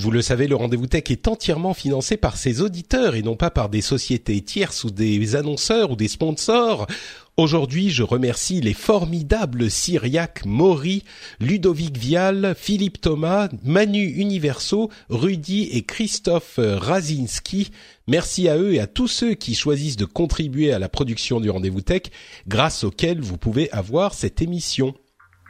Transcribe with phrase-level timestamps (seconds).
[0.00, 3.50] Vous le savez, le rendez-vous tech est entièrement financé par ses auditeurs et non pas
[3.50, 6.86] par des sociétés tierces ou des annonceurs ou des sponsors.
[7.36, 11.02] Aujourd'hui, je remercie les formidables Cyriac, Maury,
[11.40, 17.72] Ludovic Vial, Philippe Thomas, Manu Universo, Rudy et Christophe Razinski.
[18.06, 21.50] Merci à eux et à tous ceux qui choisissent de contribuer à la production du
[21.50, 22.02] rendez-vous tech,
[22.46, 24.94] grâce auxquels vous pouvez avoir cette émission.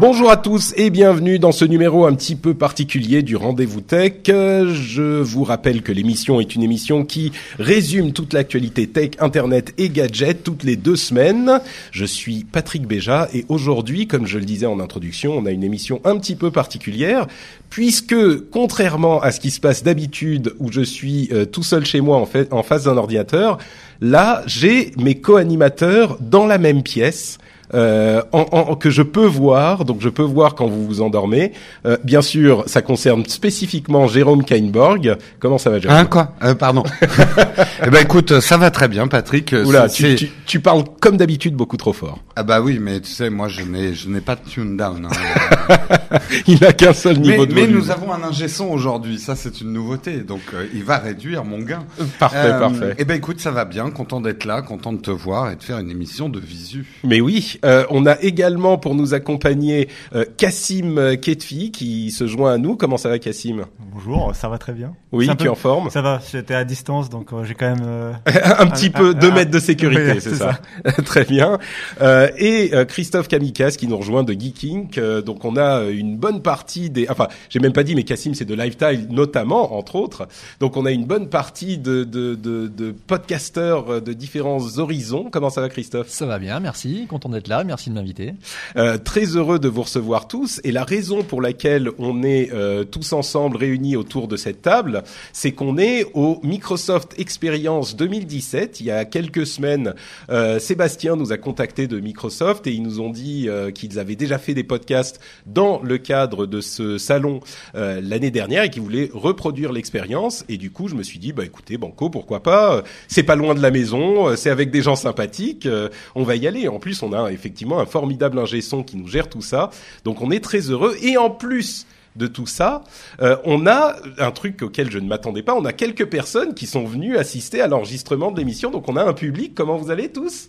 [0.00, 4.22] Bonjour à tous et bienvenue dans ce numéro un petit peu particulier du Rendez-vous Tech.
[4.26, 9.88] Je vous rappelle que l'émission est une émission qui résume toute l'actualité tech, internet et
[9.90, 11.60] gadgets toutes les deux semaines.
[11.92, 15.62] Je suis Patrick Béja et aujourd'hui, comme je le disais en introduction, on a une
[15.62, 17.28] émission un petit peu particulière
[17.70, 18.16] puisque
[18.50, 22.16] contrairement à ce qui se passe d'habitude où je suis euh, tout seul chez moi
[22.16, 23.58] en, en face d'un ordinateur,
[24.00, 27.38] là j'ai mes co-animateurs dans la même pièce
[27.74, 31.52] euh, en, en- que je peux voir, donc je peux voir quand vous vous endormez.
[31.86, 35.16] Euh, bien sûr, ça concerne spécifiquement Jérôme Kainborg.
[35.40, 36.84] Comment ça va, Jérôme Hein quoi Euh, Pardon.
[37.86, 39.52] eh ben écoute, ça va très bien, Patrick.
[39.52, 42.18] Euh, Oula, tu, tu, tu parles comme d'habitude beaucoup trop fort.
[42.36, 45.06] Ah bah oui, mais tu sais, moi je n'ai je n'ai pas de tune down.
[45.06, 45.76] hein.
[46.46, 47.76] Il n'a qu'un seul mais niveau de mais volume.
[47.76, 51.44] nous avons un ingé son aujourd'hui, ça c'est une nouveauté, donc euh, il va réduire
[51.44, 51.84] mon gain.
[52.18, 52.94] Parfait, Euh, parfait.
[52.98, 55.62] Eh ben écoute, ça va bien, content d'être là, content de te voir et de
[55.62, 56.86] faire une émission de visu.
[57.04, 62.26] Mais oui, euh, on a également pour nous accompagner euh, Cassim euh, Ketfi qui se
[62.26, 62.76] joint à nous.
[62.76, 64.94] Comment ça va, Cassim Bonjour, ça va très bien.
[65.12, 67.74] Oui, tu peu- es en forme Ça va, j'étais à distance, donc euh, j'ai quand
[67.74, 67.84] même...
[67.86, 68.12] euh,
[68.58, 70.58] un petit peu deux mètres de sécurité, oui, c'est ça.
[71.04, 71.58] Très bien.
[72.00, 74.88] Euh, et euh, Christophe Kamikaze qui nous rejoint de Geeking.
[74.98, 77.06] Euh, donc on a une bonne partie des.
[77.08, 80.26] Enfin, j'ai même pas dit, mais Cassim c'est de Lifetime notamment, entre autres.
[80.60, 85.28] Donc on a une bonne partie de de de, de podcasteurs de différents horizons.
[85.30, 86.08] Comment ça va, Christophe?
[86.08, 87.06] Ça va bien, merci.
[87.08, 88.34] Content d'être là, merci de m'inviter.
[88.76, 90.60] Euh, très heureux de vous recevoir tous.
[90.64, 95.02] Et la raison pour laquelle on est euh, tous ensemble réunis autour de cette table,
[95.32, 98.80] c'est qu'on est au Microsoft Experience 2017.
[98.80, 99.94] Il y a quelques semaines,
[100.30, 104.38] euh, Sébastien nous a contacté de Microsoft et ils nous ont dit qu'ils avaient déjà
[104.38, 107.40] fait des podcasts dans le cadre de ce salon
[107.74, 110.44] l'année dernière et qu'ils voulaient reproduire l'expérience.
[110.48, 112.82] Et du coup, je me suis dit, bah écoutez, Banco, pourquoi pas?
[113.08, 115.68] C'est pas loin de la maison, c'est avec des gens sympathiques,
[116.14, 116.68] on va y aller.
[116.68, 119.70] En plus, on a effectivement un formidable ingé son qui nous gère tout ça,
[120.04, 120.96] donc on est très heureux.
[121.02, 121.86] Et en plus
[122.16, 122.82] de tout ça,
[123.22, 125.54] euh, on a un truc auquel je ne m'attendais pas.
[125.54, 129.02] On a quelques personnes qui sont venues assister à l'enregistrement de l'émission, donc on a
[129.04, 129.52] un public.
[129.54, 130.48] Comment vous allez tous?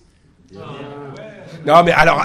[1.65, 2.23] Non mais alors,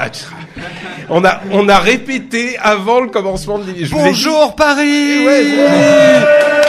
[1.09, 3.97] on a on a répété avant le commencement de l'émission.
[3.97, 6.60] Dit- Bonjour Paris Ouais, ouais.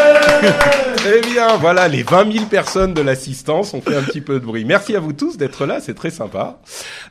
[1.03, 4.46] Eh bien, voilà, les 20 000 personnes de l'assistance ont fait un petit peu de
[4.46, 4.66] bruit.
[4.66, 6.59] Merci à vous tous d'être là, c'est très sympa.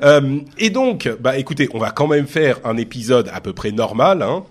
[0.02, 3.72] Euh, et donc, bah écoutez, on va quand même faire un épisode à peu près
[3.72, 4.22] normal.
[4.22, 4.44] Hein.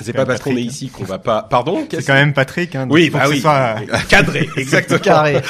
[0.00, 1.42] C'est pas parce qu'on est ici qu'on va pas.
[1.42, 2.74] Pardon C'est quand même Patrick.
[2.74, 3.76] Hein, Oui, bah que ce oui, soit-
[4.08, 4.98] cadré, exactement.
[4.98, 5.40] Carré.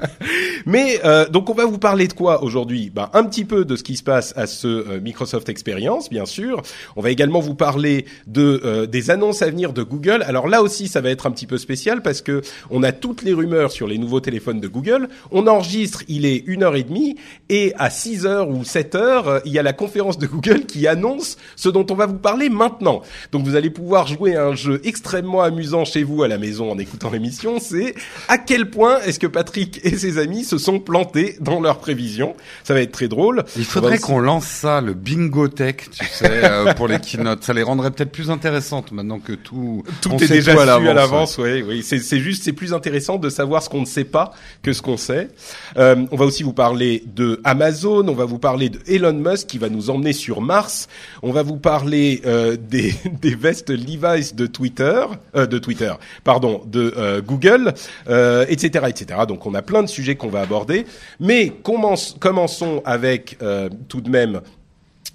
[0.66, 2.90] Mais euh, donc on va vous parler de quoi aujourd'hui?
[2.94, 6.26] Ben, Un petit peu de ce qui se passe à ce euh, Microsoft Experience, bien
[6.26, 6.62] sûr.
[6.96, 10.22] On va également vous parler de euh, des annonces à venir de Google.
[10.26, 13.22] Alors là aussi, ça va être un petit peu spécial parce que on a toutes
[13.22, 15.08] les rumeurs sur les nouveaux téléphones de Google.
[15.30, 17.16] On enregistre, il est une heure et demie,
[17.48, 20.66] et à 6 heures ou 7 heures, euh, il y a la conférence de Google
[20.66, 23.02] qui annonce ce dont on va vous parler maintenant.
[23.32, 26.72] Donc vous allez pouvoir jouer à un jeu extrêmement amusant chez vous à la maison
[26.72, 27.60] en écoutant l'émission.
[27.60, 27.94] C'est
[28.26, 32.34] à quel point est-ce que Patrick et ses amis se sont plantés dans leurs prévisions.
[32.64, 33.44] Ça va être très drôle.
[33.56, 37.44] Il faudrait qu'on lance ça, le bingo tech, tu sais, euh, pour les keynotes.
[37.44, 39.84] Ça les rendrait peut-être plus intéressantes maintenant que tout.
[40.00, 41.84] Tout on est déjà tout su à l'avance, oui, oui.
[41.84, 44.32] C'est, c'est juste, c'est plus intéressant de savoir ce qu'on ne sait pas
[44.64, 45.28] que ce qu'on sait.
[45.76, 49.46] Euh, on va aussi vous parler de Amazon, on va vous parler de Elon Musk
[49.46, 50.88] qui va nous emmener sur Mars,
[51.22, 52.92] on va vous parler euh, des,
[53.22, 55.02] des vestes Levi's de Twitter,
[55.34, 55.92] euh, de Twitter,
[56.24, 57.74] pardon, de euh, Google,
[58.08, 59.20] euh, etc., etc.
[59.26, 60.86] Donc on a plein de sujets qu'on va aborder,
[61.20, 64.40] mais commençons avec euh, tout de même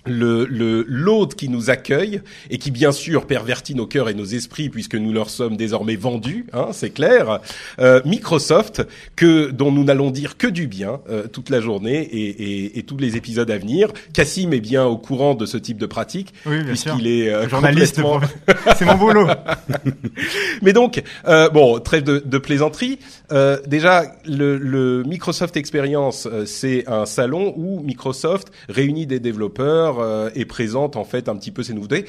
[0.05, 4.25] le le- l'hôte qui nous accueille et qui bien sûr pervertit nos cœurs et nos
[4.25, 7.39] esprits puisque nous leur sommes désormais vendus, hein, c'est clair.
[7.79, 8.81] Euh, Microsoft
[9.15, 12.29] que dont nous n'allons dire que du bien euh, toute la journée et,
[12.65, 13.89] et, et tous les épisodes à venir.
[14.13, 16.94] Cassim est bien au courant de ce type de pratique Oui, bien sûr.
[16.95, 19.27] puisqu'il est euh, Journaliste, complètement- c'est mon boulot.
[20.61, 23.00] mais donc, euh, bon, trêve de, de plaisanterie.
[23.31, 29.92] Euh, déjà, le, le Microsoft Experience, euh, c'est un salon où Microsoft réunit des développeurs
[29.99, 32.05] euh, et présente en fait un petit peu ses nouveautés.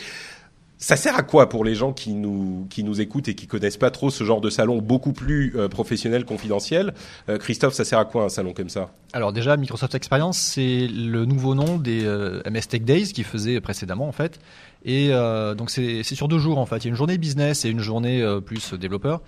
[0.77, 3.77] Ça sert à quoi pour les gens qui nous qui nous écoutent et qui connaissent
[3.77, 6.95] pas trop ce genre de salon beaucoup plus euh, professionnel, confidentiel
[7.29, 8.91] Euh, Christophe, ça sert à quoi un salon comme ça?
[9.13, 13.61] Alors déjà, Microsoft Experience, c'est le nouveau nom des euh, MS Tech Days qu'ils faisaient
[13.61, 14.41] précédemment en fait.
[14.85, 16.79] Et euh, donc c'est sur deux jours en fait.
[16.79, 19.23] Il y a une journée business et une journée euh, plus développeur.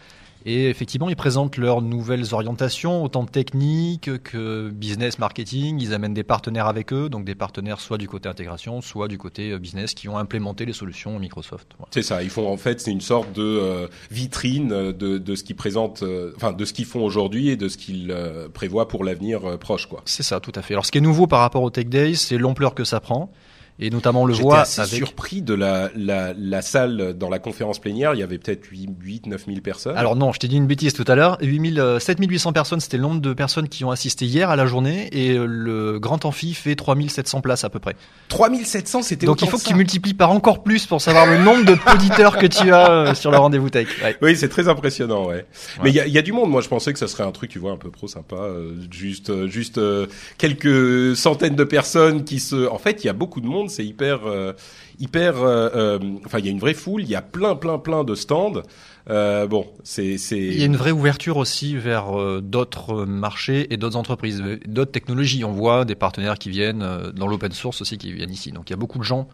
[0.49, 5.81] Et effectivement, ils présentent leurs nouvelles orientations, autant techniques que business, marketing.
[5.81, 9.19] Ils amènent des partenaires avec eux, donc des partenaires soit du côté intégration, soit du
[9.19, 11.73] côté euh, business qui ont implémenté les solutions Microsoft.
[11.77, 11.91] Voilà.
[11.91, 12.23] C'est ça.
[12.23, 15.57] Ils font en fait, c'est une sorte de euh, vitrine euh, de, de ce qu'ils
[15.57, 19.03] présentent, euh, enfin de ce qu'ils font aujourd'hui et de ce qu'ils euh, prévoient pour
[19.03, 20.03] l'avenir proche, quoi.
[20.05, 20.75] C'est ça, tout à fait.
[20.75, 23.33] Alors ce qui est nouveau par rapport au Tech Days, c'est l'ampleur que ça prend.
[23.79, 24.95] Et notamment, on le J'étais voit assez avec...
[24.95, 28.15] surpris de la, la, la salle dans la conférence plénière.
[28.15, 29.97] Il y avait peut-être 8, 8 9 000 personnes.
[29.97, 31.37] Alors non, je t'ai dit une bêtise tout à l'heure.
[31.43, 34.67] 8000, euh, 7800 personnes, c'était le nombre de personnes qui ont assisté hier à la
[34.67, 37.97] journée et euh, le grand amphi fait 3700 places à peu près.
[38.29, 39.69] 3700, c'était Donc il faut que ça.
[39.69, 43.15] tu multiplies par encore plus pour savoir le nombre de auditeurs que tu as euh,
[43.15, 43.89] sur le rendez-vous tech.
[44.03, 44.17] Ouais.
[44.23, 45.45] Oui, c'est très impressionnant, ouais.
[45.83, 46.51] Mais il y a, y a du monde.
[46.51, 48.73] Moi, je pensais que ça serait un truc, tu vois, un peu pro sympa, euh,
[48.91, 50.07] juste, euh, juste euh,
[50.39, 52.69] quelques centaines de personnes qui se.
[52.69, 53.66] En fait, il y a beaucoup de monde.
[53.69, 54.53] C'est hyper, euh,
[54.99, 55.43] hyper.
[55.43, 57.03] euh, euh, Enfin, il y a une vraie foule.
[57.03, 58.63] Il y a plein, plein, plein de stands.
[59.09, 60.17] Bon, c'est.
[60.31, 62.07] Il y a une vraie ouverture aussi vers
[62.43, 65.45] d'autres marchés et d'autres entreprises, d'autres technologies.
[65.45, 68.51] On voit des partenaires qui viennent dans l'open source aussi qui viennent ici.
[68.53, 69.29] Donc il y a beaucoup de gens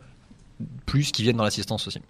[0.87, 2.01] plus qui viennent dans l'assistance aussi.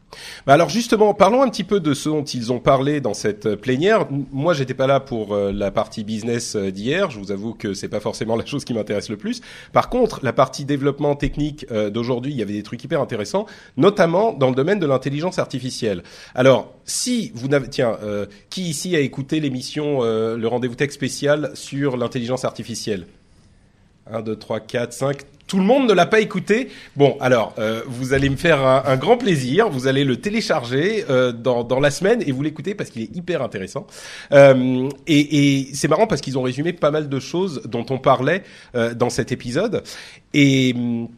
[0.47, 3.47] Bah alors justement, parlons un petit peu de ce dont ils ont parlé dans cette
[3.47, 4.07] euh, plénière.
[4.11, 7.11] Moi, j'étais pas là pour euh, la partie business euh, d'hier.
[7.11, 9.41] Je vous avoue que c'est pas forcément la chose qui m'intéresse le plus.
[9.73, 13.47] Par contre, la partie développement technique d'aujourd'hui, il y avait des trucs hyper intéressants,
[13.77, 16.03] notamment dans le domaine de l'intelligence artificielle.
[16.35, 17.99] Alors, si vous n'avez, tiens,
[18.51, 23.07] qui ici a écouté l'émission le rendez-vous tech spécial sur l'intelligence artificielle?
[24.11, 25.17] 1, 2, 3, 4, 5.
[25.53, 26.71] Tout le monde ne l'a pas écouté.
[26.97, 29.69] Bon, alors, euh, vous allez me faire un, grand plaisir.
[29.69, 33.43] Vous allez le télécharger euh, dans, la semaine et vous l'écoutez parce qu'il est hyper
[33.43, 33.87] intéressant.
[34.33, 37.99] Euh, et et c'est marrant parce qu'ils ont résumé pas mal de choses dont on
[37.99, 38.45] parlait
[38.97, 39.83] dans cet épisode.
[40.33, 40.73] Et...
[40.75, 41.09] hum,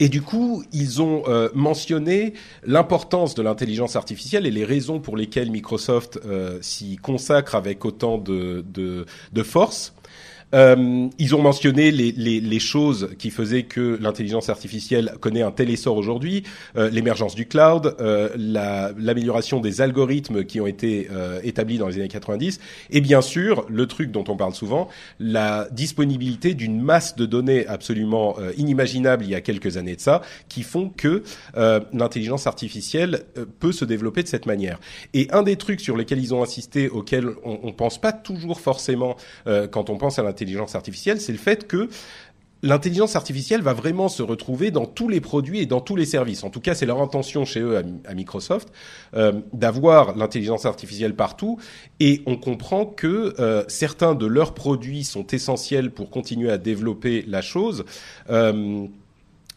[0.00, 1.22] et du coup, ils ont
[1.54, 2.34] mentionné
[2.64, 6.18] l'importance de l'intelligence artificielle et les raisons pour lesquelles Microsoft
[6.62, 9.04] s'y consacre avec autant de
[9.44, 9.93] force.
[10.54, 15.50] Euh, ils ont mentionné les, les, les choses qui faisaient que l'intelligence artificielle connaît un
[15.50, 16.44] tel essor aujourd'hui,
[16.76, 21.88] euh, l'émergence du cloud, euh, la- l'amélioration des algorithmes qui ont été euh, établis dans
[21.88, 22.60] les années 90,
[22.90, 27.66] et bien sûr le truc dont on parle souvent, la disponibilité d'une masse de données
[27.66, 31.24] absolument euh, inimaginable il y a quelques années de ça, qui font que
[31.56, 33.24] euh, l'intelligence artificielle
[33.58, 34.78] peut se développer de cette manière.
[35.14, 38.60] Et un des trucs sur lesquels ils ont insisté, auxquels on, on pense pas toujours
[38.60, 39.16] forcément
[39.70, 40.43] quand on pense à l'intelligence
[40.74, 41.88] artificielle, c'est le fait que
[42.64, 46.44] l'intelligence artificielle va vraiment se retrouver dans tous les produits et dans tous les services.
[46.44, 48.72] En tout cas, c'est leur intention chez eux à, à Microsoft
[49.14, 51.58] euh, d'avoir l'intelligence artificielle partout.
[52.00, 57.24] Et on comprend que euh, certains de leurs produits sont essentiels pour continuer à développer
[57.28, 57.84] la chose.
[58.30, 58.86] Euh,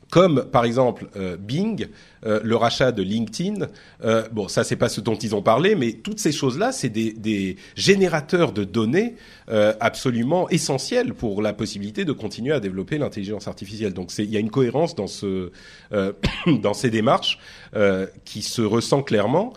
[0.09, 1.87] comme par exemple euh, Bing,
[2.25, 3.67] euh, le rachat de LinkedIn.
[4.03, 6.89] Euh, bon, ça c'est pas ce dont ils ont parlé, mais toutes ces choses-là, c'est
[6.89, 9.15] des, des générateurs de données
[9.49, 13.93] euh, absolument essentiels pour la possibilité de continuer à développer l'intelligence artificielle.
[13.93, 15.51] Donc il y a une cohérence dans ce
[15.91, 16.13] euh,
[16.61, 17.39] dans ces démarches
[18.25, 19.53] qui se ressent clairement.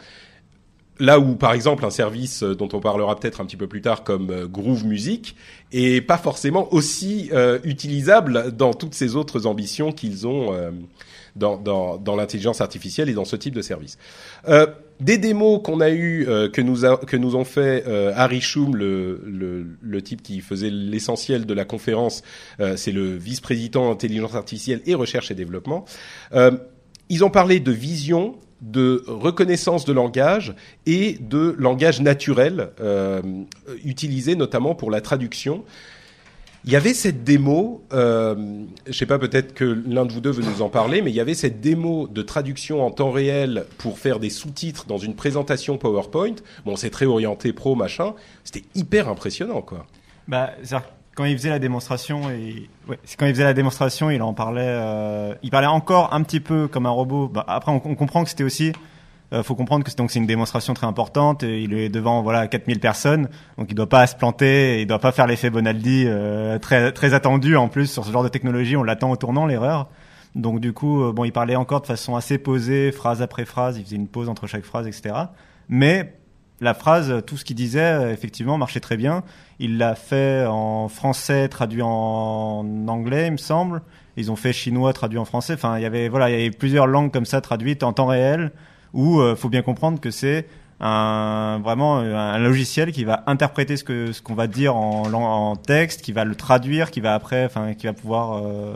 [1.00, 3.80] Là où, par exemple, un service euh, dont on parlera peut-être un petit peu plus
[3.80, 5.34] tard, comme euh, Groove Music,
[5.72, 10.54] est pas forcément aussi euh, utilisable dans toutes ces autres ambitions qu'ils ont
[11.36, 13.96] dans, l'intelligence artificielle et dans ce type de service.
[14.48, 14.66] Euh,
[15.00, 17.00] des démos qu'on a eu que nous a,
[17.34, 22.22] ont fait Harry Schum, le, le, le type qui faisait l'essentiel de la conférence,
[22.76, 25.86] c'est le vice-président intelligence artificielle et recherche et développement.
[27.08, 30.54] Ils ont parlé de vision, de reconnaissance de langage
[30.86, 33.22] et de langage naturel euh,
[33.84, 35.64] utilisé notamment pour la traduction.
[36.66, 38.34] Il y avait cette démo, euh,
[38.86, 41.16] je sais pas, peut-être que l'un de vous deux veut nous en parler, mais il
[41.16, 45.14] y avait cette démo de traduction en temps réel pour faire des sous-titres dans une
[45.14, 46.34] présentation PowerPoint.
[46.66, 48.12] Bon, c'est très orienté pro, machin.
[48.44, 49.86] C'était hyper impressionnant, quoi.
[50.28, 50.50] Bah,
[51.14, 54.32] quand il faisait la démonstration, et ouais, c'est quand il faisait la démonstration, il en
[54.32, 54.62] parlait.
[54.64, 57.28] euh, il parlait encore un petit peu comme un robot.
[57.28, 58.72] Bah, après, on, comprend que c'était aussi.
[59.32, 61.42] Euh, faut comprendre que c'est donc c'est une démonstration très importante.
[61.42, 64.86] Et il est devant voilà 4000 personnes, donc il doit pas se planter, et il
[64.86, 68.28] doit pas faire l'effet Bonaldi euh, très très attendu en plus sur ce genre de
[68.28, 68.76] technologie.
[68.76, 69.88] On l'attend au tournant l'erreur.
[70.34, 73.78] Donc du coup, euh, bon, il parlait encore de façon assez posée, phrase après phrase.
[73.78, 75.14] Il faisait une pause entre chaque phrase, etc.
[75.68, 76.19] Mais
[76.60, 79.22] la phrase, tout ce qu'il disait, euh, effectivement, marchait très bien.
[79.58, 83.82] Il l'a fait en français, traduit en anglais, il me semble.
[84.16, 85.54] Ils ont fait chinois, traduit en français.
[85.54, 88.06] Enfin, il y avait, voilà, il y avait plusieurs langues comme ça traduites en temps
[88.06, 88.52] réel,
[88.92, 90.46] où euh, faut bien comprendre que c'est
[90.82, 96.00] un vraiment un logiciel qui va interpréter ce que ce qu'on va dire en, texte,
[96.00, 98.74] qui va le traduire, qui va après, enfin, qui va pouvoir euh,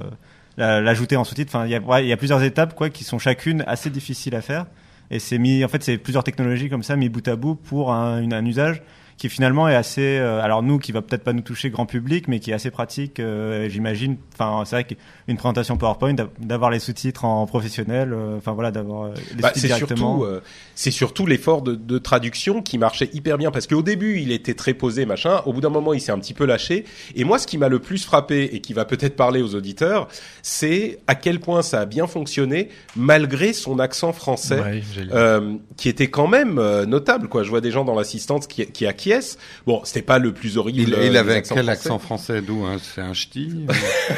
[0.59, 1.51] la- l'ajouter en sous-titre.
[1.55, 4.35] Enfin, il y a, il y a plusieurs étapes quoi qui sont chacune assez difficiles
[4.35, 4.67] à faire.
[5.11, 7.93] Et c'est mis, en fait, c'est plusieurs technologies comme ça mis bout à bout pour
[7.93, 8.83] un, un usage
[9.17, 12.27] qui finalement est assez, euh, alors nous, qui va peut-être pas nous toucher grand public,
[12.29, 14.17] mais qui est assez pratique, euh, j'imagine.
[14.35, 18.71] Enfin, c'est vrai qu'une présentation PowerPoint, d'av- d'avoir les sous-titres en professionnel, euh, enfin voilà,
[18.73, 20.19] d'avoir euh, les Bah, sous-titres c'est directement.
[20.19, 20.41] surtout, euh,
[20.75, 24.55] c'est surtout l'effort de, de traduction qui marchait hyper bien parce qu'au début il était
[24.55, 25.41] très posé machin.
[25.47, 26.85] Au bout d'un moment il s'est un petit peu lâché.
[27.15, 30.09] Et moi ce qui m'a le plus frappé et qui va peut-être parler aux auditeurs,
[30.43, 34.61] c'est à quel point ça a bien fonctionné malgré son accent français.
[34.61, 37.43] Ouais, euh, qui était quand même euh, notable quoi.
[37.45, 39.39] Je vois des gens dans l'assistance qui, qui acquiescent.
[39.67, 40.81] Bon, c'était pas le plus horrible.
[40.81, 41.69] Il, euh, il des avait quel français.
[41.71, 43.67] accent français d'où hein C'est un ch'ti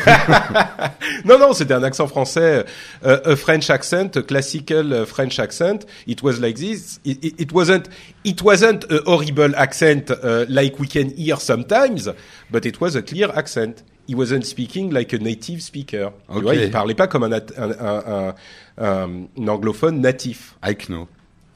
[1.25, 2.64] Non, non, c'était un accent français,
[3.05, 5.81] euh, a French accent, a classical uh, French accent.
[6.07, 7.00] It was like this.
[7.05, 7.88] It, it, it wasn't,
[8.25, 12.11] it wasn't a horrible accent uh, like we can hear sometimes,
[12.50, 13.83] but it was a clear accent.
[14.09, 16.12] He wasn't speaking like a native speaker.
[16.31, 16.43] Tu Ok.
[16.43, 18.35] vois, il parlait pas comme un, un, un-
[18.78, 20.55] un anglophone natif.
[20.64, 21.09] I know.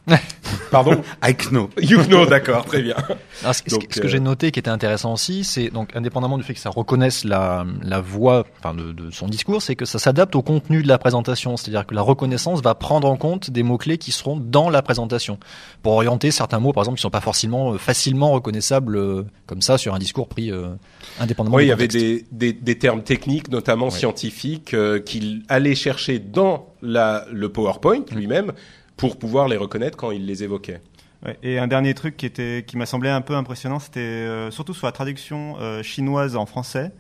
[0.71, 1.03] Pardon?
[1.23, 1.69] I know.
[1.81, 2.95] You know, d'accord, très bien.
[3.43, 5.95] Alors, ce, Donc, que- ce que euh, j'ai noté qui était intéressant aussi, c'est donc
[5.97, 9.77] indépendamment du fait que ça reconnaisse la, la voix enfin de, de son discours, c'est
[9.77, 11.57] que ça s'adapte au contenu de la présentation.
[11.57, 15.39] C'est-à-dire que la reconnaissance va prendre en compte des mots-clés qui seront dans la présentation
[15.83, 19.63] pour orienter certains mots, par exemple, qui sont pas forcément euh, facilement reconnaissables euh, comme
[19.63, 20.69] ça sur un discours pris euh,
[21.21, 23.91] indépendamment Oui, il y avait des, des, des termes techniques, notamment Ouais.
[23.91, 28.53] scientifiques, euh, qu'il allait chercher dans la, le PowerPoint lui-même
[29.01, 30.81] pour pouvoir les reconnaître quand il les évoquait.
[31.25, 34.51] Ouais, et un dernier truc qui était qui m'a semblé un peu impressionnant, c'était euh,
[34.51, 36.93] surtout sur la traduction euh, chinoise en français,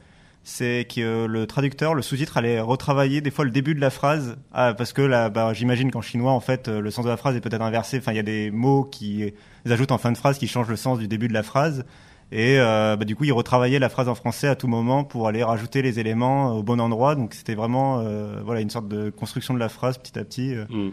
[0.42, 3.90] c'est que euh, le traducteur, le sous-titre allait retravailler des fois le début de la
[3.90, 7.16] phrase, ah, parce que là, bah, j'imagine qu'en chinois, en fait, le sens de la
[7.16, 7.98] phrase est peut-être inversé.
[7.98, 9.32] Enfin, il y a des mots qui
[9.64, 11.84] les ajoutent en fin de phrase qui changent le sens du début de la phrase.
[12.32, 15.26] Et euh, bah, du coup, il retravaillait la phrase en français à tout moment pour
[15.28, 17.14] aller rajouter les éléments au bon endroit.
[17.16, 20.54] Donc, c'était vraiment euh, voilà une sorte de construction de la phrase petit à petit.
[20.54, 20.90] euh, Mm.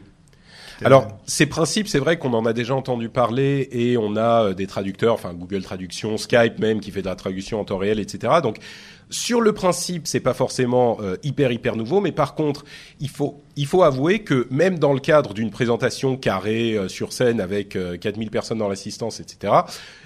[0.84, 4.54] Alors, ces principes, c'est vrai qu'on en a déjà entendu parler et on a euh,
[4.54, 8.00] des traducteurs, enfin Google Traduction, Skype même qui fait de la traduction en temps réel,
[8.00, 8.34] etc.
[8.44, 8.60] Donc,
[9.10, 12.66] sur le principe, c'est pas forcément euh, hyper hyper nouveau, mais par contre,
[13.00, 17.14] il faut il faut avouer que même dans le cadre d'une présentation carrée euh, sur
[17.14, 19.54] scène avec euh, 4000 personnes dans l'assistance, etc.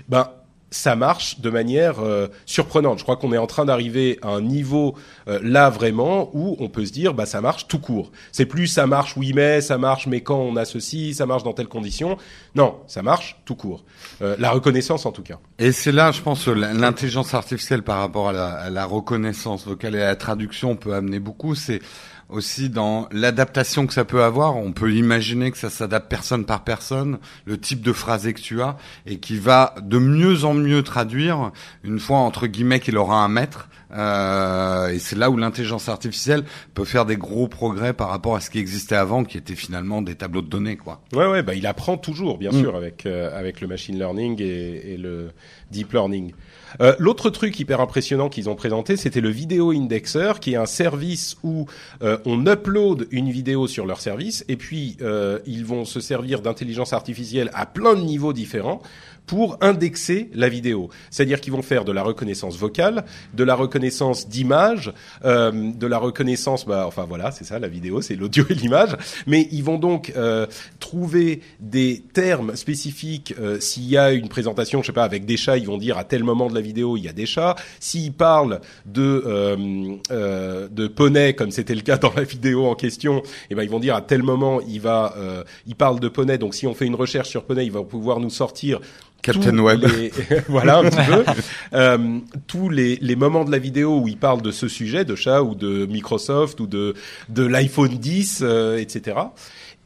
[0.08, 0.30] Ben
[0.72, 2.98] ça marche de manière euh, surprenante.
[2.98, 4.96] Je crois qu'on est en train d'arriver à un niveau
[5.28, 8.12] euh, là vraiment où on peut se dire bah ça marche tout court.
[8.32, 11.44] C'est plus ça marche oui mais ça marche mais quand on a ceci, ça marche
[11.44, 12.18] dans telle condition.
[12.56, 13.84] Non, ça marche tout court.
[14.22, 15.40] Euh, la reconnaissance en tout cas.
[15.60, 19.96] Et c'est là, je pense, l'intelligence artificielle par rapport à la, à la reconnaissance vocale
[19.96, 21.54] et à la traduction peut amener beaucoup.
[21.54, 21.82] C'est
[22.32, 24.56] aussi dans l'adaptation que ça peut avoir.
[24.58, 28.62] On peut imaginer que ça s'adapte personne par personne, le type de phrasé que tu
[28.62, 31.52] as, et qui va de mieux en mieux traduire
[31.84, 33.68] une fois entre guillemets qu'il aura un maître.
[33.94, 38.40] Euh, et c'est là où l'intelligence artificielle peut faire des gros progrès par rapport à
[38.40, 41.02] ce qui existait avant, qui était finalement des tableaux de données, quoi.
[41.14, 42.60] Ouais ouais, bah il apprend toujours bien Mm.
[42.62, 45.32] sûr avec euh, avec le machine learning et, et le
[45.72, 46.32] deep learning.
[46.80, 50.66] Euh, L'autre truc hyper impressionnant qu'ils ont présenté, c'était le vidéo indexer, qui est un
[50.66, 51.66] service où
[52.02, 56.42] euh, on upload une vidéo sur leur service et puis euh, ils vont se servir
[56.42, 58.82] d'intelligence artificielle à plein de niveaux différents
[59.32, 60.90] pour indexer la vidéo.
[61.10, 64.92] C'est-à-dire qu'ils vont faire de la reconnaissance vocale, de la reconnaissance d'image,
[65.24, 68.98] euh, de la reconnaissance, bah, enfin voilà, c'est ça, la vidéo, c'est l'audio et l'image.
[69.28, 70.48] Mais ils vont donc euh,
[70.82, 73.34] trouver des termes spécifiques.
[73.40, 75.98] Euh, S'il y a une présentation, je sais pas, avec des chats, ils vont dire
[75.98, 77.56] à tel moment de la vidéo il y a des chats.
[77.80, 82.76] S'ils parlent de euh, euh, de poney, comme c'était le cas dans la vidéo en
[82.76, 86.10] question, eh ben ils vont dire à tel moment il va, euh, il parle de
[86.10, 86.38] poney.
[86.38, 88.82] Donc si on fait une recherche sur poney, il va pouvoir nous sortir
[89.22, 89.84] Captain tous Web.
[89.84, 90.12] les-
[90.50, 91.24] voilà un petit peu
[91.74, 95.16] Euh, tous les, les moments de la vidéo où il parle de ce sujet de
[95.16, 96.94] chat ou de Microsoft ou de
[97.30, 99.18] de l'iPhone 10 euh, etc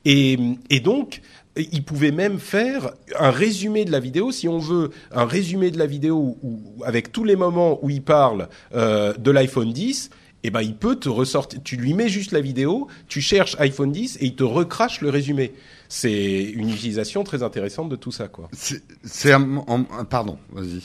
[0.05, 0.37] et,
[0.69, 1.21] et donc
[1.57, 5.77] il pouvait même faire un résumé de la vidéo si on veut un résumé de
[5.79, 10.09] la vidéo où, où- avec tous les moments où il parle euh, de l'iPhone 10
[10.47, 11.59] eh ben, il peut te ressortir.
[11.63, 15.09] Tu lui mets juste la vidéo, tu cherches iPhone 10 et il te recrache le
[15.09, 15.53] résumé.
[15.89, 18.49] C'est une utilisation très intéressante de tout ça, quoi.
[18.53, 20.81] C'est, c'est un, un- pardon, vas-y.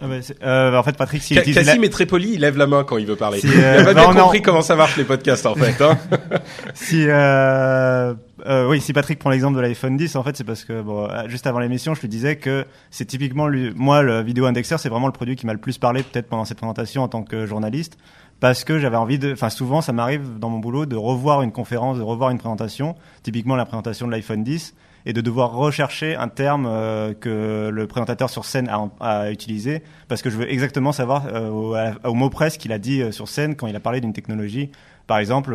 [0.00, 2.66] Ah bah, c'est- euh, en fait, Patrick, la- Cassim est très poli, il lève la
[2.66, 3.38] main quand il veut parler.
[3.40, 4.20] Si, il euh, a pas bien non, non.
[4.24, 5.80] compris comment ça marche les podcasts en fait.
[5.82, 5.96] Hein.
[6.74, 8.12] si euh,
[8.46, 11.08] euh, oui, si Patrick prend l'exemple de l'iPhone 10, en fait, c'est parce que bon,
[11.08, 14.80] euh, juste avant l'émission, je lui disais que c'est typiquement lui, moi le vidéo indexeur,
[14.80, 17.22] c'est vraiment le produit qui m'a le plus parlé peut-être pendant cette présentation en tant
[17.22, 17.96] que journaliste,
[18.40, 21.52] parce que j'avais envie de, enfin souvent ça m'arrive dans mon boulot de revoir une
[21.52, 24.74] conférence, de revoir une présentation, typiquement la présentation de l'iPhone 10
[25.06, 30.22] et de devoir rechercher un terme euh, que le présentateur sur scène a, utilisé parce
[30.22, 33.28] que je veux exactement savoir euh, au, mot près ce qu'il a dit euh, sur
[33.28, 34.70] scène quand il a parlé d'une technologie.
[35.06, 35.54] Par exemple,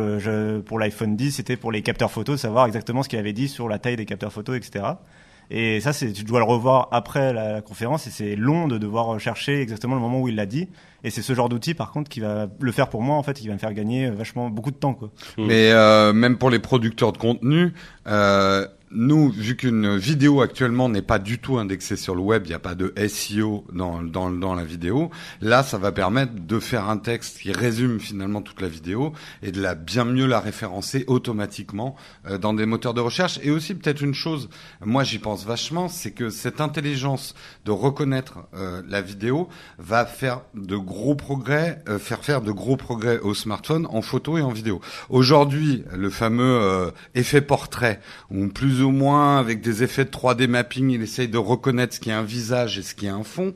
[0.64, 3.48] pour l'iPhone 10, c'était pour les capteurs photos, de savoir exactement ce qu'il avait dit
[3.48, 4.84] sur la taille des capteurs photos, etc.
[5.50, 9.18] Et ça, c'est, tu dois le revoir après la, conférence et c'est long de devoir
[9.18, 10.68] chercher exactement le moment où il l'a dit.
[11.02, 13.34] Et c'est ce genre d'outil, par contre, qui va le faire pour moi, en fait,
[13.34, 15.10] qui va me faire gagner vachement beaucoup de temps, quoi.
[15.38, 17.72] Mais euh, même pour les producteurs de contenu,
[18.06, 22.48] euh, nous, vu qu'une vidéo actuellement n'est pas du tout indexée sur le web, il
[22.48, 26.58] n'y a pas de SEO dans, dans, dans la vidéo, là, ça va permettre de
[26.58, 30.40] faire un texte qui résume finalement toute la vidéo et de la bien mieux la
[30.40, 31.94] référencer automatiquement
[32.26, 33.38] euh, dans des moteurs de recherche.
[33.42, 34.48] Et aussi peut-être une chose,
[34.84, 40.42] moi j'y pense vachement, c'est que cette intelligence de reconnaître euh, la vidéo va faire
[40.54, 44.50] de gros progrès, euh, faire faire de gros progrès au smartphone en photo et en
[44.50, 44.80] vidéo.
[45.08, 50.46] Aujourd'hui, le fameux euh, effet portrait, où plus ou moins avec des effets de 3D
[50.46, 53.24] mapping, il essaye de reconnaître ce qui est un visage et ce qui est un
[53.24, 53.54] fond.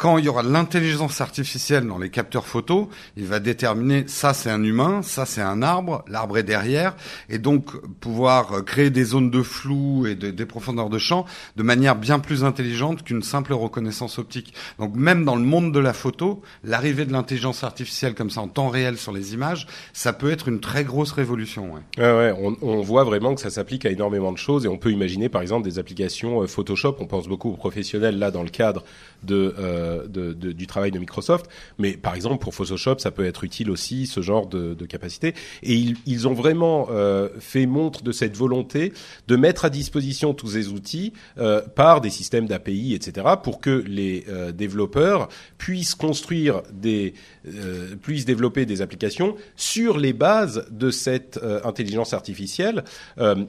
[0.00, 2.86] Quand il y aura l'intelligence artificielle dans les capteurs photos,
[3.18, 6.96] il va déterminer ça c'est un humain, ça c'est un arbre, l'arbre est derrière,
[7.28, 7.66] et donc
[8.00, 11.26] pouvoir euh, créer des zones de flou et de- des profondeurs de champ
[11.56, 14.54] de manière bien plus intelligente qu'une simple reconnaissance optique.
[14.78, 18.48] Donc même dans le monde de la photo, l'arrivée de l'intelligence artificielle comme ça en
[18.48, 21.74] temps réel sur les images, ça peut être une très grosse révolution.
[21.74, 21.80] Ouais.
[21.98, 25.28] Ouais, on voit vraiment que ça s'applique à énormément de choses et on peut imaginer
[25.28, 26.96] par exemple des applications euh, Photoshop.
[27.00, 28.82] On pense beaucoup aux professionnels là dans le cadre
[29.22, 31.46] de, euh, de, de- du travail de Microsoft,
[31.78, 35.34] mais par exemple pour Photoshop, ça peut être utile aussi ce genre de, de capacité.
[35.62, 38.92] Et ils, ils ont vraiment euh, fait montre de cette volonté
[39.28, 43.84] de mettre à disposition tous ces outils euh, par des systèmes d'API, etc., pour que
[43.86, 45.28] les euh, développeurs
[45.58, 47.14] puissent construire des,
[47.46, 52.84] euh, puissent développer des applications sur les bases de cette euh, intelligence artificielle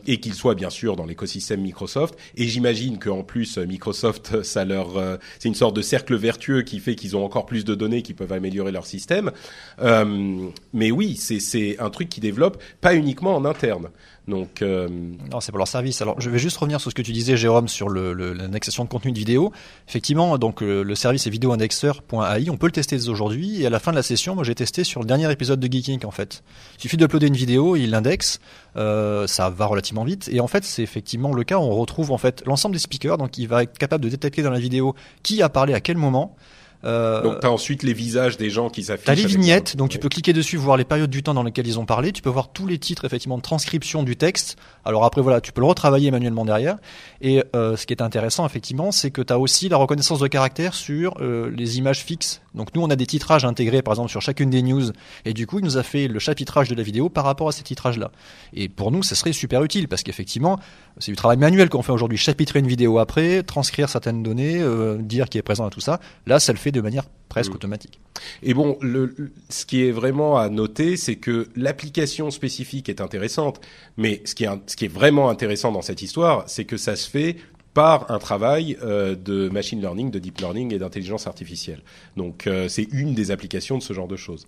[0.07, 2.15] et qu'ils soient bien sûr dans l'écosystème Microsoft.
[2.35, 6.95] Et j'imagine qu'en plus Microsoft, ça leur, c'est une sorte de cercle vertueux qui fait
[6.95, 9.31] qu'ils ont encore plus de données qui peuvent améliorer leur système.
[9.79, 13.89] Euh, mais oui, c'est un truc qui développe pas uniquement en interne.
[14.31, 14.87] Donc euh,
[15.31, 16.01] Non, c'est pour leur service.
[16.01, 19.11] Alors, je vais juste revenir sur ce que tu disais, Jérôme, sur l'indexation de contenu
[19.11, 19.51] de vidéo.
[19.87, 22.49] Effectivement, donc euh, le service est vidéoindexeur.ai.
[22.49, 23.61] On peut le tester dès aujourd'hui.
[23.61, 25.71] Et à la fin de la session, moi, j'ai testé sur le dernier épisode de
[25.71, 26.43] Geeking, en fait.
[26.77, 28.39] Il suffit d'uploader une vidéo, il l'indexe.
[28.77, 30.29] Euh, ça va relativement vite.
[30.31, 31.57] Et en fait, c'est effectivement le cas.
[31.57, 33.17] On retrouve en fait l'ensemble des speakers.
[33.17, 35.97] Donc, il va être capable de détecter dans la vidéo qui a parlé à quel
[35.97, 36.35] moment.
[36.83, 39.05] Euh, donc t'as ensuite les visages des gens qui s'affichent.
[39.05, 41.43] T'as les avec vignettes, donc tu peux cliquer dessus, voir les périodes du temps dans
[41.43, 42.11] lesquelles ils ont parlé.
[42.11, 44.57] Tu peux voir tous les titres effectivement de transcription du texte.
[44.85, 46.77] Alors après voilà, tu peux le retravailler manuellement derrière.
[47.21, 50.27] Et euh, ce qui est intéressant effectivement, c'est que tu as aussi la reconnaissance de
[50.27, 52.41] caractère sur euh, les images fixes.
[52.53, 54.91] Donc nous on a des titrages intégrés par exemple sur chacune des news,
[55.25, 57.51] et du coup il nous a fait le chapitrage de la vidéo par rapport à
[57.51, 58.11] ces titrages-là.
[58.53, 60.59] Et pour nous, ça serait super utile parce qu'effectivement,
[60.97, 62.17] c'est du travail manuel qu'on fait aujourd'hui.
[62.17, 65.99] Chapitrer une vidéo après, transcrire certaines données, euh, dire qui est présent à tout ça.
[66.25, 68.01] Là, ça le fait de manière presque automatique.
[68.43, 69.15] Et bon, le,
[69.49, 73.61] ce qui est vraiment à noter, c'est que l'application spécifique est intéressante,
[73.95, 76.97] mais ce qui est, ce qui est vraiment intéressant dans cette histoire, c'est que ça
[76.97, 77.37] se fait
[77.73, 81.79] par un travail euh, de machine learning, de deep learning et d'intelligence artificielle.
[82.17, 84.47] Donc euh, c'est une des applications de ce genre de choses.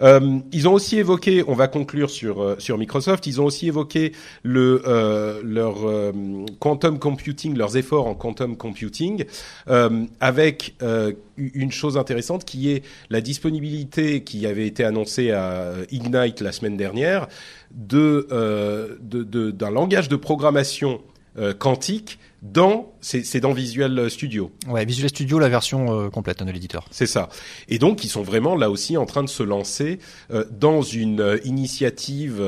[0.00, 3.68] Euh, ils ont aussi évoqué, on va conclure sur euh, sur Microsoft, ils ont aussi
[3.68, 5.74] évoqué le euh, leur
[6.58, 9.24] quantum computing, leurs efforts en quantum computing,
[10.20, 10.74] avec
[11.36, 16.76] une chose intéressante qui est la disponibilité qui avait été annoncée à Ignite la semaine
[16.76, 17.26] dernière
[17.72, 21.00] de d'un de, de, langage de programmation
[21.58, 24.50] quantique dans c'est dans Visual Studio.
[24.68, 26.86] Ouais, Visual Studio la version euh, complète hein, de l'éditeur.
[26.90, 27.30] C'est ça.
[27.68, 29.98] Et donc ils sont vraiment là aussi en train de se lancer
[30.30, 32.42] euh, dans une euh, initiative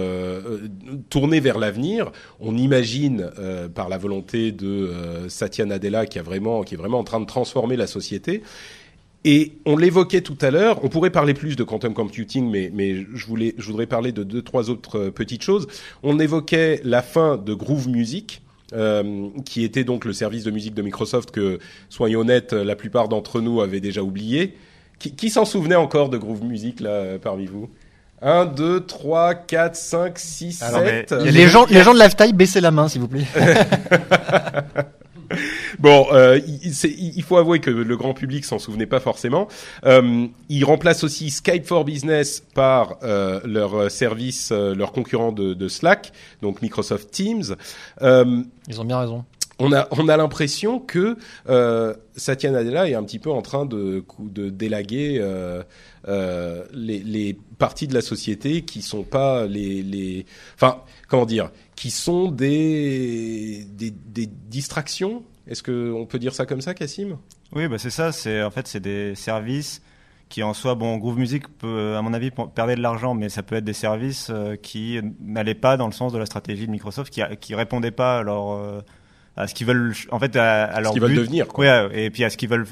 [1.09, 2.13] tournée vers l'avenir.
[2.41, 3.31] On imagine
[3.75, 4.91] par la volonté de
[5.29, 8.43] Satya Nadella qui a vraiment qui est vraiment en train de transformer la société.
[9.25, 13.05] Et on l'évoquait tout à l'heure, on pourrait parler plus de quantum computing, mais, mais
[13.13, 15.67] je, voulais, je voudrais parler de deux, trois autres petites choses.
[16.05, 18.43] On évoquait la fin de Groove Music,
[18.73, 23.09] euh, qui était donc le service de musique de Microsoft que, soyons honnêtes, la plupart
[23.09, 24.57] d'entre nous avaient déjà oublié.
[24.99, 27.69] Qui, qui s'en souvenait encore de Groove Music là parmi vous?
[28.23, 31.13] 1, 2, 3, 4, 5, 6, 7.
[31.13, 33.27] Les gens, les gens de Lifetime, baissez la main, s'il vous plaît.
[35.79, 39.49] bon, euh, il, il, faut avouer que le grand public s'en souvenait pas forcément.
[39.85, 45.55] Euh, ils remplacent aussi Skype for Business par euh, leur service, euh, leur concurrent de,
[45.55, 46.13] de, Slack,
[46.43, 47.57] donc Microsoft Teams.
[48.01, 49.25] Ils ont bien raison.
[49.59, 51.17] On a, on a l'impression que
[51.49, 55.25] euh, Satya Nadella est un petit peu en train de, de délaguer
[56.07, 61.91] les, les parties de la société qui sont pas les, les, enfin, comment dire, qui
[61.91, 65.23] sont des, des, distractions.
[65.47, 67.19] Est-ce qu'on peut dire ça comme ça, Cassim?
[67.53, 68.11] Oui, bah c'est ça.
[68.11, 69.83] C'est en fait c'est des services
[70.29, 73.55] qui en soi, bon, Groove Music à mon avis, perdre de l'argent, mais ça peut
[73.55, 77.13] être des services euh, qui n'allaient pas dans le sens de la stratégie de Microsoft,
[77.13, 78.81] qui, qui répondaient pas à leur euh,
[79.37, 81.65] à ce qu'ils veulent en fait à, à leur ce qu'ils veulent devenir quoi.
[81.65, 82.67] Ouais, et puis à ce qu'ils veulent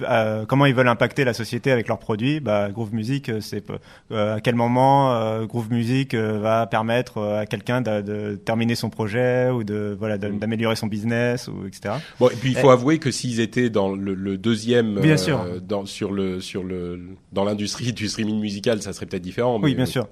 [0.48, 3.62] comment ils veulent impacter la société avec leurs produits bah Groove Music euh, c'est
[4.11, 8.88] euh, à quel moment euh, Groove Music va permettre à quelqu'un de, de, terminer son
[8.88, 10.38] projet ou de voilà mm.
[10.38, 13.94] d'améliorer son business ou etc bon et puis il faut avouer que s'ils étaient dans
[13.94, 15.44] le, le deuxième bien sûr.
[15.61, 17.00] dans sur le sur le
[17.33, 19.66] dans l'industrie du streaming musical ça serait peut-être différent mais...
[19.66, 20.09] oui bien sûr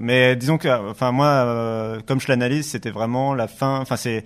[0.00, 4.24] mais disons que enfin moi comme je l'analyse c'était vraiment la fin enfin c'est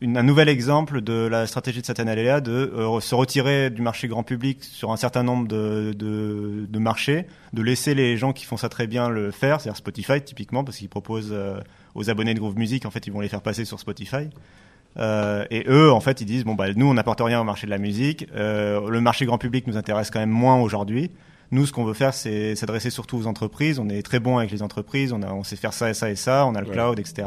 [0.00, 3.82] une, un nouvel exemple de la stratégie de Satya Nadella de euh, se retirer du
[3.82, 8.32] marché grand public sur un certain nombre de, de, de, marchés, de laisser les gens
[8.32, 11.60] qui font ça très bien le faire, c'est-à-dire Spotify typiquement, parce qu'ils proposent euh,
[11.94, 14.28] aux abonnés de Groove Music, en fait, ils vont les faire passer sur Spotify.
[14.98, 17.66] Euh, et eux, en fait, ils disent bon bah nous, on n'apporte rien au marché
[17.66, 18.26] de la musique.
[18.34, 21.10] Le marché grand public nous intéresse quand même moins aujourd'hui.
[21.52, 23.78] Nous, ce qu'on veut faire, c'est s'adresser surtout aux entreprises.
[23.78, 25.12] On est très bon avec les entreprises.
[25.12, 26.46] On, a, on sait faire ça et ça et ça.
[26.46, 27.26] On a le cloud, etc.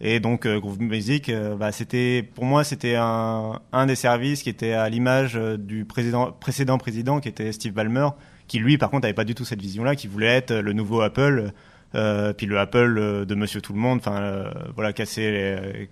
[0.00, 4.42] Et donc euh, Groove Music, euh, bah, c'était pour moi c'était un, un des services
[4.42, 8.10] qui était à l'image euh, du président, précédent président qui était Steve Ballmer,
[8.46, 11.00] qui lui par contre avait pas du tout cette vision-là, qui voulait être le nouveau
[11.00, 11.50] Apple,
[11.96, 15.88] euh, puis le Apple de Monsieur Tout le Monde, enfin voilà casser, les,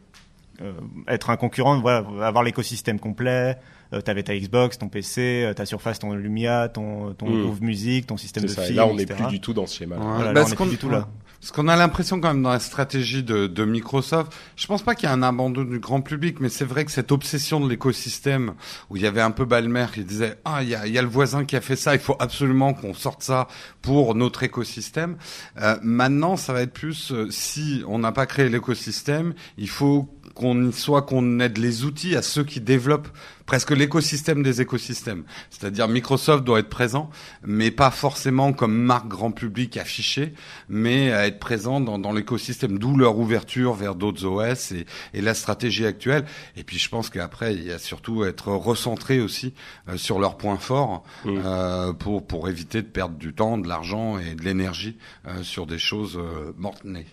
[1.08, 3.58] être un concurrent, voilà avoir l'écosystème complet.
[4.04, 7.42] T'avais ta Xbox, ton PC, ta Surface, ton Lumia, ton, ton mmh.
[7.42, 8.62] Groove Music, ton système de ça.
[8.62, 8.76] film.
[8.76, 9.96] là, on n'est plus du tout dans ce schéma.
[9.96, 11.08] Voilà, bah, là, on est plus du tout là.
[11.40, 14.94] Ce qu'on a l'impression quand même dans la stratégie de, de Microsoft, je pense pas
[14.94, 17.68] qu'il y ait un abandon du grand public, mais c'est vrai que cette obsession de
[17.68, 18.54] l'écosystème,
[18.90, 21.02] où il y avait un peu Balmer qui disait ah il y a, y a,
[21.02, 23.48] le voisin qui a fait ça, il faut absolument qu'on sorte ça
[23.82, 25.16] pour notre écosystème.
[25.60, 30.08] Euh, maintenant, ça va être plus euh, si on n'a pas créé l'écosystème, il faut
[30.36, 33.08] qu'on soit qu'on aide les outils à ceux qui développent
[33.46, 35.24] presque l'écosystème des écosystèmes.
[35.50, 37.10] C'est-à-dire Microsoft doit être présent,
[37.44, 40.34] mais pas forcément comme marque grand public affichée,
[40.68, 45.20] mais à être présent dans, dans l'écosystème, d'où leur ouverture vers d'autres OS et, et,
[45.20, 46.24] la stratégie actuelle.
[46.56, 49.54] Et puis je pense qu'après, il y a surtout être recentré aussi
[49.88, 51.30] euh, sur leurs points forts mmh.
[51.44, 55.66] euh, pour, pour éviter de perdre du temps, de l'argent et de l'énergie euh, sur
[55.66, 57.06] des choses euh, mortes-nées.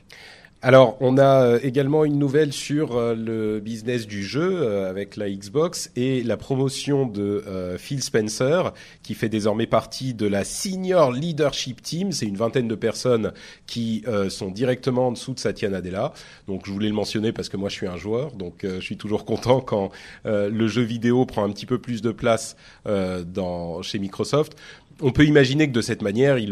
[0.65, 5.17] Alors, on a euh, également une nouvelle sur euh, le business du jeu euh, avec
[5.17, 7.43] la Xbox et la promotion de
[7.77, 8.71] Phil Spencer,
[9.01, 12.13] qui fait désormais partie de la Senior Leadership Team.
[12.13, 13.33] C'est une vingtaine de personnes
[13.67, 16.13] qui sont directement en dessous de Satya Nadella.
[16.47, 18.97] Donc, je voulais le mentionner parce que moi, je suis un joueur, donc je suis
[18.97, 19.91] toujours content quand
[20.23, 24.55] le jeu vidéo prend un petit peu plus de place chez Microsoft
[25.01, 26.51] on peut imaginer que de cette manière, il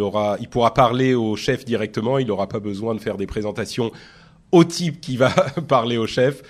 [0.50, 2.18] pourra parler au chef directement.
[2.18, 3.92] Il n'aura pas besoin de faire des présentations
[4.52, 5.30] au type qui va
[5.68, 6.42] parler au chef.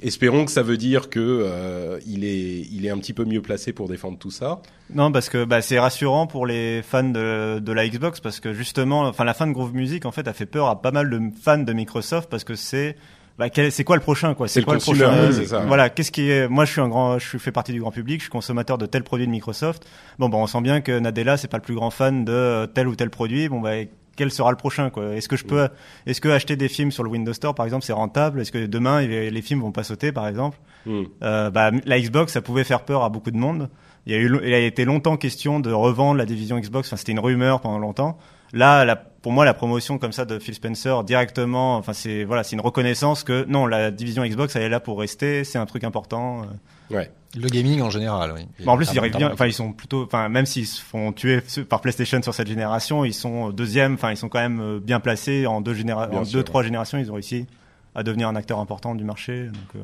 [0.00, 3.88] Espérons que ça veut dire que euh, il est un petit peu mieux placé pour
[3.88, 4.62] défendre tout ça.
[4.94, 8.52] Non, parce que bah, c'est rassurant pour les fans de, de la Xbox parce que
[8.52, 11.10] justement, enfin la fin de Groove Music en fait a fait peur à pas mal
[11.10, 12.94] de fans de Microsoft parce que c'est
[13.38, 14.48] bah, quel- c'est quoi le prochain quoi?
[14.48, 15.60] C'est le quoi consumer, prochain c'est ça.
[15.60, 18.18] voilà qu'est-ce qui est moi je suis un grand je fais partie du grand public
[18.20, 19.86] je suis consommateur de tel produit de Microsoft
[20.18, 22.66] bon bah on sent bien que Nadella c'est pas le plus grand fan de euh,
[22.66, 23.70] tel ou tel produit bon bah
[24.16, 25.14] quel sera le prochain quoi?
[25.14, 25.68] Est-ce que je peux
[26.04, 28.40] est-ce que acheter des films sur le Windows Store par exemple c'est rentable?
[28.40, 30.58] Est-ce que demain les les films vont pas sauter par exemple?
[30.86, 31.04] Hmm.
[31.22, 33.68] euh, bah, la Xbox, ça pouvait faire peur à beaucoup de monde.
[34.06, 36.88] Il y a eu, il a été longtemps question de revendre la division Xbox.
[36.88, 38.18] Enfin, c'était une rumeur pendant longtemps.
[38.52, 42.44] Là, la, pour moi, la promotion comme ça de Phil Spencer directement, enfin, c'est voilà,
[42.44, 45.44] c'est une reconnaissance que non, la division Xbox, elle est là pour rester.
[45.44, 46.42] C'est un truc important.
[46.90, 47.10] Ouais.
[47.36, 48.46] Le gaming en général, oui.
[48.64, 49.30] Bon, en plus, Ah, ils arrivent bon, bien.
[49.32, 50.04] Enfin, ils sont plutôt.
[50.04, 53.94] Enfin, même s'ils se font tuer par PlayStation sur cette génération, ils sont deuxième.
[53.94, 56.42] Enfin, ils sont quand même euh, bien placés en deux généra- Bien en sûr, deux,
[56.44, 56.96] trois générations.
[56.96, 57.46] Ils ont réussi
[57.94, 59.46] à devenir un acteur important du marché.
[59.46, 59.80] Donc, euh,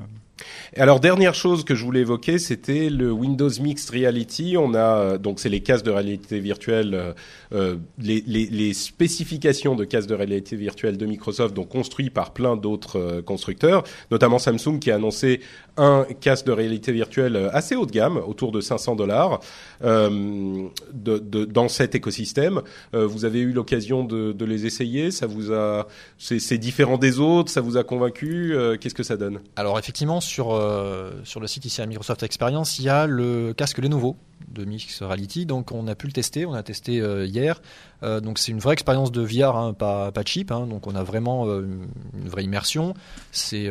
[0.76, 4.56] Et Alors dernière chose que je voulais évoquer, c'était le Windows Mixed Reality.
[4.58, 7.12] On a euh, donc c'est les casques de réalité virtuelle, euh,
[7.52, 12.32] euh, les, les, les spécifications de casques de réalité virtuelle de Microsoft, donc construits par
[12.32, 15.40] plein d'autres euh, constructeurs, notamment Samsung qui a annoncé
[15.76, 19.40] un casque de réalité virtuelle assez haut de gamme, autour de 500 dollars,
[19.84, 22.62] euh, de, de, dans cet écosystème.
[22.92, 27.50] Vous avez eu l'occasion de, de les essayer, ça vous a, c'est différent des autres,
[27.50, 29.40] ça vous a convaincu, qu'est-ce que ça donne?
[29.56, 33.52] Alors effectivement, sur, euh, sur le site ici à Microsoft Experience, il y a le
[33.54, 34.16] casque Lenovo
[34.48, 35.46] de Mix Reality.
[35.46, 37.61] Donc on a pu le tester, on a testé euh, hier.
[38.02, 40.50] Euh, donc c'est une vraie expérience de VR, hein, pas, pas cheap.
[40.52, 40.66] hein.
[40.66, 41.66] donc on a vraiment euh,
[42.14, 42.94] une vraie immersion.
[43.33, 43.70] C'est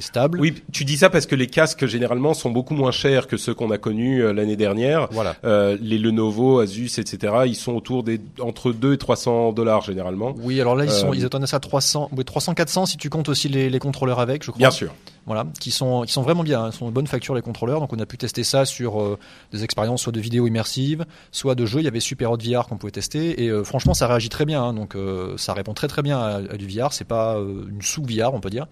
[0.00, 0.40] stable.
[0.40, 3.54] Oui, tu dis ça parce que les casques généralement sont beaucoup moins chers que ceux
[3.54, 5.08] qu'on a connus l'année dernière.
[5.10, 5.36] Voilà.
[5.80, 7.34] Les Lenovo, Asus, etc.
[7.46, 10.34] Ils sont autour des entre 2 et 300 dollars généralement.
[10.38, 13.10] Oui, alors là ils sont ils attendent ça à 300, oui, 300 400 si tu
[13.10, 14.58] comptes aussi les, les contrôleurs avec, je crois.
[14.58, 14.92] Bien sûr.
[15.26, 17.80] Voilà, qui sont, qui sont vraiment bien, hein, sont de bonne facture les contrôleurs.
[17.80, 19.18] Donc on a pu tester ça sur euh,
[19.52, 21.80] des expériences soit de vidéo immersive, soit de jeux.
[21.80, 24.46] Il y avait Super Hot VR qu'on pouvait tester et euh, franchement ça réagit très
[24.46, 24.62] bien.
[24.62, 24.72] hein.
[24.72, 26.92] donc euh, ça répond très très bien à, du VR.
[26.92, 28.66] C'est pas euh, une sous VR on peut dire.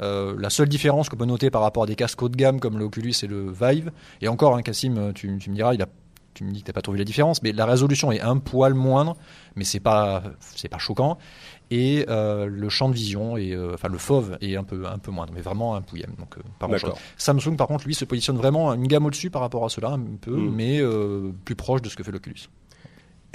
[0.00, 2.78] La seule différence qu'on peut noter par rapport à des casques haut de gamme comme
[2.78, 5.86] l'Oculus et le Vive, et encore, hein, Cassim, tu, tu me diras, il a,
[6.34, 8.74] tu me dis que t'as pas trouvé la différence, mais la résolution est un poil
[8.74, 9.16] moindre,
[9.56, 11.18] mais c'est pas, c'est pas choquant.
[11.70, 14.98] Et euh, le champ de vision, et, euh, enfin le FOV est un peu, un
[14.98, 16.14] peu moindre, mais vraiment un pouillème.
[16.18, 16.68] Donc, euh, pas.
[17.18, 20.16] Samsung, par contre, lui, se positionne vraiment une gamme au-dessus par rapport à cela, un
[20.20, 20.54] peu, Mm.
[20.54, 20.82] mais
[21.44, 22.48] plus proche de ce que fait l'Oculus.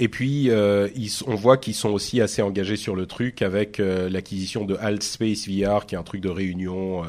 [0.00, 3.78] Et puis, euh, ils, on voit qu'ils sont aussi assez engagés sur le truc avec
[3.78, 7.08] euh, l'acquisition de Alt Space VR, qui est un truc de réunion euh,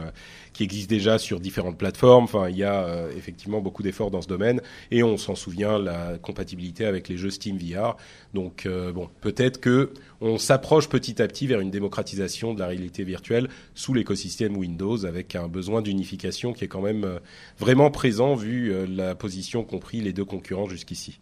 [0.56, 2.24] qui existe déjà sur différentes plateformes.
[2.24, 4.62] Enfin, il y a euh, effectivement beaucoup d'efforts dans ce domaine.
[4.90, 7.98] Et on s'en souvient, la compatibilité avec les jeux Steam VR.
[8.34, 9.92] Donc, euh, bon, peut-être que
[10.22, 15.06] on s'approche petit à petit vers une démocratisation de la réalité virtuelle sous l'écosystème Windows,
[15.06, 17.20] avec un besoin d'unification qui est quand même euh,
[17.60, 21.20] vraiment présent vu la position qu'ont pris les deux concurrents jusqu'ici.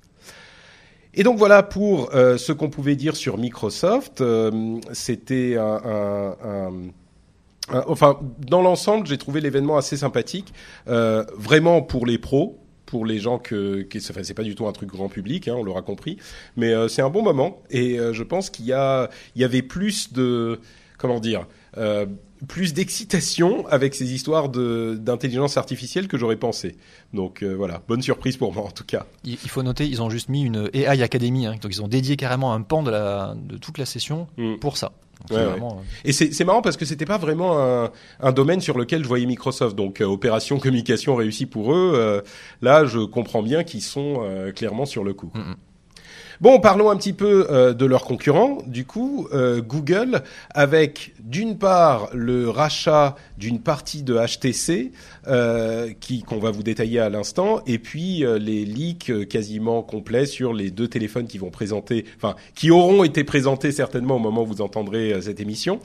[1.15, 4.23] Et donc voilà pour ce qu'on pouvait dire sur Microsoft.
[4.93, 6.71] C'était un- un- un-
[7.71, 10.53] enfin dans l'ensemble, j'ai trouvé l'événement assez sympathique,
[10.87, 12.59] euh, vraiment pour les pros.
[12.85, 15.55] Pour les gens que, qui, enfin, c'est pas du tout un truc grand public, hein,
[15.57, 16.17] on l'aura compris,
[16.57, 19.45] mais euh, c'est un bon moment et euh, je pense qu'il y a, il y
[19.45, 20.59] avait plus de,
[20.99, 21.47] comment dire,
[21.79, 22.05] euh,
[22.47, 26.75] plus d'excitation avec ces histoires de d'intelligence artificielle que j'aurais pensé.
[27.13, 29.07] Donc euh, voilà, bonne surprise pour moi en tout cas.
[29.23, 31.87] Il, il faut noter, ils ont juste mis une AI Academy, hein, donc ils ont
[31.87, 34.57] dédié carrément un pan de, la, de toute la session Mm.
[34.59, 34.91] pour ça.
[35.21, 35.51] Donc, Ouais, c'est ouais.
[35.51, 39.03] vraiment, euh, Et c'est marrant parce que c'était pas vraiment un, un domaine sur lequel
[39.03, 39.75] je voyais Microsoft.
[39.75, 41.93] Donc euh, opération communication réussie pour eux.
[41.95, 42.21] euh,
[42.61, 45.31] là, je comprends bien qu'ils sont euh, clairement sur le coup.
[45.33, 45.55] Mhm.
[46.41, 48.59] Bon, parlons un petit peu euh, de leurs concurrents.
[48.65, 54.91] Du coup, euh, Google, avec d'une part le rachat d'une partie de HTC,
[55.27, 60.53] euh, qui qu'on va vous détailler à l'instant, et puis les leaks quasiment complets sur
[60.53, 64.47] les deux téléphones qui vont présenter, enfin qui auront été présentés certainement au moment où
[64.47, 65.79] vous entendrez cette émission.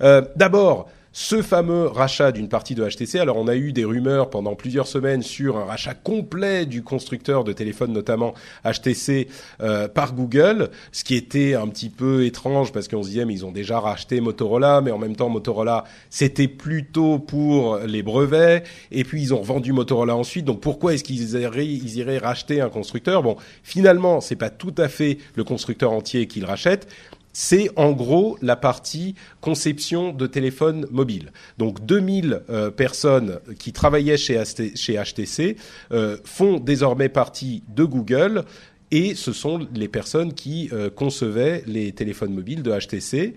[0.00, 0.88] D'abord.
[1.14, 3.18] Ce fameux rachat d'une partie de HTC.
[3.18, 7.44] Alors, on a eu des rumeurs pendant plusieurs semaines sur un rachat complet du constructeur
[7.44, 8.32] de téléphones, notamment
[8.64, 9.28] HTC,
[9.60, 13.34] euh, par Google, ce qui était un petit peu étrange parce qu'on se disait mais
[13.34, 18.64] ils ont déjà racheté Motorola, mais en même temps Motorola c'était plutôt pour les brevets
[18.90, 20.46] et puis ils ont vendu Motorola ensuite.
[20.46, 23.22] Donc pourquoi est-ce qu'ils iraient, iraient racheter un constructeur?
[23.22, 26.88] Bon, finalement c'est pas tout à fait le constructeur entier qu'ils rachètent.
[27.32, 31.32] C'est en gros la partie conception de téléphones mobiles.
[31.58, 35.56] Donc 2000 euh, personnes qui travaillaient chez, HT chez HTC
[35.92, 38.44] euh, font désormais partie de Google
[38.90, 43.34] et ce sont les personnes qui euh, concevaient les téléphones mobiles de HTC.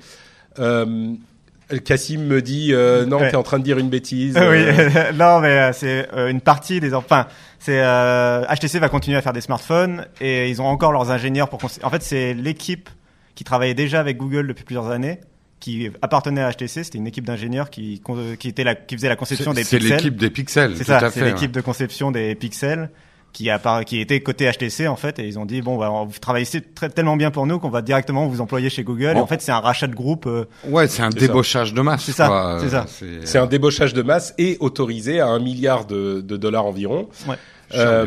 [1.84, 3.32] Cassim me dit euh, non, Ouais.
[3.32, 4.36] t'es en train de dire une bêtise.
[4.38, 4.66] oui,
[5.16, 6.94] non, mais euh, c'est une partie des.
[6.94, 7.28] Enfin,
[7.60, 11.60] c'est HTC va continuer à faire des smartphones et ils ont encore leurs ingénieurs pour.
[11.84, 12.90] En fait, c'est l'équipe
[13.36, 15.20] qui travaillait déjà avec Google depuis plusieurs années
[15.60, 16.84] qui appartenait à HTC.
[16.84, 18.02] C'était une équipe d'ingénieurs qui,
[18.40, 19.98] qui était la, qui faisait la conception des C'est pixels.
[19.98, 22.90] l'équipe des pixels, C'est ça, c'est l'équipe de conception des pixels
[23.34, 26.20] qui a qui était côté HTC en fait et ils ont dit bon bah vous
[26.20, 29.28] travaillez très- tellement bien pour nous qu'on va directement vous employer chez Google et en
[29.28, 31.28] fait c'est un rachat de groupe euh, Ouais, c'est un C'est ça.
[31.28, 32.04] débauchage de masse.
[32.06, 32.86] C'est ça, c'est ça.
[33.26, 37.10] C'est un débauchage de masse et autorisé à un milliard de, de dollars environ.
[37.28, 37.36] ouais.
[37.74, 38.06] Euh.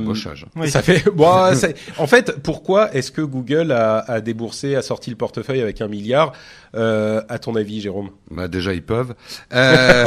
[0.56, 0.70] Oui.
[0.70, 1.04] Ça fait.
[1.10, 1.26] Bon,
[1.98, 5.88] en fait, pourquoi est-ce que Google a, a déboursé, a sorti le portefeuille avec un
[5.88, 6.32] milliard
[6.74, 8.10] euh, À ton avis, Jérôme?
[8.30, 9.14] Bah déjà ils peuvent.
[9.52, 10.06] Euh...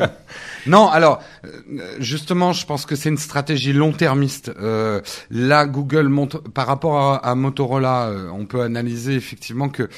[0.66, 1.50] non, alors euh,
[1.98, 4.52] justement, je pense que c'est une stratégie long-termiste.
[4.60, 9.88] Euh, là, Google monte par rapport à, à Motorola, euh, on peut analyser effectivement que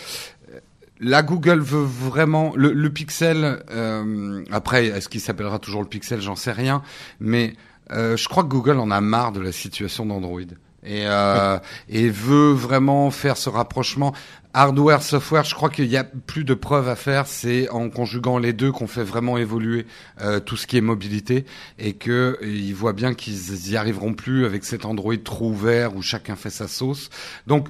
[1.02, 3.62] Là, Google veut vraiment le, le Pixel.
[3.70, 6.20] euh, après, est-ce qu'il s'appellera toujours le Pixel?
[6.20, 6.82] J'en sais rien.
[7.20, 7.54] Mais
[7.92, 10.40] euh, je crois que Google en a marre de la situation d'Android
[10.82, 14.14] et, euh, et veut vraiment faire ce rapprochement
[14.52, 15.44] hardware software.
[15.44, 17.26] Je crois qu'il y a plus de preuves à faire.
[17.26, 19.86] C'est en conjuguant les deux qu'on fait vraiment évoluer
[20.20, 21.44] euh, tout ce qui est mobilité
[21.78, 25.94] et que et ils voient bien qu'ils y arriveront plus avec cet Android trop ouvert
[25.96, 27.10] où chacun fait sa sauce.
[27.46, 27.68] Donc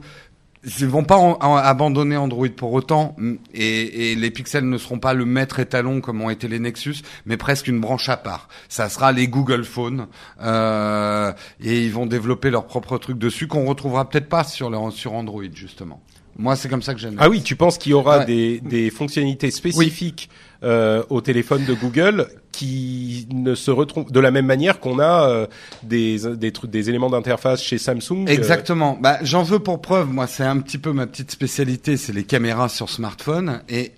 [0.64, 3.16] ils vont pas en- en- abandonner Android pour autant,
[3.54, 6.96] et, et les pixels ne seront pas le maître étalon comme ont été les Nexus,
[7.24, 8.48] mais presque une branche à part.
[8.68, 10.06] Ça sera les Google Phone,
[10.42, 14.92] euh, et ils vont développer leur propre truc dessus qu'on retrouvera peut-être pas sur, leur-
[14.92, 16.00] sur Android justement.
[16.36, 17.16] Moi, c'est comme ça que j'aime.
[17.18, 18.24] Ah oui, tu penses qu'il y aura Ouais.
[18.24, 20.30] des, des fonctionnalités spécifiques
[20.62, 25.28] euh, au téléphone de Google qui ne se retrouvent de la même manière qu'on a
[25.28, 25.46] euh,
[25.82, 28.24] des des des éléments d'interface chez Samsung.
[28.28, 28.98] euh, Exactement.
[29.00, 30.08] Bah, j'en veux pour preuve.
[30.12, 33.62] Moi, c'est un petit peu ma petite spécialité, c'est les caméras sur smartphone.
[33.68, 33.92] Et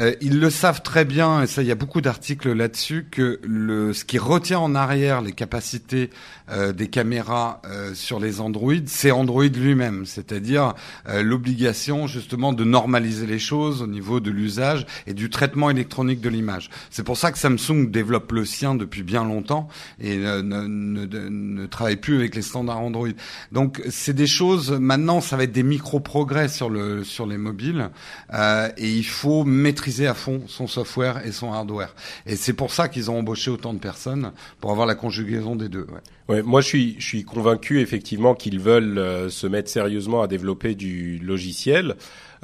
[0.00, 3.38] euh, ils le savent très bien, et ça, il y a beaucoup d'articles là-dessus, que
[3.44, 6.10] le, ce qui retient en arrière les capacités
[6.50, 10.74] euh, des caméras euh, sur les Android, c'est Android lui-même, c'est-à-dire
[11.08, 16.20] euh, l'obligation justement de normaliser les choses au niveau de l'usage et du traitement électronique
[16.20, 16.70] de l'image.
[16.90, 19.68] C'est pour ça que Samsung développe le sien depuis bien longtemps
[20.00, 23.08] et ne, ne, ne, ne travaille plus avec les standards Android.
[23.52, 24.72] Donc c'est des choses.
[24.72, 27.90] Maintenant, ça va être des micro progrès sur le sur les mobiles
[28.32, 31.94] euh, et il faut maîtriser à fond son software et son hardware.
[32.26, 35.68] Et c'est pour ça qu'ils ont embauché autant de personnes pour avoir la conjugaison des
[35.68, 35.86] deux.
[36.28, 36.42] Ouais.
[36.42, 40.74] Moi, je suis, je suis convaincu effectivement qu'ils veulent euh, se mettre sérieusement à développer
[40.74, 41.96] du logiciel.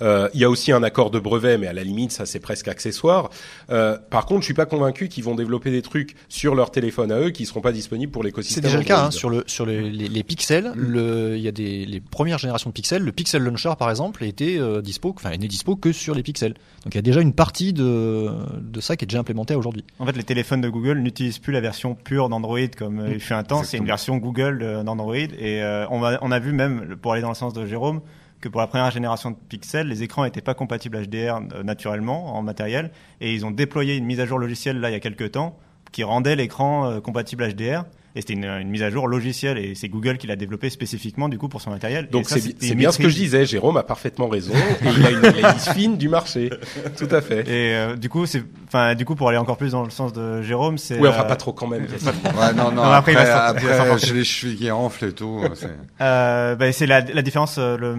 [0.02, 2.40] Euh, il y a aussi un accord de brevet, mais à la limite, ça c'est
[2.40, 3.30] presque accessoire.
[3.70, 7.12] Euh, par contre, je suis pas convaincu qu'ils vont développer des trucs sur leur téléphone
[7.12, 8.64] à eux qui seront pas disponibles pour C'est l'écosystème.
[8.64, 9.10] déjà le cas hein, Android.
[9.12, 10.72] sur le sur les, les, les pixels.
[10.74, 13.02] Le, il y a des les premières générations de pixels.
[13.02, 16.22] Le Pixel Launcher par exemple était euh, dispo, enfin il n'est dispo que sur les
[16.22, 16.54] pixels.
[16.84, 19.84] Donc il y a déjà une partie de de ça qui est déjà implémentée aujourd'hui.
[19.98, 23.34] En fait, les téléphones de Google n'utilisent plus la version pure d'Android comme il fut
[23.34, 23.62] un temps.
[23.64, 25.14] C'est une version Google d'Android.
[25.16, 28.00] Et euh, on, va, on a vu même, pour aller dans le sens de Jérôme,
[28.40, 32.36] que pour la première génération de Pixel, les écrans n'étaient pas compatibles HDR euh, naturellement
[32.36, 32.90] en matériel.
[33.20, 35.58] Et ils ont déployé une mise à jour logicielle là il y a quelques temps
[35.92, 37.84] qui rendait l'écran euh, compatible HDR.
[38.16, 41.28] Et c'était une, une mise à jour logicielle et c'est Google qui l'a développé spécifiquement
[41.28, 42.08] du coup pour son matériel.
[42.10, 43.46] Donc c'est bien ce que je disais.
[43.46, 44.52] Jérôme a parfaitement raison.
[44.82, 46.50] Et il a une analyse fine du marché.
[46.98, 47.40] Tout à fait.
[47.48, 50.12] Et euh, du coup, c'est, enfin, du coup, pour aller encore plus dans le sens
[50.12, 50.98] de Jérôme, c'est.
[50.98, 51.86] Oui, enfin euh, pas trop quand même.
[52.40, 52.82] Ouais, non, non.
[52.82, 55.40] Non, après, après, après, j'ai les chevilles qui enflent et tout.
[55.54, 55.68] c'est-
[56.00, 57.96] Euh, bah, c'est la, la différence euh, le,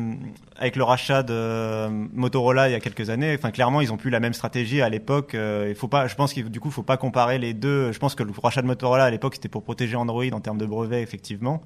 [0.62, 3.36] avec le rachat de euh, Motorola il y a quelques années.
[3.38, 5.36] Enfin, clairement, ils ont plus la même stratégie à l'époque.
[5.36, 7.92] Euh, il faut pas, je pense qu'il du coup, faut pas comparer les deux.
[7.92, 10.58] Je pense que le rachat de Motorola à l'époque, c'était pour protéger Android en termes
[10.58, 11.62] de brevets, effectivement.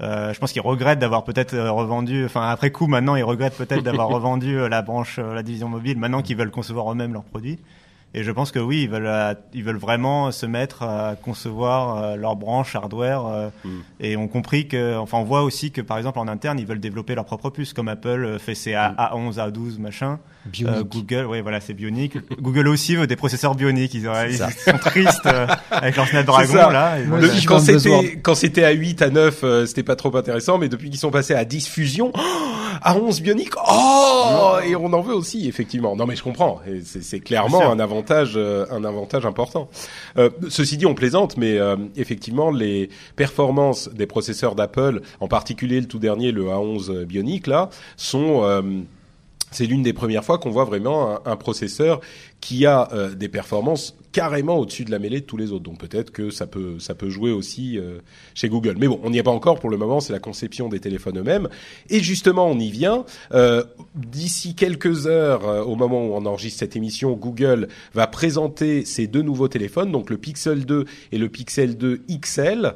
[0.00, 3.56] Euh, je pense qu'ils regrettent d'avoir peut-être euh, revendu, enfin après coup maintenant ils regrettent
[3.56, 7.12] peut-être d'avoir revendu euh, la branche, euh, la division mobile, maintenant qu'ils veulent concevoir eux-mêmes
[7.12, 7.58] leurs produits.
[8.14, 12.02] Et je pense que oui, ils veulent, euh, ils veulent vraiment se mettre à concevoir
[12.02, 13.26] euh, leur branche hardware.
[13.26, 13.68] euh, Mm.
[14.00, 16.80] Et on compris que, enfin, on voit aussi que par exemple en interne, ils veulent
[16.80, 20.18] développer leur propre puce, comme Apple fait ses A- A11, A12, machin.
[20.64, 22.16] Euh, Google, oui, voilà, c'est bionique.
[22.40, 23.94] Google aussi veut des processeurs bioniques.
[23.94, 26.98] Ils, sont tristes euh, avec leur Snapdragon là.
[27.00, 27.28] Et voilà.
[27.46, 30.88] Quand c'était quand c'était à 8 à 9 euh, c'était pas trop intéressant mais depuis
[30.90, 32.12] qu'ils sont passés à 10 fusion
[32.82, 37.02] à 11 bionique oh et on en veut aussi effectivement non mais je comprends c'est
[37.02, 37.97] c'est clairement un avantage
[38.36, 39.68] euh, un avantage important.
[40.16, 45.80] Euh, ceci dit on plaisante mais euh, effectivement les performances des processeurs d'Apple en particulier
[45.80, 48.42] le tout dernier le A11 bionique là sont
[49.50, 52.00] c'est l'une des premières fois qu'on voit vraiment un, processeur
[52.40, 55.64] qui a des performances carrément au-dessus de la mêlée de tous les autres.
[55.64, 57.98] Donc peut-être que ça peut ça peut jouer aussi euh,
[58.34, 58.76] chez Google.
[58.78, 60.00] Mais bon, on n'y est pas encore pour le moment.
[60.00, 61.48] C'est la conception des téléphones eux-mêmes.
[61.90, 63.04] Et justement, on y vient.
[63.32, 68.84] Euh, D'ici quelques heures, euh, au moment où on enregistre cette émission, Google va présenter
[68.84, 72.74] ces deux nouveaux téléphones, donc le Pixel 2 et le Pixel 2 XL.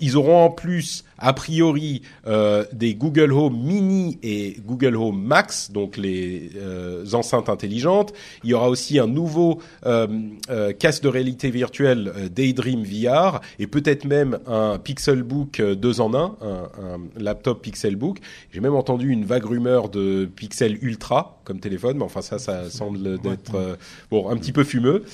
[0.00, 5.70] Ils auront en plus a priori euh, des Google Home Mini et Google Home Max,
[5.70, 8.12] donc les euh, enceintes intelligentes.
[8.42, 10.06] Il y aura aussi un nouveau euh,
[10.50, 16.14] euh, casque de réalité virtuelle Daydream VR et peut-être même un Pixelbook euh, 2 en
[16.14, 18.18] 1, un, un laptop Pixelbook.
[18.52, 22.70] J'ai même entendu une vague rumeur de Pixel Ultra comme téléphone, mais enfin ça, ça
[22.70, 23.76] semble d'être
[24.10, 25.04] bon un petit peu fumeux.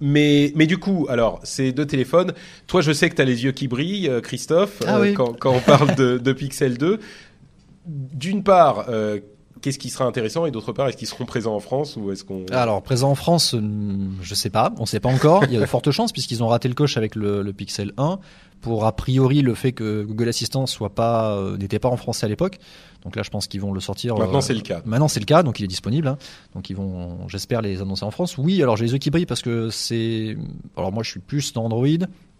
[0.00, 2.32] Euh, mais, mais du coup, alors, ces deux téléphones,
[2.66, 5.14] toi, je sais que tu as les yeux qui brillent, euh, Christophe, Ah oui.
[5.14, 6.98] quand, quand on parle de, de Pixel 2.
[7.86, 9.20] D'une part, euh,
[9.62, 12.24] qu'est-ce qui sera intéressant et d'autre part, est-ce qu'ils seront présents en France ou est-ce
[12.24, 12.44] qu'on...
[12.52, 13.60] Alors présent en France, euh,
[14.22, 15.44] je sais pas, on sait pas encore.
[15.44, 17.92] Il y a de fortes chances puisqu'ils ont raté le coche avec le, le Pixel
[17.96, 18.18] 1
[18.60, 22.26] pour a priori le fait que Google Assistant soit pas euh, n'était pas en français
[22.26, 22.58] à l'époque.
[23.04, 24.16] Donc là, je pense qu'ils vont le sortir.
[24.16, 24.82] Maintenant, euh, c'est le cas.
[24.84, 26.08] Maintenant, c'est le cas, donc il est disponible.
[26.08, 26.18] hein.
[26.54, 28.36] Donc ils vont, j'espère, les annoncer en France.
[28.38, 30.36] Oui, alors j'ai les yeux qui brillent parce que c'est.
[30.76, 31.86] Alors moi, je suis plus dans Android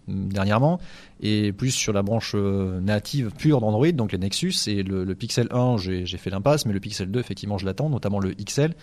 [0.08, 0.78] hum, dernièrement
[1.22, 5.14] et plus sur la branche euh, native pure d'Android, donc les Nexus et le, le
[5.14, 8.32] Pixel 1, j'ai j'ai fait l'impasse, mais le Pixel 2, effectivement, je l'attends, notamment le
[8.34, 8.74] XL.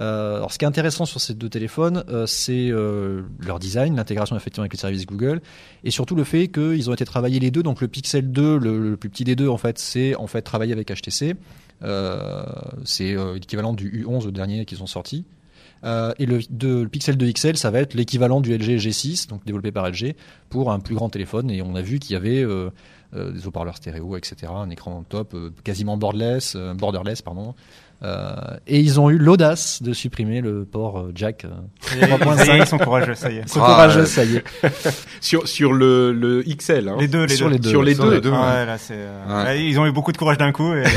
[0.00, 3.96] Euh, alors, ce qui est intéressant sur ces deux téléphones, euh, c'est euh, leur design,
[3.96, 5.40] l'intégration effectivement avec les services Google,
[5.82, 7.62] et surtout le fait qu'ils ont été travaillés les deux.
[7.62, 10.72] Donc, le Pixel 2, le, plus petit des deux, en fait, c'est en fait travaillé
[10.72, 11.34] avec HTC.
[12.84, 15.24] C'est l'équivalent du U11 le dernier qu'ils ont sorti.
[15.84, 19.88] Et le, Pixel 2 XL, ça va être l'équivalent du LG G6, donc développé par
[19.88, 20.14] LG,
[20.48, 21.50] pour un plus grand téléphone.
[21.50, 22.44] Et on a vu qu'il y avait
[23.14, 27.54] des haut-parleurs stéréo, etc., un écran top, quasiment borderless, borderless, pardon.
[28.02, 28.34] Euh,
[28.68, 31.44] et ils ont eu l'audace de supprimer le port euh, jack.
[31.44, 31.48] euh,
[31.80, 31.96] Ça
[32.46, 33.42] y est, ils sont courageux, ça y est.
[33.44, 34.06] Ils sont courageux, ouais.
[34.06, 34.44] ça y est.
[35.20, 36.96] Sur, sur le, le XL, hein.
[37.00, 37.54] Les deux, les Sur deux.
[37.54, 37.68] les deux.
[37.70, 38.10] Sur les Sur deux.
[38.14, 38.66] les deux, Ouais, ouais.
[38.66, 39.44] là, c'est, euh, Ouais.
[39.44, 40.72] là, ils ont eu beaucoup de courage d'un coup.
[40.74, 40.84] Et...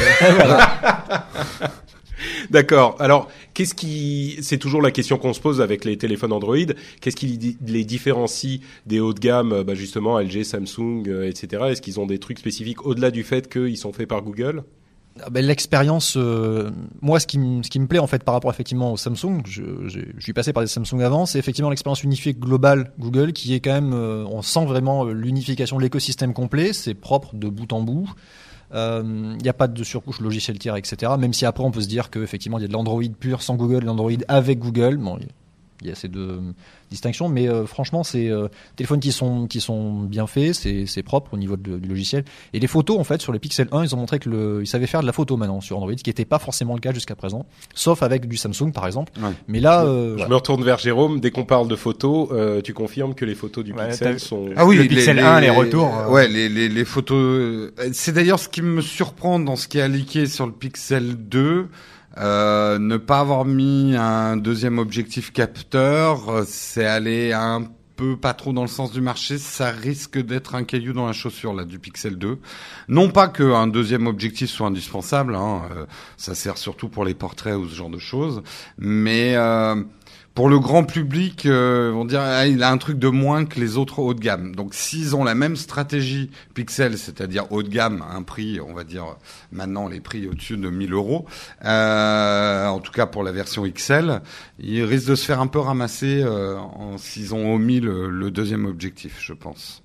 [2.51, 2.95] D'accord.
[2.99, 6.55] Alors, qu'est-ce qui, c'est toujours la question qu'on se pose avec les téléphones Android.
[7.01, 11.63] Qu'est-ce qui les différencie des hauts de gamme, euh, bah justement LG, Samsung, euh, etc.
[11.69, 14.63] Est-ce qu'ils ont des trucs spécifiques au-delà du fait qu'ils sont faits par Google?
[15.19, 18.97] Ah ben, L'expérience, euh, moi, ce qui, me- plaît en fait par rapport effectivement au
[18.97, 19.61] Samsung, je,
[20.19, 23.73] suis passé par des Samsung avant, c'est effectivement l'expérience unifiée globale Google qui est quand
[23.73, 27.81] même, euh, on sent vraiment euh, l'unification de l'écosystème complet, c'est propre de bout en
[27.81, 28.09] bout.
[28.73, 31.11] Il n'y a pas de surcouche logiciel tiers, etc.
[31.19, 33.55] Même si après on peut se dire qu'effectivement il y a de l'Android pur sans
[33.55, 34.95] Google l'Android avec Google.
[34.95, 35.19] Bon,
[35.81, 36.39] il y a ces deux euh,
[36.89, 41.03] distinctions, mais euh, franchement, c'est euh, téléphones qui sont qui sont bien faits, c'est c'est
[41.03, 42.23] propre au niveau de- du logiciel.
[42.53, 44.67] Et les photos, en fait, sur le Pixel 1, ils ont montré que le, ils
[44.67, 46.93] savaient faire de la photo maintenant sur Android, ce qui n'était pas forcément le cas
[46.93, 49.11] jusqu'à présent, sauf avec du Samsung par exemple.
[49.21, 49.31] Ouais.
[49.47, 50.29] Mais là, euh, Je voilà.
[50.29, 51.19] me retourne vers Jérôme.
[51.19, 54.49] Dès qu'on parle de photos, euh, tu confirmes que les photos du Ouais, Pixel sont.
[54.55, 56.09] Ah oui, Le Pixel 1, les retours, euh.
[56.09, 57.17] Ouais, les, les, les photos.
[57.17, 61.15] euh, C'est d'ailleurs ce qui me surprend dans ce qui est leaké sur le Pixel
[61.15, 61.67] 2.
[62.17, 67.63] Euh, ne pas avoir mis un deuxième objectif capteur, euh, c'est aller un
[67.95, 71.13] peu pas trop dans le sens du marché, ça risque d'être un caillou dans la
[71.13, 72.39] chaussure là du Pixel 2.
[72.89, 75.85] Non pas qu'un deuxième objectif soit indispensable, hein, euh,
[76.17, 78.43] ça sert surtout pour les portraits ou ce genre de choses,
[78.77, 79.81] mais euh,
[80.33, 83.59] pour le grand public, euh, on dirait ah, il a un truc de moins que
[83.59, 84.55] les autres haut de gamme.
[84.55, 88.83] Donc s'ils ont la même stratégie Pixel, c'est-à-dire haut de gamme, un prix, on va
[88.85, 89.17] dire
[89.51, 91.25] maintenant les prix au-dessus de 1000 euros,
[91.65, 94.21] euh, en tout cas pour la version XL,
[94.59, 96.57] ils risquent de se faire un peu ramasser euh,
[96.97, 99.83] s'ils ont omis le, le deuxième objectif, je pense.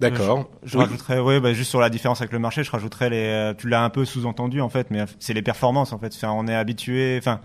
[0.00, 0.48] D'accord.
[0.62, 0.84] Je Oui.
[0.84, 3.68] rajouterais, ouais, bah, juste sur la différence avec le marché, je rajouterais les, euh, tu
[3.68, 6.14] l'as un peu sous-entendu en fait, mais euh, c'est les performances en fait.
[6.14, 7.40] Enfin, on est habitué, enfin,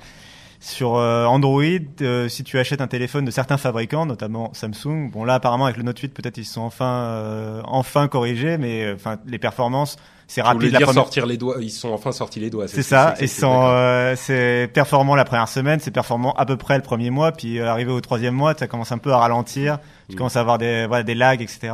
[0.65, 1.61] sur euh, Android,
[2.01, 5.75] euh, si tu achètes un téléphone de certains fabricants, notamment Samsung, bon là apparemment avec
[5.75, 9.97] le Note 8 peut-être ils se sont enfin, euh, enfin corrigés, mais enfin les performances,
[10.25, 11.03] c'est rapide la dire première.
[11.03, 11.57] sortir les doigts.
[11.59, 12.69] Ils sont enfin sortis les doigts.
[12.69, 16.45] C'est ça, c'est- ils c'est- sont, euh, c'est performant la première semaine, c'est performant à
[16.45, 19.11] peu près le premier mois, puis euh, arrivé au troisième mois, ça commence un peu
[19.11, 20.17] à ralentir, tu Mm.
[20.17, 21.73] commences à avoir des, voilà, des lags, etc.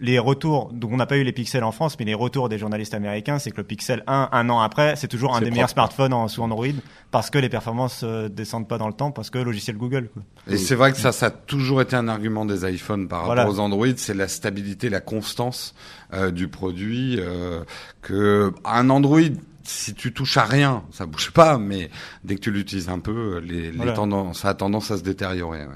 [0.00, 2.56] Les retours, donc on n'a pas eu les pixels en France, mais les retours des
[2.58, 5.70] journalistes américains, c'est que le Pixel 1, un an après, c'est toujours un des meilleurs
[5.70, 6.66] smartphones en, sous Android,
[7.10, 10.08] parce que les performances euh, descendent pas dans le temps, parce que logiciel Google.
[10.14, 10.22] Quoi.
[10.48, 13.34] Et c'est vrai que ça, ça a toujours été un argument des iPhones par rapport
[13.34, 13.50] Voilà.
[13.50, 15.74] aux Android, c'est la stabilité, la constance
[16.14, 17.16] euh, du produit.
[17.18, 17.64] Euh,
[18.00, 19.20] que un Android,
[19.64, 21.90] si tu touches à rien, ça bouge pas, mais
[22.24, 23.92] dès que tu l'utilises un peu, les, les Voilà.
[23.94, 25.60] tendances, ça a tendance à se détériorer.
[25.66, 25.74] ouais.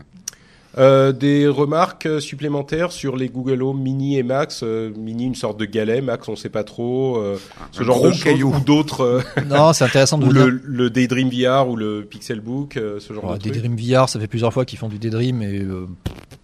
[0.78, 4.62] Euh, des remarques euh, supplémentaires sur les Google Home Mini et Max.
[4.62, 6.00] Euh, Mini, une sorte de galet.
[6.00, 7.18] Max, on sait pas trop.
[7.18, 7.36] euh,
[7.72, 8.54] ce genre gros de choses caillou.
[8.54, 9.02] ou d'autres.
[9.02, 13.12] euh, Non, c'est intéressant de ou le, le Daydream VR ou le Pixelbook, euh, ce
[13.12, 13.62] genre Ouais, de des trucs.
[13.62, 15.86] Dream VR, ça fait plusieurs fois qu'ils font du Daydream et euh,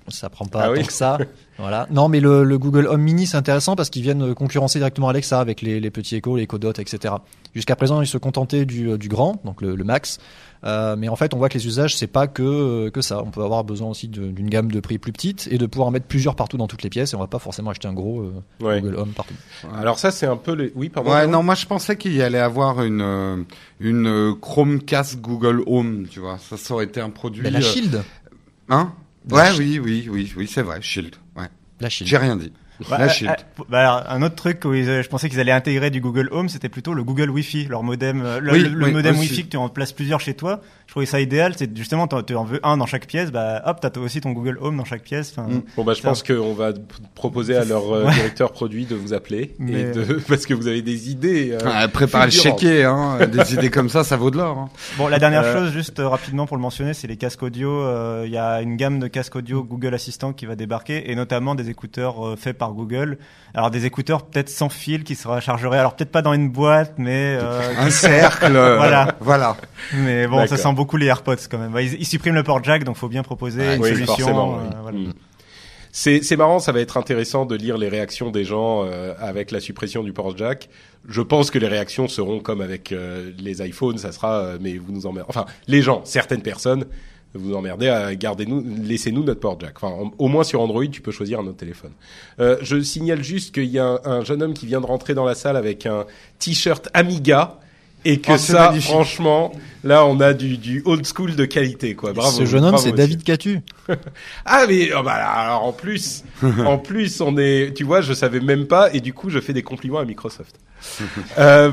[0.08, 0.84] ça prend pas Ah tant oui.
[0.86, 1.16] que ça.
[1.58, 1.86] voilà.
[1.90, 5.40] Non, mais le, le Google Home Mini, c'est intéressant parce qu'ils viennent concurrencer directement Alexa
[5.40, 7.14] avec les, les petits échos, les Echo etc.
[7.54, 10.18] Jusqu'à présent, ils se contentaient du, euh, du grand, donc le, le Max.
[10.64, 13.22] Euh, mais en fait, on voit que les usages, c'est pas que euh, que ça.
[13.22, 15.90] On peut avoir besoin aussi d'une gamme de prix plus petite et de pouvoir en
[15.92, 17.12] mettre plusieurs partout dans toutes les pièces.
[17.12, 18.80] Et on va pas forcément acheter un gros euh, Ouais.
[18.80, 19.34] Google Home partout.
[19.76, 20.72] Alors ça, c'est un peu les.
[20.74, 21.12] Oui, pardon.
[21.12, 23.44] Ouais, non, moi je pensais qu'il y allait avoir une
[23.78, 26.38] une Chromecast Google Home, tu vois.
[26.38, 27.42] Ça, ça aurait été un produit.
[27.42, 28.02] Mais la Shield,
[28.68, 28.92] Hein?
[29.30, 30.78] La Ouais, oui, oui, oui, oui, c'est vrai.
[30.82, 31.14] Shield.
[31.36, 31.46] Ouais.
[31.80, 32.08] la Shield.
[32.10, 32.52] J'ai rien dit.
[32.88, 33.30] Bah, La euh, Shield.
[33.60, 36.00] euh, bah, alors, un autre truc où ils, euh, je pensais qu'ils allaient intégrer du
[36.00, 38.92] Google Home, c'était plutôt le Google Wi-Fi, leur modem, euh, le, Oui, le- le oui,
[38.92, 39.22] modem aussi.
[39.28, 40.60] Wi-Fi que tu en places plusieurs chez toi.
[40.86, 41.52] Je trouvais ça idéal.
[41.56, 44.58] C'est justement, tu en veux un dans chaque pièce, bah hop, t'as aussi ton Google
[44.62, 45.34] Home dans chaque pièce.
[45.36, 45.62] Enfin, Mm.
[45.76, 46.72] Bon bah je Ça- pense qu'on va
[47.14, 48.14] proposer à leur euh, Ouais.
[48.14, 51.50] directeur produit de vous appeler et Mais- de parce que vous avez des idées.
[51.52, 53.18] euh, Ah, préparez le chéquier, hein.
[53.32, 54.56] Des idées comme ça, ça vaut de l'or.
[54.56, 54.68] Hein.
[54.96, 57.70] Bon, la dernière Euh, chose, juste euh, rapidement pour le mentionner, c'est les casques audio.
[57.82, 61.14] Euh, Il y a une gamme de casques audio Google Assistant qui va débarquer, et
[61.14, 63.18] notamment des écouteurs euh, faits par Google.
[63.54, 65.78] Alors des écouteurs peut-être sans fil qui se rechargeraient.
[65.78, 68.54] Alors peut-être pas dans une boîte, mais euh, Un cercle.
[68.56, 69.16] euh, Voilà.
[69.20, 69.56] Voilà.
[69.94, 71.72] mais bon, ça sent beaucoup les AirPods quand même.
[71.72, 74.54] Bah, Ils, ils suppriment le port jack, donc faut bien proposer Ouais, une oui, solution.
[74.58, 74.98] euh, voilà.
[74.98, 75.12] Mm.
[75.90, 79.50] C'est c'est marrant, ça va être intéressant de lire les réactions des gens euh, avec
[79.50, 80.68] la suppression du port jack.
[81.08, 84.76] Je pense que les réactions seront comme avec euh, les iPhones, ça sera euh, mais
[84.76, 85.28] vous nous emmerdez.
[85.30, 86.84] Enfin, les gens, certaines personnes
[87.38, 89.76] vous emmerdez à garder nous laissez-nous notre port jack.
[89.82, 91.92] Au moins sur Android, tu peux choisir un autre téléphone.
[92.40, 95.24] Euh, je signale juste qu'il y a un jeune homme qui vient de rentrer dans
[95.24, 96.04] la salle avec un
[96.38, 97.58] t-shirt Amiga
[98.04, 98.90] et que Oh, ça magnifique.
[98.90, 99.52] franchement,
[99.84, 102.12] là on a du, du old school de qualité quoi.
[102.12, 102.36] Bravo.
[102.36, 102.92] Ce jeune homme, c'est.
[102.92, 103.60] David Catu.
[104.44, 106.24] Ah mais oh, bah, alors en plus,
[106.66, 109.52] en plus on est, tu vois, je savais même pas et du coup je fais
[109.52, 110.56] des compliments à Microsoft.
[111.38, 111.70] Euh,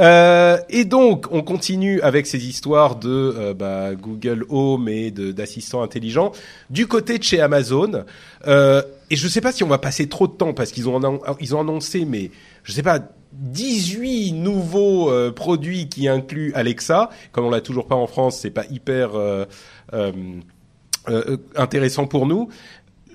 [0.00, 5.82] euh, et donc on continue avec ces histoires de euh, bah, Google Home et d'assistants
[5.82, 6.32] intelligents
[6.70, 8.04] du côté de chez Amazon.
[8.46, 11.20] Euh, et je sais pas si on va passer trop de temps parce qu'ils ont
[11.40, 12.30] ils ont annoncé mais
[12.64, 13.00] je sais pas
[13.32, 17.10] 18 nouveaux euh, produits qui incluent Alexa.
[17.32, 19.44] Comme on l'a toujours pas en France, c'est pas hyper euh,
[19.92, 22.48] euh, intéressant pour nous.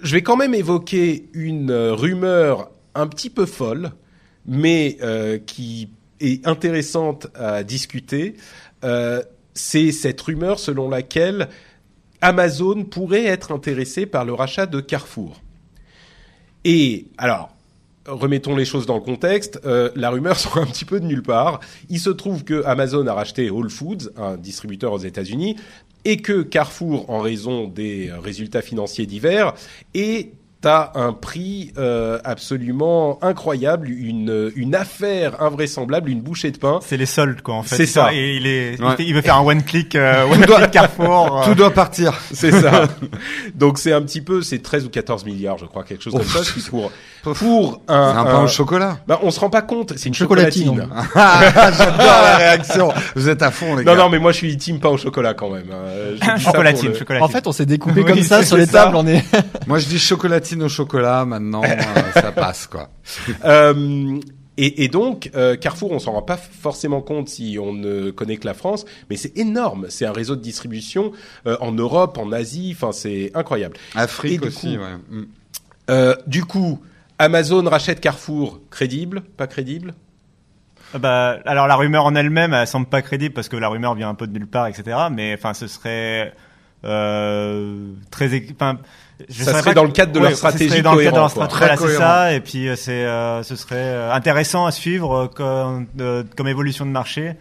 [0.01, 3.91] Je vais quand même évoquer une rumeur un petit peu folle,
[4.45, 4.97] mais
[5.47, 5.89] qui
[6.19, 8.35] est intéressante à discuter.
[9.55, 11.49] C'est cette rumeur selon laquelle
[12.21, 15.41] Amazon pourrait être intéressé par le rachat de Carrefour.
[16.63, 17.56] Et alors,
[18.07, 19.59] remettons les choses dans le contexte.
[19.65, 21.59] euh, la rumeur sort un petit peu de nulle part.
[21.89, 25.55] Il se trouve que Amazon a racheté Whole Foods, un distributeur aux États-Unis,
[26.05, 29.53] et que Carrefour, en raison des résultats financiers divers,
[29.93, 30.31] est
[30.67, 36.79] à un prix euh, absolument incroyable, une, une affaire invraisemblable, une bouchée de pain.
[36.85, 37.75] C'est les soldes quoi en fait.
[37.75, 38.13] C'est ça.
[38.13, 38.95] Et il est, Ouais.
[38.99, 41.41] il veut faire un one click, euh, one click Carrefour.
[41.41, 42.13] euh, Tout doit partir.
[42.31, 42.83] C'est ça.
[43.55, 46.21] Donc c'est un petit peu, c'est 13 ou 14 milliards, je crois, quelque chose comme
[46.25, 46.43] Oh.
[46.43, 46.91] ça, qui pour
[47.35, 48.99] pour un, C'est un pain au chocolat.
[49.07, 50.87] Bah, on se rend pas compte, c'est une Chocolatine.
[51.15, 52.89] Ah, J'adore la réaction.
[53.15, 53.95] Vous êtes à fond, les gars.
[53.95, 55.65] Non, non, mais moi je suis team pain au chocolat quand même.
[55.71, 56.37] hein.
[56.37, 57.25] Chocolatine, le- chocolatine.
[57.25, 58.83] En fait, on s'est découpé Oui, comme ça sur les ça.
[58.83, 58.95] tables.
[58.95, 59.23] On est.
[59.67, 61.25] Moi, je dis chocolatine au chocolat.
[61.25, 62.89] Maintenant, euh, ça passe, quoi.
[63.45, 64.19] Euh,
[64.57, 68.37] et, et donc, euh, Carrefour, on s'en rend pas forcément compte si on ne connaît
[68.37, 69.85] que la France, mais c'est énorme.
[69.89, 71.11] C'est un réseau de distribution
[71.45, 72.75] euh, en Europe, en Asie.
[72.75, 73.77] Enfin, c'est incroyable.
[73.95, 74.95] Afrique aussi, coup- ouais.
[75.09, 75.25] Mm.
[75.89, 76.81] Euh, du coup,
[77.19, 78.59] Amazon rachète Carrefour.
[78.71, 79.21] Crédible?
[79.21, 79.93] Pas crédible?
[80.97, 84.09] Bah, alors la rumeur en elle-même, elle semble pas crédible parce que la rumeur vient
[84.09, 84.97] un peu de nulle part, etc.
[85.11, 86.33] Mais enfin, ce serait
[86.85, 88.77] euh, très, enfin,
[89.29, 90.93] je Ça serait pas dans que- le cadre de ouais, leur ça serait stratégie dans
[90.95, 91.59] le cadre de leur cohérent, stratégie.
[91.59, 91.99] Voilà, c'est cohérent.
[92.03, 92.33] ça.
[92.33, 96.47] Et puis euh, c'est, euh, ce serait euh, intéressant à suivre euh, comme, euh, comme
[96.47, 97.33] évolution de marché.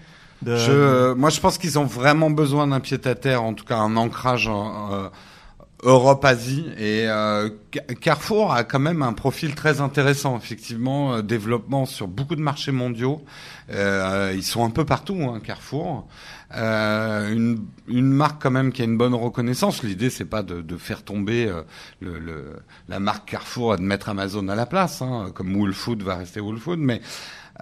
[0.42, 3.54] De, Je, euh, moi, je pense qu'ils ont vraiment besoin d'un pied à terre, en
[3.54, 5.08] tout cas un ancrage en, euh,
[5.82, 6.66] Europe-Asie.
[6.78, 12.08] Et euh, Ca- Carrefour a quand même un profil très intéressant, effectivement, euh, développement sur
[12.08, 13.22] beaucoup de marchés mondiaux.
[13.70, 16.06] Euh, ils sont un peu partout, hein, Carrefour.
[16.54, 19.82] Euh, une, une marque quand même qui a une bonne reconnaissance.
[19.82, 21.62] L'idée, c'est pas de, de faire tomber euh,
[22.00, 22.56] le, le,
[22.88, 26.14] la marque Carrefour et de mettre Amazon à la place, hein, comme Whole Food va
[26.16, 27.00] rester Whole Food, mais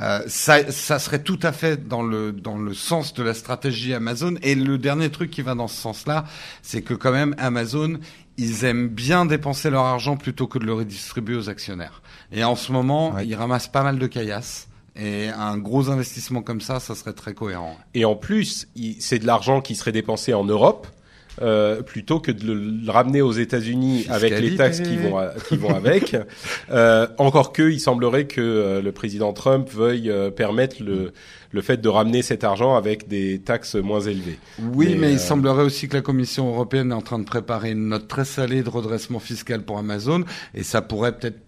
[0.03, 3.95] euh, ça, ça serait tout à fait dans le dans le sens de la stratégie
[3.95, 4.35] Amazon.
[4.43, 6.25] Et le dernier truc qui va dans ce sens-là,
[6.63, 7.99] c'est que quand même Amazon,
[8.37, 12.03] ils aiment bien dépenser leur argent plutôt que de le redistribuer aux actionnaires.
[12.33, 13.27] Et en ce moment, Ouais.
[13.27, 14.67] ils ramassent pas mal de caillasses.
[14.97, 17.77] Et un gros investissement comme ça, ça serait très cohérent.
[17.95, 18.69] Et en plus,
[19.01, 20.87] c'est de l'argent qui serait dépensé en Europe.
[21.43, 24.57] euh, plutôt que de le, le ramener aux États-Unis avec les Fiscalité.
[24.57, 25.19] taxes qui vont,
[25.49, 26.17] qui vont avec.
[26.71, 31.13] Euh, encore que, il semblerait que euh, le président Trump veuille euh, permettre le,
[31.51, 34.39] le fait de ramener cet argent avec des taxes moins élevées.
[34.61, 37.25] Oui, Mais, mais, euh, il semblerait aussi que la Commission européenne est en train de
[37.25, 40.25] préparer une note très salée de redressement fiscal pour Amazon,
[40.55, 41.41] et ça pourrait peut-être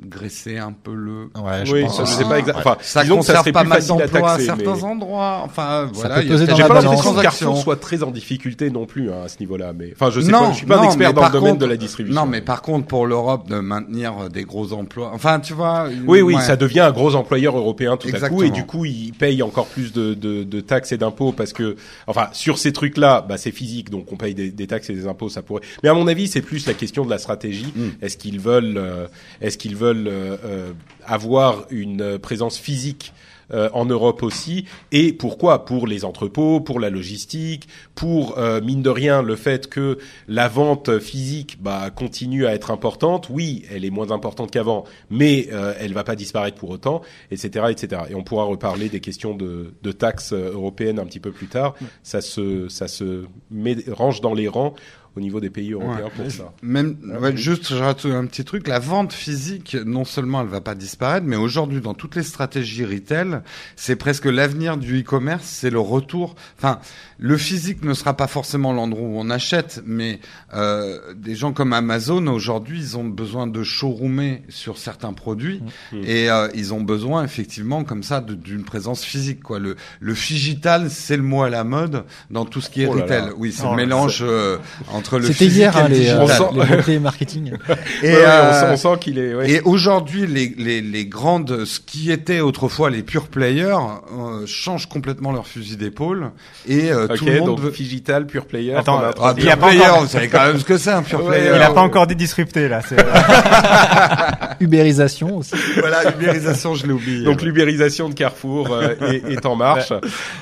[0.00, 1.30] graisser un peu le.
[1.40, 2.70] Ouais, je oui, pense ça, je sais pas exactement.
[2.72, 4.74] Enfin, Ça disons que ça conserve serait pas plus mal facile à d'emplois à certains
[4.76, 5.42] mais- endroits.
[5.44, 6.14] Enfin, voilà.
[6.16, 7.46] peut il y a peser peut-être dans J'ai pas l'impression que transactions.
[7.46, 9.72] Carrefour soit très en difficulté non plus hein, à ce niveau-là.
[9.72, 11.50] Mais enfin, je sais non, pas, je suis pas non, un expert dans le domaine
[11.52, 12.20] contre- de la distribution.
[12.22, 15.10] Non, mais par contre, pour l'Europe, de maintenir euh, des gros emplois.
[15.14, 15.88] Enfin, tu vois.
[16.06, 16.40] Oui, oui, ouais.
[16.42, 18.50] ça devient un gros employeur européen tout à coup, et Exactement.
[18.54, 22.28] du coup, il paye encore plus de, de, de taxes et d'impôts parce que, enfin,
[22.32, 25.28] sur ces trucs-là, bah, c'est physique, donc on paye des, des taxes et des impôts,
[25.28, 25.62] ça pourrait.
[25.82, 27.72] Mais à mon avis, c'est plus la question de la stratégie.
[27.74, 27.88] Mm.
[28.02, 29.06] Est-ce qu'ils veulent, euh,
[29.40, 30.72] est-ce qu'ils veulent euh, euh,
[31.04, 33.12] avoir une euh, présence physique
[33.52, 34.64] euh, en Europe aussi.
[34.92, 35.64] Et pourquoi?
[35.64, 39.98] Pour les entrepôts, pour la logistique, pour euh, mine de rien le fait que
[40.28, 43.28] la vente physique bah, continue à être importante.
[43.28, 47.02] Oui, elle est moins importante qu'avant, mais euh, elle va pas disparaître pour autant,
[47.32, 48.02] etc., etc.
[48.10, 51.74] Et on pourra reparler des questions de, de taxes européennes un petit peu plus tard.
[52.04, 54.74] Ça se, ça se met, range dans les rangs
[55.16, 56.10] au niveau des pays européens Ouais.
[56.14, 56.52] pour ça.
[56.62, 58.68] Même, ouais, juste, je rajoute un petit truc.
[58.68, 62.84] La vente physique, non seulement elle va pas disparaître, mais aujourd'hui, dans toutes les stratégies
[62.84, 63.40] retail,
[63.76, 66.34] c'est presque l'avenir du e-commerce, c'est le retour.
[66.58, 66.80] Enfin,
[67.18, 70.20] le physique ne sera pas forcément l'endroit où on achète, mais
[70.54, 75.62] euh, des gens comme Amazon aujourd'hui, ils ont besoin de showroomer sur certains produits
[75.92, 75.96] Mmh.
[76.04, 79.42] et euh, ils ont besoin effectivement comme ça d'une présence physique.
[79.42, 79.58] Quoi.
[79.58, 82.94] Le, le digital, c'est le mot à la mode dans tout ce qui est Oh
[82.94, 83.20] là retail.
[83.22, 83.28] là.
[83.36, 84.58] Oui, c'est Oh le mélange euh,
[84.92, 86.22] entre le C'était physique hier et hein, le les, digital.
[86.22, 87.52] On sent- les marketing.
[88.02, 89.34] Et, Ouais, ouais, euh, on, sent, on sent qu'il est.
[89.34, 89.50] ouais.
[89.50, 93.76] et aujourd'hui, les, les, les grandes, ce qui était autrefois les pure players,
[94.18, 96.30] euh, changent complètement leur fusil d'épaule
[96.66, 97.70] et euh, Ok, tout le monde donc veut.
[97.70, 98.74] digital, pure player.
[98.74, 99.44] Attends, a euh, Ah, introduit.
[99.44, 101.02] il y a pure pas player, encore- vous savez quand même ce que c'est un
[101.02, 101.52] pure Ouais, player.
[101.56, 102.80] Il a pas encore dit disrupté là.
[102.86, 102.96] c'est-
[104.60, 105.54] Ubérisation aussi.
[105.78, 107.24] Voilà, l'ubérisation, je l'ai oublié.
[107.24, 109.92] Donc l'ubérisation de Carrefour euh, est, est en marche.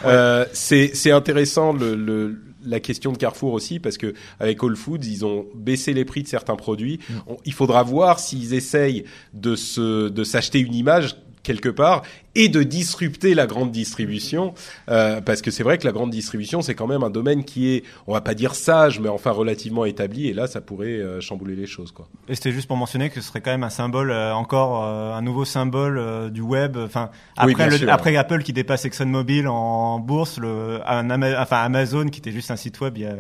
[0.05, 2.37] Euh, c'est c'est intéressant le, le
[2.67, 6.23] la question de Carrefour aussi parce que avec Whole Foods ils ont baissé les prix
[6.23, 7.01] de certains produits.
[7.27, 9.05] On- il faudra voir s'ils essayent
[9.35, 12.03] de se de s'acheter une image quelque part
[12.35, 14.55] et de disrupter la grande distribution
[14.91, 17.69] euh, parce que c'est vrai que la grande distribution c'est quand même un domaine qui
[17.75, 21.21] est on va pas dire sage mais enfin relativement établi et là ça pourrait euh,
[21.21, 22.09] chambouler les choses quoi.
[22.29, 25.13] Et c'était juste pour mentionner que ce serait quand même un symbole euh, encore euh,
[25.13, 26.77] un nouveau symbole euh, du web.
[26.77, 27.93] Enfin après le- sûr.
[27.93, 32.51] après Apple qui dépasse ExxonMobil en bourse, le un Ama- enfin Amazon qui était juste
[32.51, 33.15] un site web il y a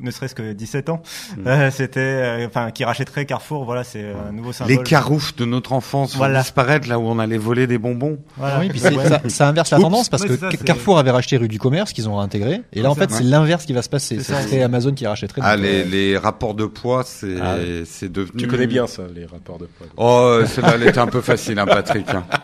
[0.00, 1.02] ne serait-ce que 17 ans,
[1.36, 1.46] Mm.
[1.46, 3.64] euh, c'était euh, enfin qui rachèterait Carrefour.
[3.64, 4.76] Voilà, c'est un nouveau symbole.
[4.76, 8.18] les caroufs de notre enfance vont disparaître là où on allait voler des bonbons.
[8.36, 8.60] Voilà.
[8.60, 9.06] Oui, puis Ouais.
[9.08, 9.84] ça, ça inverse la Oups.
[9.84, 12.82] tendance parce Ouais, que ça, Carrefour avait racheté rue du commerce qu'ils ont réintégré et
[12.82, 14.16] là en fait c'est l'inverse qui va se passer.
[14.18, 14.42] C'est Ce ça.
[14.42, 15.40] serait Amazon qui rachèterait.
[15.44, 18.36] Ah, les, euh, les rapports de poids, c'est Ah c'est devenu.
[18.42, 19.86] Tu connais bien ça les rapports de poids.
[19.96, 22.08] Oh, celle-là, elle était un peu facile, hein, Patrick.
[22.10, 22.24] hein.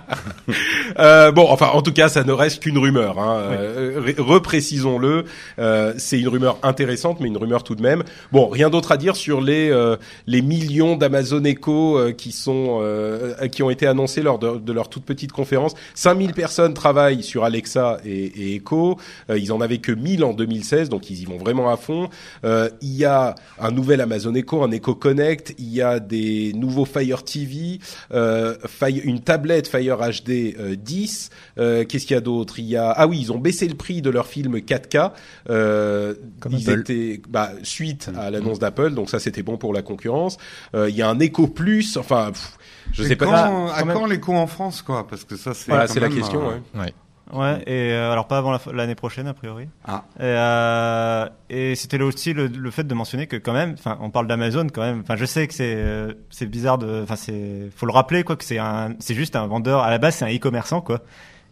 [0.99, 3.19] Euh, bon, enfin, en tout cas, ça ne reste qu'une rumeur.
[3.19, 3.39] Hein.
[3.51, 5.25] Euh, ré- reprécisons-le.
[5.59, 8.03] Euh, c'est une rumeur intéressante, mais une rumeur tout de même.
[8.33, 12.79] Bon, rien d'autre à dire sur les euh, les millions d'Amazon Echo euh, qui sont
[12.83, 15.75] euh, qui ont été annoncés lors de, de leur toute petite conférence.
[15.95, 18.99] 5000 personnes travaillent sur Alexa et, et Echo.
[19.31, 22.09] Euh, ils en avaient que 1000 en 2016, donc ils y vont vraiment à fond.
[22.45, 25.55] Euh, il y a un nouvel Amazon Echo, un Echo Connect.
[25.59, 27.79] Il y a des nouveaux Fire TV,
[28.13, 31.31] euh, Fire- une tablette Fire HD euh, 10.
[31.59, 32.59] Euh, Qu'est-ce qu'il y a d'autre?
[32.59, 35.13] Il y a ah oui, ils ont baissé le prix de leur film 4K.
[35.51, 36.81] Euh, Comme ils Apple.
[36.81, 40.39] étaient bah, suite à l'annonce d'Apple, donc ça c'était bon pour la concurrence.
[40.75, 41.97] Euh, Il y a un Echo Plus.
[41.99, 42.57] Enfin, pff,
[42.93, 43.27] je Et sais pas.
[43.27, 44.21] quand, Ah, à quand même.
[44.21, 45.69] coûts en France, quoi Parce que ça, c'est.
[45.71, 46.41] Voilà, quand c'est la question.
[46.49, 46.95] euh, ouais.
[47.33, 49.67] Ouais, et euh, alors pas avant l'année prochaine a priori.
[49.87, 50.05] Ah.
[50.19, 53.97] Et, euh, et c'était là aussi le, le fait de mentionner que quand même, enfin,
[54.03, 55.01] on parle d'Amazon quand même.
[55.01, 58.37] Enfin, je sais que c'est euh, c'est bizarre de, enfin, c'est faut le rappeler quoi
[58.37, 61.01] que c'est un, c'est juste un vendeur à la base, c'est un e-commerçant quoi.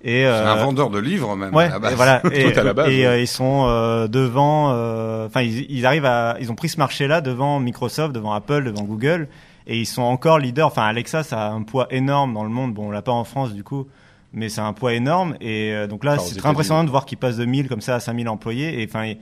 [0.04, 1.54] Et C'est euh, un vendeur de livres, même.
[1.54, 1.92] Ouais, à la base.
[1.92, 2.22] et voilà.
[2.32, 3.06] Et, Tout à la base, et ouais.
[3.06, 4.70] euh, ils sont euh, devant.
[4.72, 6.36] euh, Enfin, ils, ils arrivent à.
[6.40, 9.28] Ils ont pris ce marché-là devant Microsoft, devant Apple, devant Google,
[9.68, 10.66] et ils sont encore leaders.
[10.66, 12.74] Enfin, Alexa, ça a un poids énorme dans le monde.
[12.74, 13.86] Bon, on l'a pas en France du coup,
[14.32, 15.36] mais c'est un poids énorme.
[15.40, 17.80] Et euh, donc là, Enfin, c'est très impressionnant de voir qu'ils passent de 1000 comme
[17.80, 18.82] ça à 5000 employés.
[18.82, 19.12] Et enfin.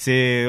[0.00, 0.46] C'est,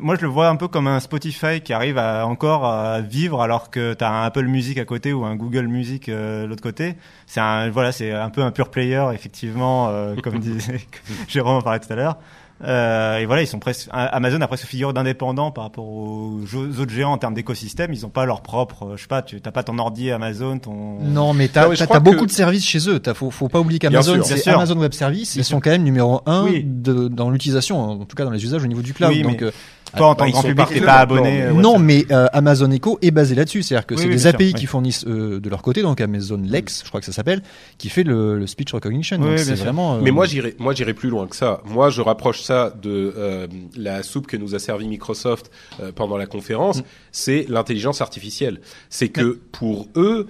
[0.00, 3.42] moi je le vois un peu comme un Spotify qui arrive à encore à vivre
[3.42, 6.46] alors que tu as un Apple Music à côté ou un Google Music euh, de
[6.46, 6.94] l'autre côté.
[7.26, 10.80] C'est un, voilà, c'est un peu un pure player effectivement, euh, comme disait
[11.28, 12.16] Jérôme en parlait tout à l'heure.
[12.64, 16.80] Euh, et voilà, ils sont presque, Amazon a presque figure d'indépendant par rapport aux, aux
[16.80, 17.92] autres géants en termes d'écosystème.
[17.92, 20.58] Ils ont pas leur propre, euh, je sais pas, tu t'as pas ton ordi Amazon,
[20.58, 20.98] ton.
[21.00, 22.98] Non, mais t'as crois t'as beaucoup que- de services chez eux.
[22.98, 24.48] T'as, faut, faut pas oublier qu'Amazon, c'est.
[24.48, 25.34] Amazon Web Services.
[25.34, 26.64] Bien Ils sont quand même numéro un Oui.
[26.66, 29.12] de, dans l'utilisation, en tout cas dans les usages au niveau du cloud.
[29.12, 29.52] Oui, Donc, mais- euh,
[29.96, 31.42] Toi, en bah, tant que grand sont public, t'es pas abonné.
[31.42, 34.26] euh, non, mais euh, Amazon Echo est basé là-dessus, c'est-à-dire que Oui, c'est oui, des
[34.26, 34.66] API sûr, qui oui.
[34.66, 37.42] fournissent euh, de leur côté, donc Amazon Lex, je crois que ça s'appelle,
[37.78, 39.18] qui fait le, le speech recognition.
[39.18, 39.96] Donc c'est vraiment.
[39.96, 41.60] euh, Mais moi j'irai, moi j'irai plus loin que ça.
[41.64, 46.16] Moi je rapproche ça de euh, la soupe que nous a servi Microsoft euh, pendant
[46.16, 46.82] la conférence.
[47.12, 48.60] C'est l'intelligence artificielle.
[48.90, 50.26] C'est que pour eux.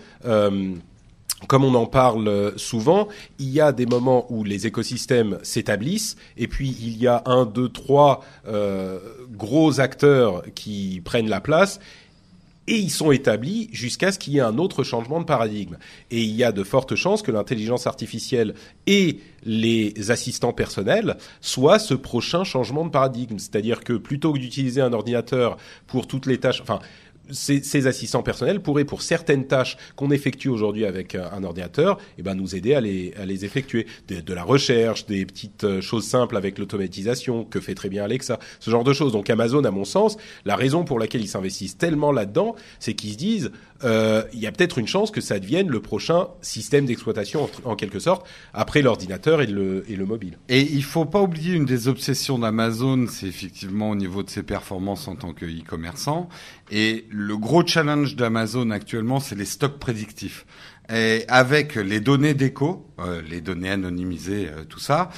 [1.42, 3.08] Euh, comme on en parle souvent,
[3.38, 7.46] il y a des moments où les écosystèmes s'établissent, et puis il y a un,
[7.46, 8.98] deux, trois euh,
[9.30, 11.80] gros acteurs qui prennent la place,
[12.68, 15.78] et ils sont établis jusqu'à ce qu'il y ait un autre changement de paradigme.
[16.10, 18.54] Et il y a de fortes chances que l'intelligence artificielle
[18.86, 23.38] et les assistants personnels soient ce prochain changement de paradigme.
[23.38, 26.80] C'est-à-dire que plutôt que d'utiliser un ordinateur pour toutes les tâches, enfin,
[27.30, 31.98] ces, ces assistants personnels pourraient, pour certaines tâches qu'on effectue aujourd'hui avec un, un ordinateur,
[32.18, 33.86] eh ben, nous aider à les, à les effectuer.
[34.08, 38.04] De, de la recherche, des petites euh, choses simples avec l'automatisation que fait très bien
[38.04, 39.12] Alexa, ce genre de choses.
[39.12, 43.12] Donc Amazon, à mon sens, la raison pour laquelle ils s'investissent tellement là-dedans, c'est qu'ils
[43.12, 43.50] se disent,
[43.84, 47.70] euh, il y a peut-être une chance que ça devienne le prochain système d'exploitation en,
[47.72, 50.38] en quelque sorte, après l'ordinateur et le, et le mobile.
[50.48, 54.42] Et il faut pas oublier une des obsessions d'Amazon, c'est effectivement au niveau de ses
[54.42, 56.28] performances en tant que e-commerçant.
[56.70, 60.46] Et le gros challenge d'Amazon actuellement, c'est les stocks prédictifs.
[60.92, 65.10] Et avec les données d'écho, euh, les données anonymisées, euh, tout ça,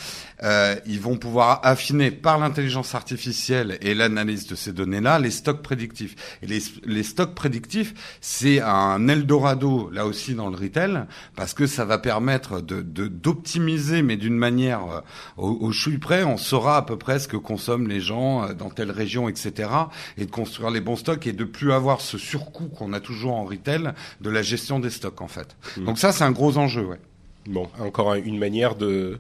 [0.43, 5.63] euh, ils vont pouvoir affiner par l'intelligence artificielle et l'analyse de ces données-là les stocks
[5.63, 6.15] prédictifs.
[6.43, 11.05] Et les, les stocks prédictifs, c'est un Eldorado là aussi dans le retail
[11.37, 15.01] parce que ça va permettre de de- d'optimiser, mais d'une manière euh,
[15.37, 18.55] au, au chouille près, on saura à peu près ce que consomment les gens euh,
[18.55, 19.69] dans telle région, etc.
[20.17, 23.35] Et de construire les bons stocks et de plus avoir ce surcoût qu'on a toujours
[23.35, 25.57] en retail de la gestion des stocks en fait.
[25.77, 26.99] Donc ça, c'est un gros enjeu, ouais.
[27.47, 29.19] Bon, encore un- une manière de,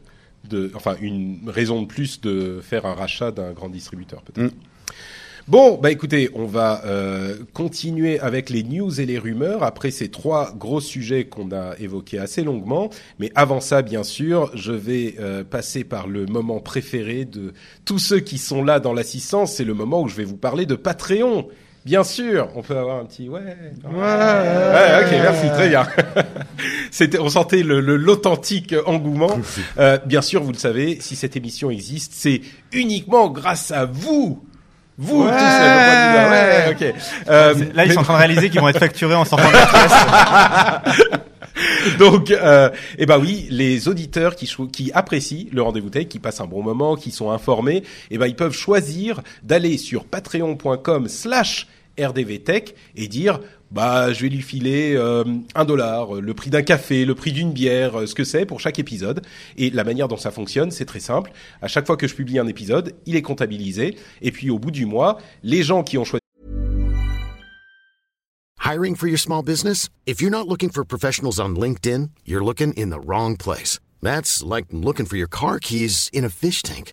[0.48, 4.52] de, enfin, une raison de plus de faire un rachat d'un grand distributeur, peut-être.
[4.52, 4.56] Mm.
[5.48, 10.08] Bon, bah écoutez, on va euh, continuer avec les news et les rumeurs après ces
[10.08, 12.90] trois gros sujets qu'on a évoqués assez longuement.
[13.18, 17.52] Mais avant ça, bien sûr, je vais euh, passer par le moment préféré de
[17.84, 19.54] tous ceux qui sont là dans l'assistance.
[19.54, 21.48] C'est le moment où je vais vous parler de Patreon.
[21.90, 23.40] Bien sûr, on peut avoir un petit ouais.
[23.40, 25.84] Ouais, ouais, ok, merci, très bien.
[26.92, 29.36] C'était, on sentait le, le- l'authentique engouement.
[29.76, 34.40] Euh, bien sûr, vous le savez, si cette émission existe, c'est uniquement grâce à vous.
[34.98, 36.94] Vous tous, là, ouais, ouais, ok.
[37.28, 39.52] Euh, Là, ils sont en train de réaliser qu'ils vont être facturés en sortant de
[39.54, 40.82] la.
[41.98, 46.40] Donc, euh, eh ben oui, les auditeurs qui, qui apprécient le rendez-vous tech, qui passent
[46.40, 47.82] un bon moment, qui sont informés,
[48.12, 51.66] eh ben ils peuvent choisir d'aller sur patreon.com/slash
[52.04, 53.40] rdvtech et dire
[53.70, 55.24] bah je vais lui filer euh,
[55.54, 58.44] un dollar, euh, le prix d'un café, le prix d'une bière, euh, ce que c'est
[58.44, 59.22] pour chaque épisode.
[59.56, 61.30] Et la manière dont ça fonctionne, c'est très simple.
[61.62, 63.96] À chaque fois que je publie un épisode, il est comptabilisé.
[64.22, 66.20] Et puis au bout du mois, les gens qui ont choisi
[68.62, 69.88] Hiring for your small business?
[70.06, 73.80] If you're not looking for professionals on LinkedIn, you're looking in the wrong place.
[74.02, 76.92] That's like looking for your car keys in a fish tank.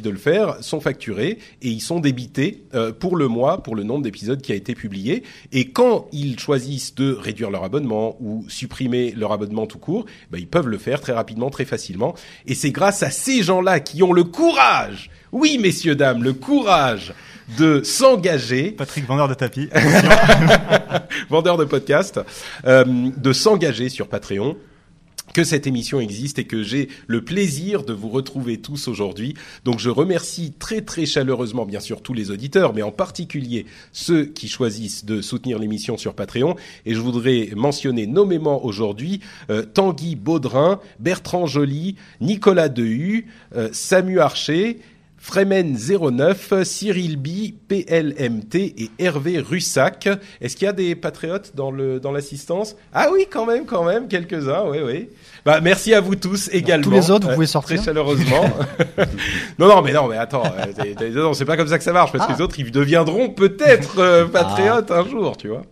[0.00, 3.82] de le faire sont facturés et ils sont débités euh, pour le mois, pour le
[3.82, 5.24] nombre d'épisodes qui a été publié.
[5.50, 10.38] Et quand ils choisissent de réduire leur abonnement ou supprimer leur abonnement tout court, ben,
[10.38, 12.14] ils peuvent le faire très rapidement, très facilement.
[12.46, 17.12] Et c'est grâce à ces gens-là qui ont le courage, oui messieurs dames, le courage
[17.58, 19.68] de s'engager Patrick, vendeur de tapis.
[21.30, 22.20] vendeur de podcast,
[22.64, 24.56] euh, de s'engager sur Patreon
[25.32, 29.34] que cette émission existe et que j'ai le plaisir de vous retrouver tous aujourd'hui.
[29.64, 34.24] Donc je remercie très très chaleureusement bien sûr tous les auditeurs, mais en particulier ceux
[34.24, 36.56] qui choisissent de soutenir l'émission sur Patreon.
[36.86, 39.20] Et je voudrais mentionner nommément aujourd'hui
[39.50, 44.80] euh, Tanguy Baudrin, Bertrand Joly, Nicolas Dehu, euh, Samu Archer,
[45.22, 50.08] Fremen 09, Cyril B, PLMT et Hervé Russac.
[50.40, 51.70] Est-ce qu'il y a des patriotes dans
[52.10, 52.74] l'assistance?
[52.94, 55.08] Ah oui, quand même, quand même, quelques-uns, oui, oui.
[55.44, 56.84] Bah merci à vous tous également.
[56.84, 57.76] tous les autres, vous pouvez sortir.
[57.76, 58.44] très chaleureusement.
[59.58, 62.12] non, non, mais non, mais attends, euh, non, c'est pas comme ça que ça marche
[62.12, 62.36] parce que Ah.
[62.36, 65.62] les autres ils deviendront peut-être euh, patriotes un jour, tu vois.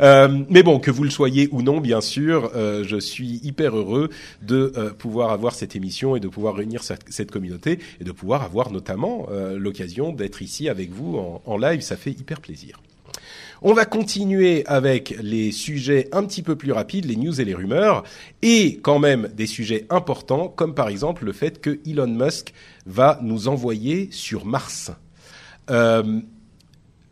[0.00, 3.76] Euh, mais bon, que vous le soyez ou non, bien sûr, euh, je suis hyper
[3.76, 4.10] heureux
[4.42, 8.12] de euh, pouvoir avoir cette émission et de pouvoir réunir cette, cette communauté et de
[8.12, 11.80] pouvoir avoir notamment euh, l'occasion d'être ici avec vous en, en live.
[11.80, 12.80] Ça fait hyper plaisir.
[13.60, 17.54] On va continuer avec les sujets un petit peu plus rapides, les news et les
[17.54, 18.04] rumeurs,
[18.40, 22.52] et quand même des sujets importants, comme par exemple le fait que Elon Musk
[22.86, 24.92] va nous envoyer sur Mars.
[25.70, 26.20] Euh,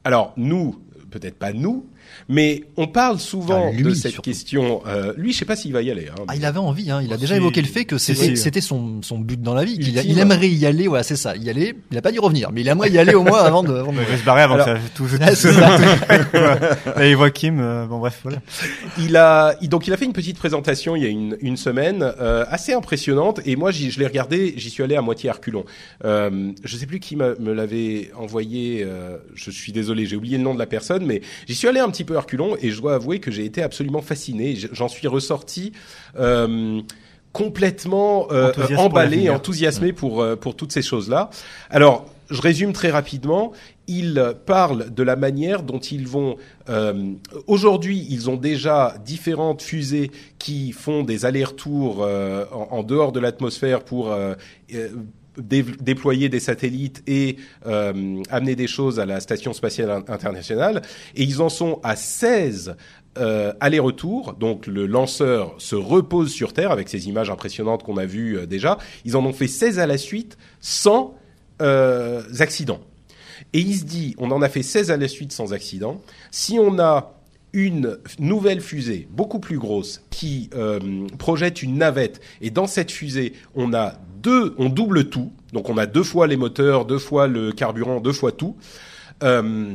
[0.04, 0.78] alors nous,
[1.10, 1.86] peut-être pas nous,
[2.28, 4.30] mais on parle souvent Ah, lui, de cette surtout.
[4.30, 4.82] question.
[4.86, 6.08] Euh, lui, je sais pas s'il va y aller.
[6.08, 7.00] Hein, Ah, il avait envie, hein.
[7.02, 9.78] il a Oh, déjà évoqué le fait que c'était son, son but dans la vie,
[9.98, 12.50] a- il aimerait y aller, voilà, c'est ça, y aller, il a pas dit revenir,
[12.52, 13.72] mais il aimerait y aller au moins avant de...
[13.74, 15.76] Avant de Il va se barrer avant Alors- que ça tout, tout, Ah, c'est ça.
[16.96, 18.38] Là, il voit Kim, euh, bon bref, voilà.
[18.98, 22.02] Il a donc il a fait une petite présentation il y a une, une semaine
[22.20, 25.64] euh, assez impressionnante et moi je l'ai regardé j'y suis allé à moitié à reculons.
[26.04, 28.82] Euh, je sais plus qui me l'avait envoyé.
[28.84, 31.80] euh, je suis désolé j'ai oublié le nom de la personne mais j'y suis allé
[31.80, 34.56] un petit peu reculons et je dois avouer que j'ai été absolument fasciné.
[34.72, 35.72] J'en suis ressorti.
[36.18, 36.80] Euh,
[37.32, 39.34] complètement euh, emballé, l'avenir.
[39.34, 41.28] enthousiasmé pour euh, pour toutes ces choses-là.
[41.68, 43.52] Alors, je résume très rapidement.
[43.88, 46.36] Il parle de la manière dont ils vont.
[46.70, 47.12] euh,
[47.46, 53.20] Aujourd'hui, ils ont déjà différentes fusées qui font des allers-retours euh, en, en dehors de
[53.20, 54.16] l'atmosphère pour
[55.38, 60.82] dé- déployer des satellites et euh, amener des choses à la station spatiale in- internationale.
[61.14, 62.76] Et ils en sont à 16
[63.18, 64.34] euh, aller-retour.
[64.34, 68.46] Donc le lanceur se repose sur Terre avec ces images impressionnantes qu'on a vues euh,
[68.46, 68.78] déjà.
[69.04, 71.14] Ils en ont fait 16 à la suite sans
[71.62, 72.80] euh, accident.
[73.52, 76.00] Et il se dit, on en a fait 16 à la suite sans accident.
[76.30, 77.12] Si on a
[77.52, 80.50] une nouvelle fusée beaucoup plus grosse qui
[81.16, 83.94] projette une navette et dans cette fusée on a
[84.26, 88.00] deux, on double tout, donc on a deux fois les moteurs, deux fois le carburant,
[88.00, 88.56] deux fois tout.
[89.22, 89.72] Euh,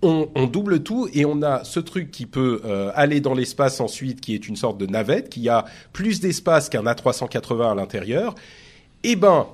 [0.00, 4.22] on, double tout et on a ce truc qui peut euh, aller dans l'espace ensuite,
[4.22, 8.34] qui est une sorte de navette, qui a plus d'espace qu'un A380 à l'intérieur.
[9.02, 9.46] Eh ben,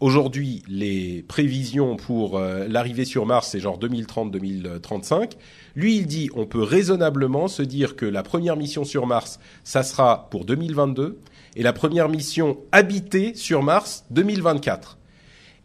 [0.00, 5.32] aujourd'hui, les prévisions pour euh, l'arrivée sur Mars, c'est genre 2030-2035.
[5.74, 9.82] Lui, il dit, on peut raisonnablement se dire que la première mission sur Mars, ça
[9.82, 11.18] sera pour 2022,
[11.56, 14.98] et la première mission habitée sur Mars, 2024.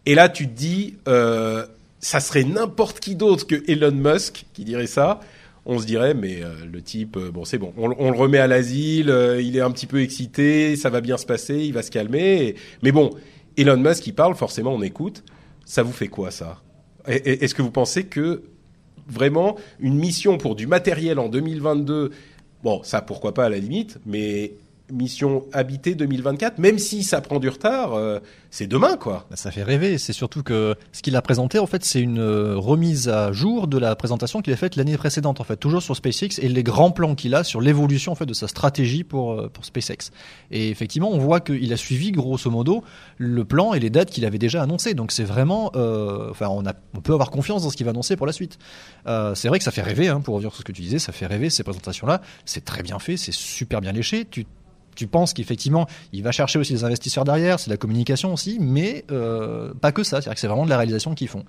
[0.05, 1.65] Et là, tu te dis, euh,
[1.99, 5.19] ça serait n'importe qui d'autre que Elon Musk qui dirait ça.
[5.65, 8.47] On se dirait, mais euh, le type, euh, bon, c'est bon, on, le remet à
[8.47, 11.91] l'asile, il est un petit peu excité, ça va bien se passer, il va se
[11.91, 12.55] calmer.
[12.81, 13.11] Mais bon,
[13.57, 15.23] Elon Musk, il parle, forcément, on écoute.
[15.65, 16.61] Ça vous fait quoi, ça?
[17.05, 18.43] Est-ce que vous pensez que
[19.07, 22.11] vraiment une mission pour du matériel en 2022,
[22.63, 24.53] bon, ça pourquoi pas à la limite, mais
[24.91, 28.19] mission habitée 2024, même si ça prend du retard, euh,
[28.51, 29.25] c'est demain, quoi.
[29.29, 29.97] Bah, Ça fait rêver.
[29.97, 33.67] C'est surtout que ce qu'il a présenté, en fait, c'est une euh, remise à jour
[33.67, 36.63] de la présentation qu'il a faite l'année précédente, en fait, toujours sur SpaceX et les
[36.63, 40.11] grands plans qu'il a sur l'évolution, en fait, de sa stratégie pour, euh, pour SpaceX.
[40.51, 42.83] Et effectivement, on voit qu'il a suivi, grosso modo,
[43.17, 44.95] le plan et les dates qu'il avait déjà annoncées.
[44.95, 47.91] Donc, c'est vraiment, euh, enfin, on, a, on peut avoir confiance dans ce qu'il va
[47.91, 48.57] annoncer pour la suite.
[49.07, 50.99] Euh, c'est vrai que ça fait rêver, hein, pour revenir sur ce que tu disais,
[50.99, 52.21] ça fait rêver ces présentations-là.
[52.45, 54.25] C'est très bien fait, c'est super bien léché.
[54.99, 58.57] Tu penses qu'effectivement, il va chercher aussi des investisseurs derrière, c'est de la communication aussi,
[58.59, 60.17] mais euh, pas que ça.
[60.21, 61.45] C'est-à-dire que c'est vraiment de la réalisation qu'ils font.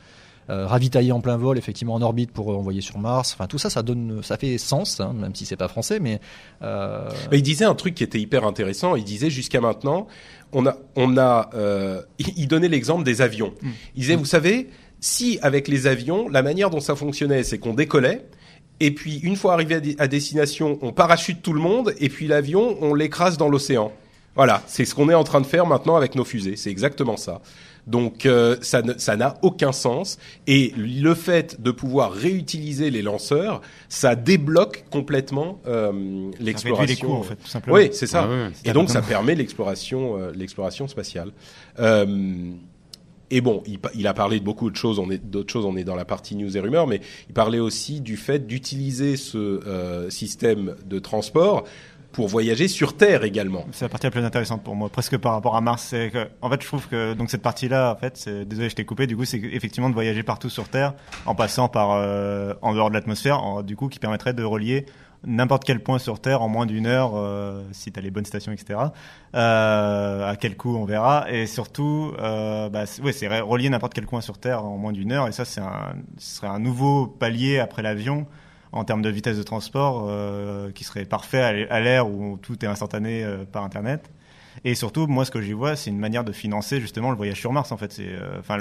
[0.48, 3.34] Euh, ravitailler en plein vol, effectivement en orbite pour envoyer sur Mars.
[3.34, 6.20] Enfin, tout ça, ça donne, ça fait sens, hein, même si c'est pas français, mais
[6.62, 8.96] euh, Mais il disait un truc qui était hyper intéressant.
[8.96, 10.09] Il disait jusqu'à maintenant,
[10.53, 13.53] on a, on a, euh, il il donnait l'exemple des avions.
[13.94, 17.74] Il disait, vous savez, si avec les avions, la manière dont ça fonctionnait, c'est qu'on
[17.74, 18.26] décollait.
[18.81, 22.78] Et puis, une fois arrivé à, destination, on parachute tout le monde, et puis l'avion,
[22.81, 23.93] on l'écrase dans l'océan.
[24.37, 26.57] Voilà, c'est ce qu'on est en train de faire maintenant avec nos fusées.
[26.57, 27.43] C'est exactement ça.
[27.87, 30.18] Donc, euh, ça n'a aucun sens.
[30.47, 36.87] Et le fait de pouvoir réutiliser les lanceurs, ça débloque complètement euh, Ça réduit l'exploration.
[36.87, 37.76] les coûts, en fait, tout simplement.
[37.76, 38.28] Oui, c'est ça.
[38.28, 41.33] Ouais, et donc, ça permet l'exploration, euh, l'exploration spatiale.
[41.81, 42.53] Euh,
[43.31, 43.62] et bon,
[43.95, 44.99] il, a parlé de beaucoup de choses.
[44.99, 45.64] On est d'autres choses.
[45.64, 49.16] On est dans la partie news et rumeurs, mais il parlait aussi du fait d'utiliser
[49.16, 51.64] ce euh, système de transport
[52.12, 53.64] pour voyager sur Terre également.
[53.70, 55.87] C'est la partie la plus intéressante pour moi, presque par rapport à Mars.
[55.91, 58.74] C'est que, en fait, je trouve que donc cette partie-là, en fait, c'est, désolé, je
[58.74, 59.07] t'ai coupé.
[59.07, 62.89] Du coup, c'est effectivement de voyager partout sur Terre, en passant par euh, en dehors
[62.89, 64.87] de l'atmosphère, du coup, qui permettrait de relier
[65.24, 68.52] n'importe quel point sur Terre en moins d'une heure, euh, si t'as les bonnes stations,
[68.52, 68.78] etc.
[69.34, 74.06] Euh, à quel coût on verra, et surtout, euh, bah, c'est- ouais, relier n'importe quel
[74.06, 77.06] coin sur Terre en moins d'une heure, et ça, c'est un, ce serait un nouveau
[77.06, 78.26] palier après l'avion
[78.72, 80.08] en termes de vitesse de transport
[80.74, 84.08] qui serait parfait à l'ère où tout est instantané par internet.
[84.64, 87.38] Et surtout moi ce que j'y vois c'est une manière de financer justement le voyage
[87.40, 87.90] sur Mars en fait.
[87.92, 88.58] C'est enfin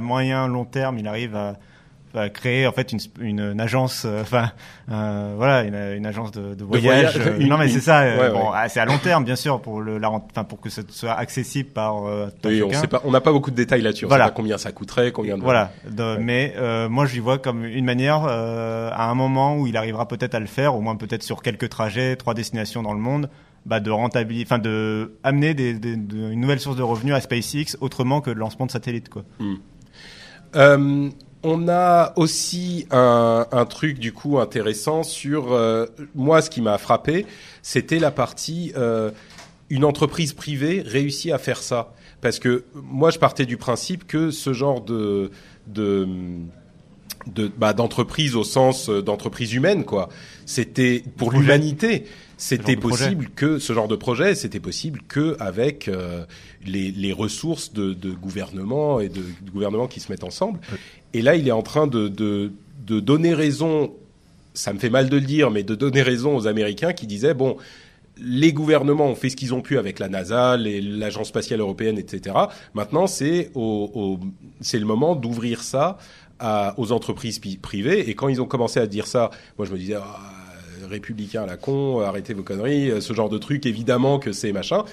[0.00, 1.54] moyen long terme il arrive à
[2.32, 4.50] créer en fait une, une, une agence, euh, enfin
[4.90, 7.16] euh, voilà, une, une agence de, de voyage.
[7.18, 8.00] voyage, euh, non mais c'est ça.
[8.02, 8.54] ouais, bon, ouais.
[8.54, 11.12] ah, c'est à long terme bien sûr pour le, la, enfin pour que ça soit
[11.12, 12.02] accessible par.
[12.44, 14.04] Oui, on sait pas, on n'a pas beaucoup de détails là-dessus.
[14.04, 14.24] On Voilà.
[14.24, 15.42] sait pas combien ça coûterait, combien de...
[15.42, 15.72] Voilà.
[15.90, 16.54] De- Mais
[16.88, 20.46] moi, j'y vois comme une manière, à un moment où il arrivera peut-être à le
[20.46, 23.28] faire, au moins peut-être sur quelques trajets, trois destinations dans le monde,
[23.66, 27.20] bah, de rentabiliser, enfin de amener des, des- de- une nouvelle source de revenus à
[27.20, 29.24] SpaceX autrement que le lancement de satellites, quoi.
[30.54, 31.10] Euh,
[31.42, 36.78] on a aussi un, un truc du coup intéressant sur euh, moi ce qui m'a
[36.78, 37.26] frappé
[37.62, 39.10] c'était la partie euh,
[39.70, 41.92] une entreprise privée réussit à faire ça.
[42.20, 45.30] Parce que moi je partais du principe que ce genre de
[45.66, 46.08] de
[47.26, 50.08] de bah, d'entreprise au sens euh, d'entreprise humaine quoi
[50.44, 52.04] c'était pour l'humanité
[52.36, 56.24] c'était possible que ce genre de projet c'était possible que avec euh,
[56.66, 60.60] les, les ressources de, de gouvernement et de, de gouvernements qui se mettent ensemble
[61.14, 62.52] et là il est en train de, de
[62.86, 63.92] de donner raison
[64.54, 67.34] ça me fait mal de le dire mais de donner raison aux américains qui disaient
[67.34, 67.56] bon
[68.18, 72.34] les gouvernements ont fait ce qu'ils ont pu avec la NASA, l'agence spatiale européenne, etc.
[72.72, 74.18] Maintenant, c'est au, au-
[74.62, 75.98] c'est le moment d'ouvrir ça
[76.38, 78.08] à- aux entreprises privées.
[78.08, 80.18] Et quand ils ont commencé à dire ça, moi je me disais, ah,
[80.86, 84.52] républicain à la con, arrêtez vos conneries, euh, ce genre de truc, évidemment que c'est
[84.52, 84.84] machin.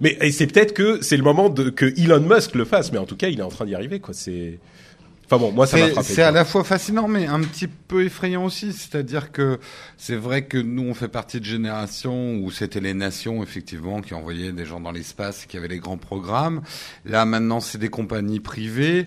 [0.00, 2.98] Mais et c'est peut-être que c'est le moment de, que Elon Musk le fasse, mais
[2.98, 4.14] en tout cas, il est en train d'y arriver, quoi.
[4.14, 4.58] C'est,
[5.26, 6.06] enfin bon, moi ça m'a frappé.
[6.06, 8.72] C'est à la fois fascinant, mais un petit peu effrayant aussi.
[8.72, 9.58] C'est-à-dire que
[9.96, 14.14] c'est vrai que nous, on fait partie de générations où c'était les nations, effectivement, qui
[14.14, 16.62] envoyaient des gens dans l'espace, qui avaient les grands programmes.
[17.04, 19.06] Là, maintenant, c'est des compagnies privées.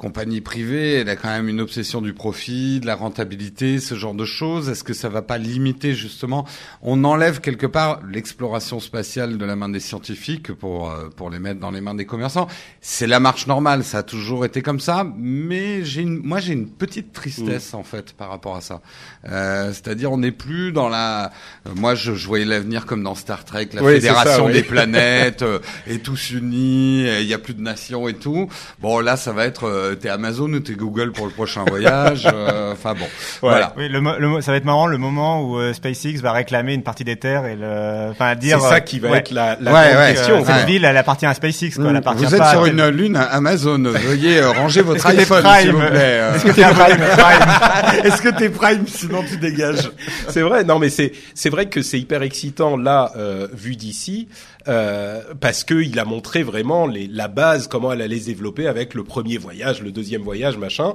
[0.00, 4.14] Compagnie privée, elle a quand même une obsession du profit, de la rentabilité, ce genre
[4.14, 4.70] de choses.
[4.70, 6.46] Est-ce que ça va pas limiter justement?
[6.80, 11.38] On enlève quelque part l'exploration spatiale de la main des scientifiques pour euh, pour les
[11.38, 12.48] mettre dans les mains des commerçants.
[12.80, 15.04] C'est la marche normale, ça a toujours été comme ça.
[15.18, 18.80] Mais j'ai une, moi j'ai une petite tristesse en fait par rapport à ça.
[19.28, 21.26] Euh, C'est-à-dire on n'est plus dans la.
[21.66, 24.46] euh, moi je, je voyais l'avenir comme dans Star Trek, la Oui, c'est ça, fédération
[24.46, 24.54] oui.
[24.54, 28.48] des planètes euh, et tous unis, il y a plus de nations et tout.
[28.80, 32.28] Bon là ça va être euh, t'es Amazon ou t'es Google pour le prochain voyage.
[32.32, 33.06] euh, Enfin bon,
[33.42, 33.72] voilà.
[33.76, 36.82] Oui, le, le ça va être marrant le moment où euh, SpaceX va réclamer une
[36.82, 38.60] partie des terres et le, enfin C'est dire.
[38.60, 40.36] ça euh, qui va ouais, être la, la Ouais, grande ouais, question.
[40.36, 41.90] euh, cette ville, elle appartient à SpaceX, quoi.
[41.90, 43.78] Elle appartient Vous êtes pas sur à- une lune Amazon.
[43.82, 45.90] Veuillez euh, ranger votre Est-ce que t'es iPhone, Prime s'il vous plaît.
[46.20, 46.34] euh.
[46.34, 49.90] Est-ce que t'es Prime, Prime Est-ce que t'es Prime Sinon tu dégages?
[50.28, 54.28] C'est vrai, non mais c'est c'est vrai que c'est hyper excitant là euh, vu d'ici
[54.68, 58.66] euh, parce que il a montré vraiment les, la base comment elle allait se développer
[58.66, 60.94] avec le premier voyage, le deuxième voyage, machin.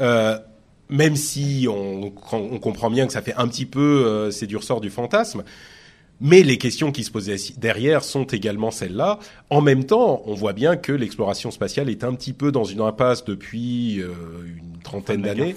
[0.00, 0.38] Euh,
[0.88, 4.56] même si on, on comprend bien que ça fait un petit peu euh, c'est du
[4.56, 5.44] ressort du fantasme.
[6.24, 9.18] Mais les questions qui se posaient derrière sont également celles-là.
[9.50, 12.80] En même temps, on voit bien que l'exploration spatiale est un petit peu dans une
[12.80, 14.12] impasse depuis euh,
[14.46, 15.56] une trentaine d'années.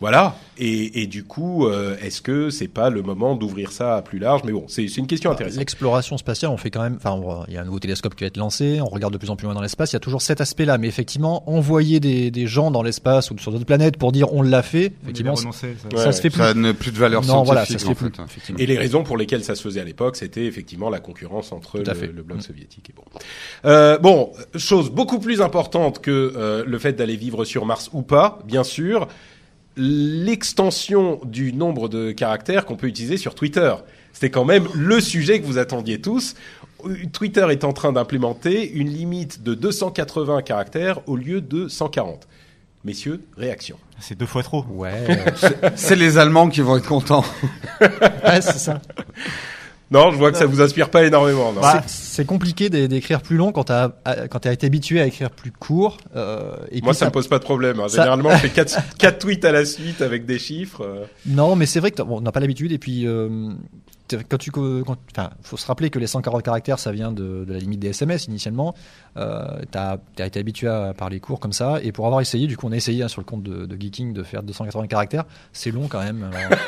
[0.00, 0.36] Voilà.
[0.58, 4.18] Et, et du coup, euh, est-ce que c'est pas le moment d'ouvrir ça à plus
[4.18, 4.42] large?
[4.44, 5.58] Mais bon, c'est c'est une question intéressante.
[5.58, 6.98] L'exploration spatiale, on fait quand même.
[7.02, 8.80] Enfin, il y a un nouveau télescope qui va être lancé.
[8.80, 9.92] On regarde de plus en plus loin dans l'espace.
[9.92, 10.78] Il y a toujours cet aspect-là.
[10.78, 14.42] Mais effectivement, envoyer des, des gens dans l'espace ou sur d'autres planètes pour dire on
[14.42, 15.96] l'a fait, effectivement, ça, renoncer, ça.
[15.96, 16.04] Ouais.
[16.04, 16.42] ça se fait plus.
[16.42, 18.10] Ça n'a plus de valeur non, scientifique voilà, ça se fait fait.
[18.10, 18.24] plus.
[18.24, 18.58] effectivement.
[18.60, 21.78] Et les raisons pour lesquelles ça se faisait à l'époque, c'était effectivement la concurrence entre
[21.78, 22.06] le, fait.
[22.06, 23.02] le bloc soviétique et bon.
[23.64, 28.02] Euh, bon, chose beaucoup plus importante que euh, le fait d'aller vivre sur Mars ou
[28.02, 29.08] pas, bien sûr,
[29.78, 33.72] l'extension du nombre de caractères qu'on peut utiliser sur Twitter.
[34.12, 36.34] C'était quand même le sujet que vous attendiez tous.
[37.12, 42.26] Twitter est en train d'implémenter une limite de 280 caractères au lieu de 140.
[42.84, 43.76] Messieurs, réaction.
[44.00, 44.64] C'est deux fois trop.
[44.70, 45.04] Ouais,
[45.76, 47.24] C'est les Allemands qui vont être contents.
[47.80, 48.80] ouais c'est ça.
[49.90, 51.52] Non, je vois que ça vous inspire pas énormément.
[51.86, 53.90] C'est- compliqué d'é- d'écrire plus long quand t'as
[54.30, 55.96] quand t'as été habitué à écrire plus court.
[56.16, 57.80] Euh, et Moi, puis ça me pose pas de problème.
[57.80, 57.88] hein.
[57.88, 60.82] ça- Généralement, je fais quatre, quatre tweets à la suite avec des chiffres.
[60.84, 61.04] euh.
[61.26, 62.72] Non, mais c'est vrai que bon, on n'a pas l'habitude.
[62.72, 63.50] Et puis, euh,
[64.28, 67.44] quand tu, co- quand, enfin, faut se rappeler que les 140 caractères, ça vient de,
[67.46, 68.74] de la limite des SMS initialement.
[69.16, 71.78] Euh, t'as as été habitué à parler court comme ça.
[71.82, 73.76] Et pour avoir essayé, du coup, on a essayé hein, sur le compte de, de
[73.80, 75.24] Geeking de faire 280 caractères.
[75.52, 76.24] C'est long quand même.
[76.32, 76.58] alors.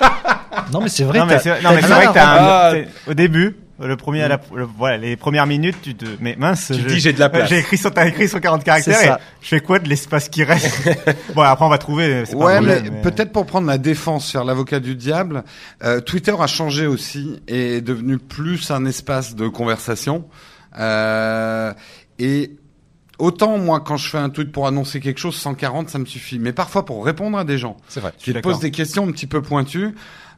[0.72, 1.18] non, mais c'est vrai.
[1.18, 1.51] non, que mais c'est
[1.88, 2.74] vrai que t'as
[3.07, 6.66] au début, le premier à la, le- voilà, les premières minutes, tu te, mais mince,
[6.74, 7.49] Tu je- dis, j'ai de la place.
[7.49, 10.45] J'ai écrit sur, t'as écrit sur 40 caractères et je fais quoi de l'espace qui
[10.45, 10.89] reste?
[11.35, 14.81] bon, après, on va trouver, pas Ouais, mais, peut-être pour prendre la défense, faire l'avocat
[14.81, 15.45] du diable,
[15.83, 20.24] euh, Twitter a changé aussi et est devenu plus un espace de conversation.
[20.78, 21.72] Euh,
[22.18, 22.57] et
[23.18, 26.39] autant moi, quand je fais un tweet pour annoncer quelque chose, 140, ça me suffit.
[26.39, 28.12] Mais parfois pour répondre à des gens C'est vrai.
[28.18, 28.53] qui te d'accord.
[28.53, 29.95] posent des questions un petit peu pointues.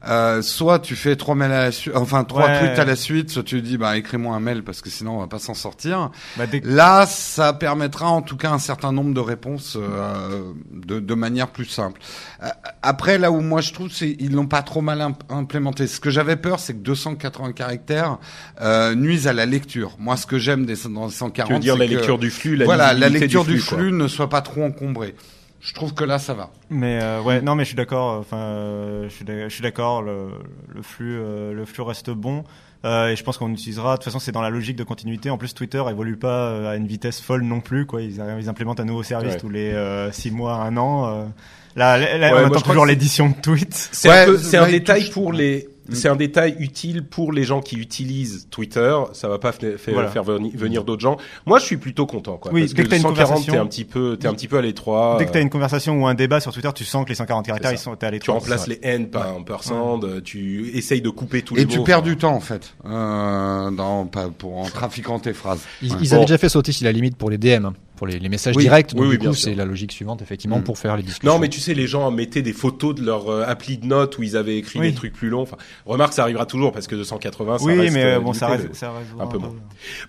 [0.09, 2.59] Euh, soit tu fais trois mails à la suite, enfin trois Ouais.
[2.59, 5.21] tweets à la suite, soit tu dis bah écris-moi un mail parce que sinon on
[5.21, 6.11] va pas s'en sortir.
[6.37, 10.99] Bah, dès- Là, ça permettra en tout cas un certain nombre de réponses euh, de,
[11.01, 12.01] de manière plus simple.
[12.43, 12.49] Euh,
[12.83, 15.87] Après, là où moi je trouve, c'est ils l'ont pas trop mal imp- implémenté.
[15.87, 18.19] Ce que j'avais peur, c'est que 280 caractères
[18.61, 19.97] euh, nuisent à la lecture.
[19.99, 22.19] Moi, ce que j'aime des dans les 140, Tu veux dire c'est la que- lecture
[22.19, 25.15] du flux, la voilà, la lecture du flux, ne soit pas trop encombrée.
[25.63, 26.51] Je trouve que là, ça va.
[26.71, 28.19] Mais euh, ouais, non, mais je suis d'accord.
[28.19, 30.03] Enfin, euh, je suis d'accord.
[30.03, 30.31] Le,
[30.69, 32.45] le flux, euh, le flux reste bon.
[32.85, 33.93] Euh, et je pense qu'on utilisera.
[33.93, 35.31] De toute façon, c'est dans la logique de continuité.
[35.31, 37.87] En plus, Twitter évolue pas euh, à une vitesse folle non plus.
[37.87, 39.39] Quoi, ils, implémentent un nouveau service Ouais.
[39.39, 41.29] tous les euh, six mois, un an.
[41.77, 41.79] Euh.
[41.79, 43.89] Là, là, là, Ouais, moi, on attend toujours l'édition de tweets.
[43.93, 45.69] C'est Ouais, un, peu- c'est un ouais, il détail pour les.
[45.91, 48.95] C'est un détail utile pour les gens qui utilisent Twitter.
[49.15, 49.53] Ça va pas
[49.89, 50.09] Voilà.
[50.09, 51.17] faire veni- venir d'autres gens.
[51.45, 52.53] Moi, je suis plutôt content, quoi.
[52.53, 54.33] Oui, parce dès que que t'as une 140, conversation- t'es un petit peu, t'es un
[54.33, 55.17] petit peu à l'étroit.
[55.19, 57.09] Dès que tu as euh, une conversation ou un débat sur Twitter, tu sens que
[57.11, 58.35] les 140 caractères, ils sont t'es allé tu trop.
[58.39, 61.85] remplaces les N par un percent, tu essayes de couper tous les Et tu mots,
[61.85, 65.61] perds du temps en fait, euh, dans, pas, pour en trafiquant tes phrases.
[65.83, 65.99] Ils, Ouais.
[66.01, 66.15] ils Bon.
[66.17, 68.57] avaient déjà fait sauter si la limite pour les DM, hein, pour les, les messages
[68.57, 68.91] Oui, directs.
[68.95, 70.65] oui, Donc, oui, du bien coup, c'est la logique suivante, effectivement, Mm.
[70.65, 71.33] pour faire les discussions.
[71.35, 74.19] Non, mais tu sais, les gens mettaient des photos de leur euh, appli de notes
[74.19, 74.89] où ils avaient écrit Oui.
[74.91, 75.43] des trucs plus longs.
[75.43, 77.95] Enfin, remarque, ça arrivera toujours parce que 280, ça Oui, reste.
[77.95, 79.55] mais euh, euh, bon, ça reste, ça reste un peu moins.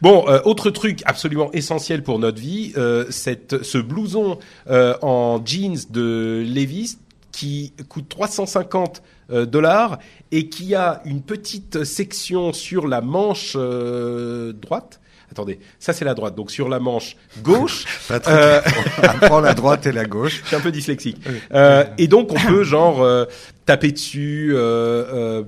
[0.01, 4.39] Bon, euh, autre truc absolument essentiel pour notre vie, euh, cette, ce blouson
[4.71, 6.97] euh, en jeans de Levi's
[7.31, 9.99] qui coûte 350 euh, dollars
[10.31, 14.99] et qui a une petite section sur la manche euh, droite.
[15.33, 16.35] Attendez, ça c'est la droite.
[16.35, 18.61] Donc sur la manche gauche, Patrick, Euh,
[19.01, 20.41] apprends la droite et la gauche.
[20.43, 21.17] je suis un peu dyslexique.
[21.53, 23.25] Euh, et donc on peut genre euh,
[23.65, 25.43] taper dessus, euh, euh,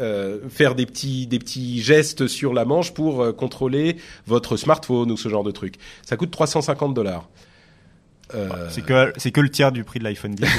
[0.00, 5.10] euh, faire des petits des petits gestes sur la manche pour euh, contrôler votre smartphone
[5.12, 5.74] ou ce genre de truc.
[6.04, 7.28] Ça coûte 350 dollars.
[8.34, 10.46] Euh, C'est que c'est que le tiers du prix de l'iPhone 10.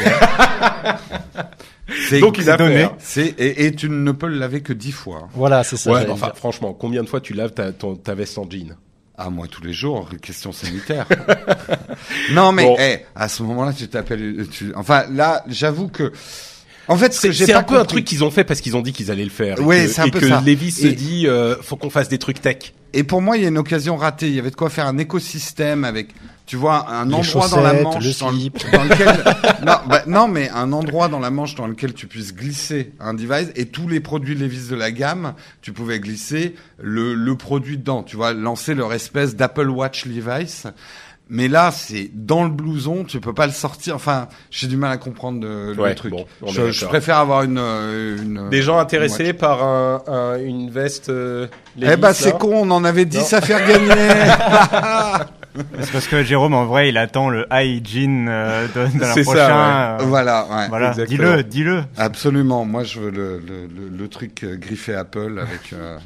[2.10, 2.76] C'est donc il a donné.
[2.84, 2.89] fait.
[2.99, 5.28] c'est et, et tu ne peux le laver que dix fois.
[5.34, 5.91] Voilà, c'est ça.
[5.91, 6.36] Ouais, j'allais enfin dire.
[6.38, 8.76] franchement, combien de fois tu laves ta, ton- ta veste en jean?
[9.18, 11.08] Ah moi tous les jours, question sanitaire.
[12.34, 12.76] non mais Bon.
[12.80, 14.72] eh, à ce moment-là tu t'appelles, tu...
[14.76, 16.12] enfin là j'avoue que,
[16.88, 18.82] en fait ce C'est pas un peu un truc qu'ils ont fait parce qu'ils ont
[18.82, 19.55] dit qu'ils allaient le faire.
[19.58, 20.41] que- c'est un et peu que ça.
[20.45, 22.74] Levis se Et- dit, euh, faut qu'on fasse des trucs tech.
[22.93, 24.28] Et pour moi il y a une occasion ratée.
[24.28, 26.10] Il y avait de quoi faire un écosystème avec,
[26.47, 28.57] tu vois, un Les endroit dans la manche le dans, le- slip.
[28.71, 29.07] dans lequel,
[29.65, 33.13] non, bah, non mais un endroit dans la manche dans lequel tu puisses glisser un
[33.13, 37.77] device et tous les produits Levi's de la gamme, tu pouvais glisser le, le produit
[37.77, 38.01] dedans.
[38.01, 40.65] Tu vois, lancer leur espèce d'Apple Watch Levi's.
[41.29, 43.95] Mais là, c'est dans le blouson, tu peux pas le sortir.
[43.95, 46.11] Enfin, j'ai du mal à comprendre le, le Ouais, truc.
[46.13, 50.37] bon, je, je préfère avoir une, euh, une Des gens intéressés une par un, un-
[50.39, 51.09] une veste.
[51.09, 53.37] Euh, Levi's, Eh ben, c'est con, on en avait 10 Non.
[53.39, 53.89] à faire gagner.
[55.82, 59.24] c'est parce que Jérôme, en vrai, il attend le hygiene euh, de, de l'an C'est
[59.24, 59.97] ça, prochain.
[60.01, 60.68] euh, voilà, ouais.
[60.70, 61.32] Voilà, Exactement.
[61.32, 61.84] dis-le, dis-le.
[61.97, 62.66] Absolument.
[62.66, 65.74] Moi, je veux le, le, le, le truc euh, griffé Apple avec.
[65.74, 65.97] euh,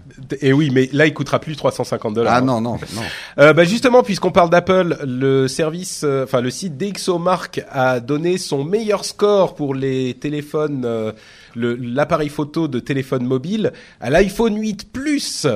[0.41, 2.34] Et oui, mais là, il coûtera plus 350 dollars.
[2.36, 3.02] Ah non, non, non.
[3.39, 8.38] Euh, bah justement, puisqu'on parle d'Apple, le service, euh, enfin le site DxOMark a donné
[8.38, 11.12] son meilleur score pour les téléphones, euh,
[11.56, 15.47] le- l'appareil photo de téléphone mobile à l'iPhone 8 Plus,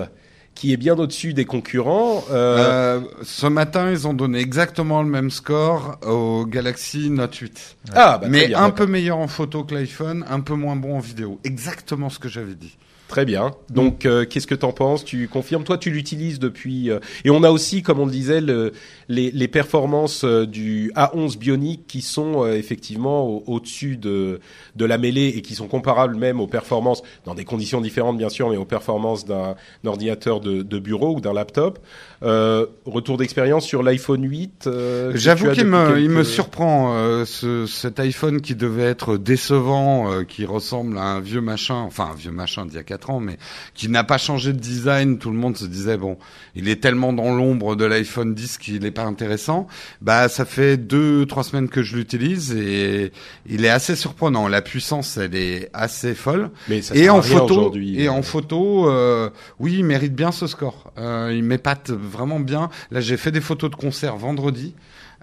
[0.56, 2.24] qui est bien au-dessus des concurrents.
[2.32, 7.76] Euh, Euh, ce matin, ils ont donné exactement le même score au Galaxy Note 8.
[7.94, 10.96] ah, bah, Mais bien, un peu meilleur en photo que l'iPhone, un peu moins bon
[10.96, 11.40] en vidéo.
[11.44, 12.78] Exactement ce que j'avais dit.
[13.08, 13.52] Très bien.
[13.70, 15.06] Donc, euh, qu'est-ce que t'en penses?
[15.06, 15.64] Tu confirmes?
[15.64, 16.90] Toi, tu l'utilises depuis.
[16.90, 18.72] euh, Et on a aussi, comme on le disait, le,
[19.10, 24.40] les, les performances euh, du A11 Bionic qui sont euh, effectivement au- au-dessus de
[24.76, 28.30] de la mêlée et qui sont comparables même aux performances dans des conditions différentes, bien
[28.30, 31.80] sûr, mais aux performances d'un ordinateur de, de bureau ou d'un laptop.
[32.24, 34.66] Euh, retour d'expérience sur l'iPhone 8.
[34.68, 39.18] euh, que J'avoue qu'il me, il me surprend euh, ce, cet iPhone qui devait être
[39.18, 42.84] décevant, euh, qui ressemble à un vieux machin, enfin un vieux machin d'il y a
[43.10, 43.38] ans, mais
[43.74, 45.18] qui n'a pas changé de design.
[45.18, 46.18] Tout le monde se disait bon,
[46.56, 49.68] il est tellement dans l'ombre de l'iPhone 10 qu'il n'est pas intéressant.
[50.02, 53.12] Bah ça fait deux trois semaines que je l'utilise et
[53.48, 54.48] il est assez surprenant.
[54.48, 56.50] La puissance elle est assez folle.
[56.70, 59.30] Mais ça Et en photo, et en photo, euh,
[59.60, 60.92] oui, il mérite bien ce score.
[60.98, 62.70] Euh, il m'épate vraiment bien.
[62.92, 64.74] Là, j'ai fait des photos de concert vendredi.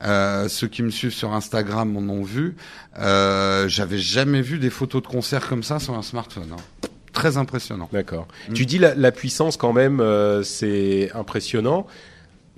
[0.05, 2.57] Euh, ceux qui me suivent sur Instagram en ont vu.
[2.99, 6.49] Euh, J'avais jamais vu des photos de concert comme ça sur un smartphone.
[6.53, 6.89] hein.
[7.12, 7.88] Très impressionnant.
[7.92, 8.26] D'accord.
[8.48, 8.52] Mm.
[8.54, 11.86] Tu dis la, la puissance quand même, euh, c'est impressionnant.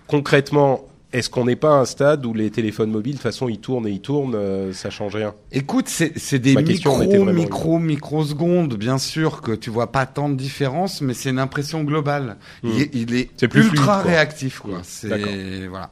[0.07, 3.49] Concrètement, est-ce qu'on n'est pas à un stade où les téléphones mobiles, de toute façon,
[3.49, 5.33] ils tournent et ils tournent, euh, ça change rien?
[5.53, 11.01] Écoute, c'est des micro, micro, microsecondes, bien sûr, que tu vois pas tant de différence,
[11.01, 12.37] mais c'est une impression globale.
[12.63, 12.69] Mm.
[12.69, 13.97] Il, est- il est, C'est plus ultra fluide, quoi.
[14.03, 14.79] réactif, quoi.
[14.79, 14.83] Mm.
[14.83, 15.29] C'est D'accord.
[15.71, 15.91] voilà.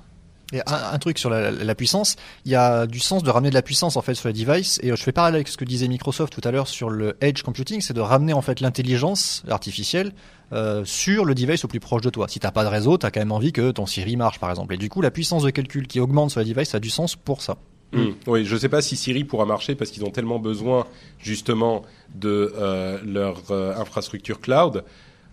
[0.53, 3.63] Et un, truc sur la, puissance, il y a du sens de ramener de la
[3.63, 4.79] puissance en fait sur les devices.
[4.83, 7.43] Et je fais pareil avec ce que disait Microsoft tout à l'heure sur le edge
[7.43, 10.13] computing, c'est de ramener en fait l'intelligence artificielle
[10.53, 12.29] euh, sur le device au plus proche de toi.
[12.29, 14.75] Si t'as pas de réseau, t'as quand même envie que ton Siri marche par exemple.
[14.75, 16.91] Et du coup, la puissance de calcul qui augmente sur les devices, ça a du
[16.91, 17.57] sens pour ça.
[17.93, 18.11] Mm.
[18.27, 20.87] Oui, je sais pas si Siri pourra marcher parce qu'ils ont tellement besoin
[21.19, 21.83] justement
[22.15, 24.85] de euh, leur euh, infrastructure cloud.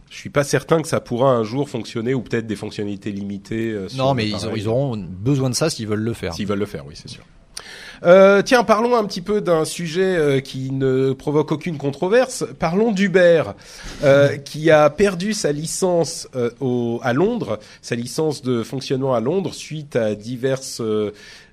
[0.10, 3.72] Je suis pas certain que ça pourra un jour fonctionner ou peut-être des fonctionnalités limitées.
[3.72, 4.62] euh, Non, mais ils, auront- pareil.
[4.62, 6.34] ils auront besoin de ça s'ils veulent le faire.
[6.34, 7.24] S'ils veulent le faire, oui, c'est sûr.
[8.06, 12.46] Euh, tiens, parlons un petit peu d'un sujet euh, qui ne provoque aucune controverse.
[12.58, 13.44] Parlons d'Uber,
[14.04, 19.20] euh, qui a perdu sa licence euh, au, à Londres, sa licence de fonctionnement à
[19.20, 21.12] Londres, suite à diverses, euh,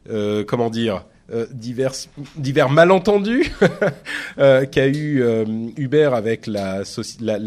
[0.09, 3.51] euh, comment dire, euh, divers, malentendus
[4.39, 5.45] euh, qu'a eu euh,
[5.77, 6.85] Uber avec la,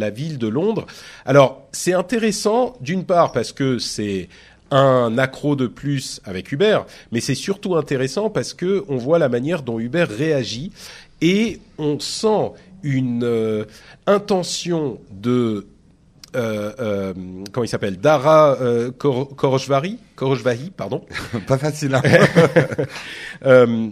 [0.10, 0.86] ville de Londres.
[1.26, 4.28] Alors, c'est intéressant d'une part parce que c'est
[4.70, 6.80] un accro de plus avec Uber,
[7.14, 10.74] mais c'est surtout intéressant parce que on voit la manière dont Uber réagit
[11.22, 12.52] et on sent
[12.84, 13.66] une
[14.06, 15.68] intention de
[16.34, 18.92] comment il s'appelle Dara euh,
[20.20, 21.06] Khorojvahi, pardon
[21.48, 21.96] Pas facile.
[21.96, 22.02] Hein
[23.46, 23.88] euh,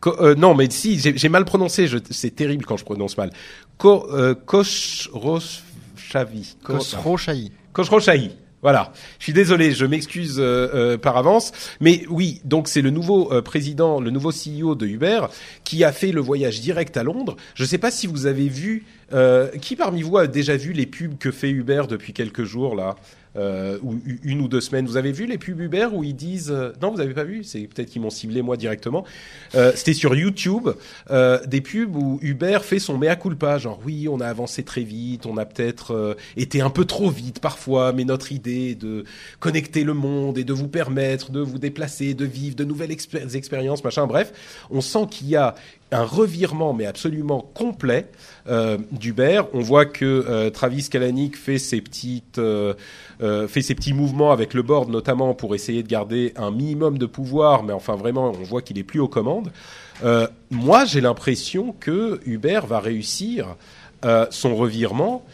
[0.00, 1.86] Co- euh, non, mais si, j'ai j'ai mal prononcé.
[1.86, 3.30] je- C'est terrible quand je prononce mal.
[3.78, 6.56] Ko, euh, Khosrowshahi.
[6.62, 7.52] Khosrow Shahi.
[7.72, 8.30] Khosrowshahi.
[8.60, 8.92] Voilà.
[9.20, 13.32] Je suis désolé, je m'excuse euh, euh, par avance, mais oui, donc c'est le nouveau
[13.32, 15.20] euh, président, le nouveau CEO de Uber
[15.62, 17.36] qui a fait le voyage direct à Londres.
[17.54, 20.72] Je ne sais pas si vous avez vu, euh, qui parmi vous a déjà vu
[20.72, 22.96] les pubs que fait Uber depuis quelques jours là,
[23.38, 24.86] euh, ou une ou deux semaines.
[24.86, 27.44] Vous avez vu les pubs Uber où ils disent, euh, non, vous avez pas vu,
[27.44, 29.04] c'est peut-être qu'ils m'ont ciblé moi directement.
[29.54, 30.68] Euh, C'était sur YouTube,
[31.08, 35.24] des pubs où Uber fait son mea culpa, genre oui, on a avancé très vite,
[35.26, 39.04] on a peut-être été un peu trop vite parfois, mais notre idée de
[39.38, 43.36] connecter le monde et de vous permettre de vous déplacer, de vivre de nouvelles expé-
[43.36, 44.32] expériences, machin, bref,
[44.70, 45.54] on sent qu'il y a
[45.90, 48.08] un revirement mais absolument complet
[48.92, 49.42] d'Uber.
[49.54, 52.38] On voit que Travis Kalanick fait ses petites
[53.20, 56.98] euh, fait ses petits mouvements avec le board notamment pour essayer de garder un minimum
[56.98, 59.50] de pouvoir, mais enfin vraiment on voit qu'il est plus aux commandes.
[60.04, 63.56] Euh, moi j'ai l'impression que Uber va réussir
[64.04, 65.24] euh, son revirement.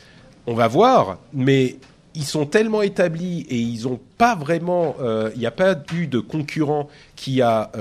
[0.47, 1.77] On va voir, mais
[2.15, 4.95] ils sont tellement établis et ils ont pas vraiment,
[5.35, 7.73] il n'y a pas eu de concurrent qui a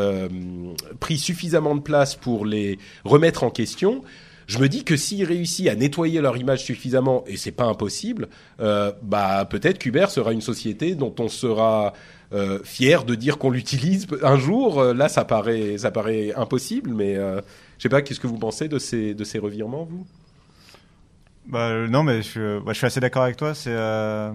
[1.00, 4.02] pris suffisamment de place pour les remettre en question.
[4.48, 8.28] Je me dis que s'ils réussissent à nettoyer leur image suffisamment, et c'est pas impossible,
[8.60, 11.94] euh, bah peut-être qu'Uber sera une société dont on sera
[12.34, 14.80] euh, fier de dire qu'on l'utilise un jour.
[14.80, 17.42] Euh, Là, ça paraît, ça paraît impossible, mais je
[17.80, 18.02] sais pas.
[18.02, 20.06] Qu'est-ce que vous pensez de ces revirements, vous?
[21.46, 23.54] Bah, euh, non, mais je, bah, je suis assez d'accord avec toi.
[23.54, 24.32] C'est euh,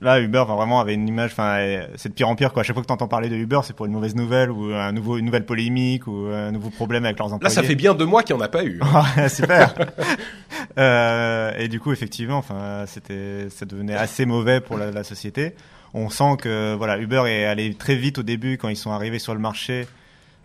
[0.00, 1.32] là Uber vraiment avait une image.
[1.32, 2.60] Enfin, euh, c'est de pire en pire quoi.
[2.60, 4.92] À chaque fois que t'entends parler de Uber, c'est pour une mauvaise nouvelle ou un
[4.92, 7.54] nouveau, une nouvelle polémique ou un nouveau problème avec leurs Là, employés.
[7.54, 8.80] ça fait bien deux mois qu'il n'y en a pas eu.
[8.82, 9.28] hein.
[9.28, 9.74] Super.
[10.78, 15.54] euh, et du coup, effectivement, enfin, c'était, ça devenait assez mauvais pour la, la société.
[15.94, 19.18] On sent que voilà, Uber est allé très vite au début quand ils sont arrivés
[19.18, 19.86] sur le marché,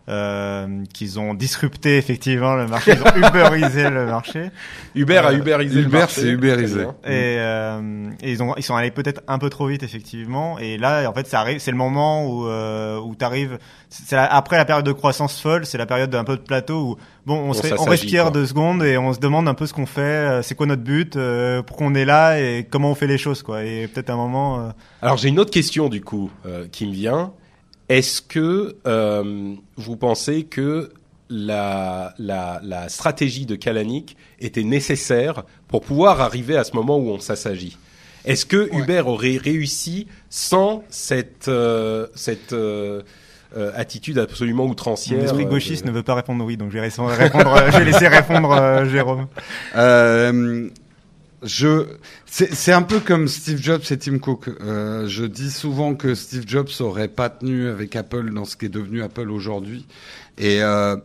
[0.10, 4.52] euh, qu'ils ont disrupté effectivement le marché, ils ont uberisé le marché.
[4.96, 6.22] Uber a Euh, uberisé le Uber, marché.
[6.22, 6.82] c'est uberisé.
[7.06, 10.58] Et, euh, et ils ont, ils sont allés peut-être un peu trop vite effectivement.
[10.60, 13.58] Et là, en fait, ça arrive, c'est le moment où euh, où t'arrives.
[13.90, 16.82] C'est la- après la période de croissance folle, c'est la période d'un peu de plateau
[16.82, 18.32] où bon, on, se, on respire quoi.
[18.32, 20.84] deux secondes et on se demande un peu ce qu'on fait, euh, c'est quoi notre
[20.84, 23.64] but, euh, pourquoi on est là et comment on fait les choses quoi.
[23.64, 24.60] Et peut-être un moment.
[24.60, 24.70] euh,
[25.02, 27.32] Alors j'ai une autre question du coup euh, qui me vient.
[27.90, 30.92] Est-ce que euh, vous pensez que
[31.30, 37.10] la, la, la stratégie de Kalanick était nécessaire pour pouvoir arriver à ce moment où
[37.10, 37.78] on s'assagit?
[38.26, 43.02] Est-ce que Uber aurait réussi sans cette, euh, cette euh,
[43.56, 45.18] euh, attitude absolument outrancière?
[45.20, 47.10] Mon esprit euh, gauchiste ne veut pas répondre oui, donc je vais répondre.
[47.12, 49.28] répondre je vais laisser répondre euh, Jérôme.
[51.44, 51.86] Je,
[52.26, 54.48] c'est un peu comme Steve Jobs et Tim Cook.
[54.48, 58.66] Euh, je dis souvent que Steve Jobs aurait pas tenu avec Apple dans ce qui
[58.66, 59.86] est devenu Apple aujourd'hui.
[60.40, 60.96] Et euh,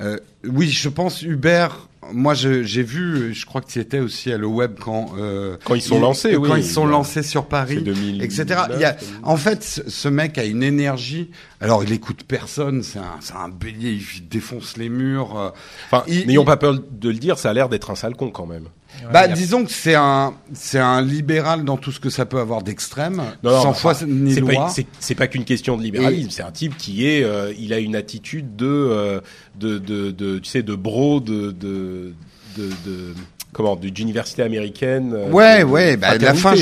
[0.00, 1.68] euh, oui, je pense Uber.
[2.10, 5.12] Moi, j'ai vu, je crois que tu étais aussi à le web quand
[5.64, 6.60] Quand ils sont lancés, quand oui.
[6.60, 8.60] ils sont lancés sur Paris, 2009, etc.
[8.74, 11.30] Il y a, en fait, ce mec a une énergie.
[11.60, 12.82] Alors, il écoute personne.
[12.82, 13.98] C'est un, c'est un bélier.
[14.16, 15.36] Il défonce les murs.
[15.38, 15.50] euh,
[15.90, 18.14] Enfin, il- n'ayons il- pas peur de le dire, ça a l'air d'être un sale
[18.14, 18.64] con quand même.
[19.12, 22.38] bah, a- disons que c'est un, c'est un libéral dans tout ce que ça peut
[22.38, 24.54] avoir d'extrême, Non, non, sans foi enfin, ni c'est loi.
[24.54, 26.30] pas, c'est, c'est pas qu'une question de libéralisme.
[26.30, 29.20] C'est un type qui est, euh, il a une attitude de, euh,
[29.58, 32.14] de, de, de, tu sais, de bro, de, de,
[32.56, 33.14] de, de
[33.52, 35.12] comment d'université américaine.
[35.14, 36.54] euh, Ouais, de- ouais, bah, la fin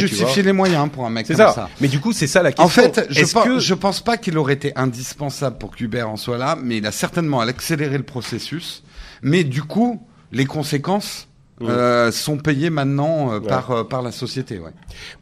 [0.42, 0.42] vois.
[0.42, 1.52] les moyens pour un mec comme ça.
[1.52, 1.68] ça.
[1.80, 2.64] Mais du coup, c'est ça la question.
[2.64, 6.16] En fait, je pense, que je pense pas qu'il aurait été indispensable pour qu'Uber en
[6.16, 8.82] soit là, mais il a certainement accéléré le processus.
[9.22, 10.02] Mais du coup,
[10.32, 11.28] les conséquences
[11.62, 13.48] euh, sont payées maintenant euh, Ouais.
[13.48, 14.58] par euh, par la société.
[14.58, 14.72] Ouais.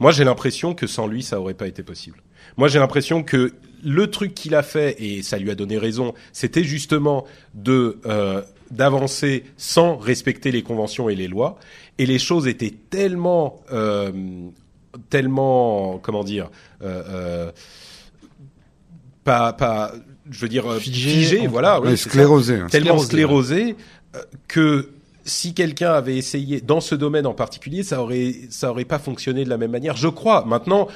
[0.00, 2.16] Moi, j'ai l'impression que sans lui, ça aurait pas été possible.
[2.56, 3.52] Moi, j'ai l'impression que
[3.84, 7.24] le truc qu'il a fait, et ça lui a donné raison, c'était justement
[7.54, 7.98] de
[8.74, 11.58] d'avancer sans respecter les conventions et les lois.
[11.98, 14.10] Et les choses étaient tellement, euh,
[15.10, 16.50] tellement, comment dire,
[16.82, 17.52] euh, euh,
[19.24, 19.92] pas, pas,
[20.30, 22.56] je veux dire, euh, Figé, voilà, oui, sclérosé.
[22.56, 22.66] hein.
[22.70, 23.76] tellement Sclérosé, sclérosé
[24.16, 24.90] euh, que
[25.24, 29.44] si quelqu'un avait essayé dans ce domaine en particulier, ça aurait ça aurait pas fonctionné
[29.44, 29.96] de la même manière.
[29.96, 30.44] Je crois.
[30.44, 30.86] Maintenant,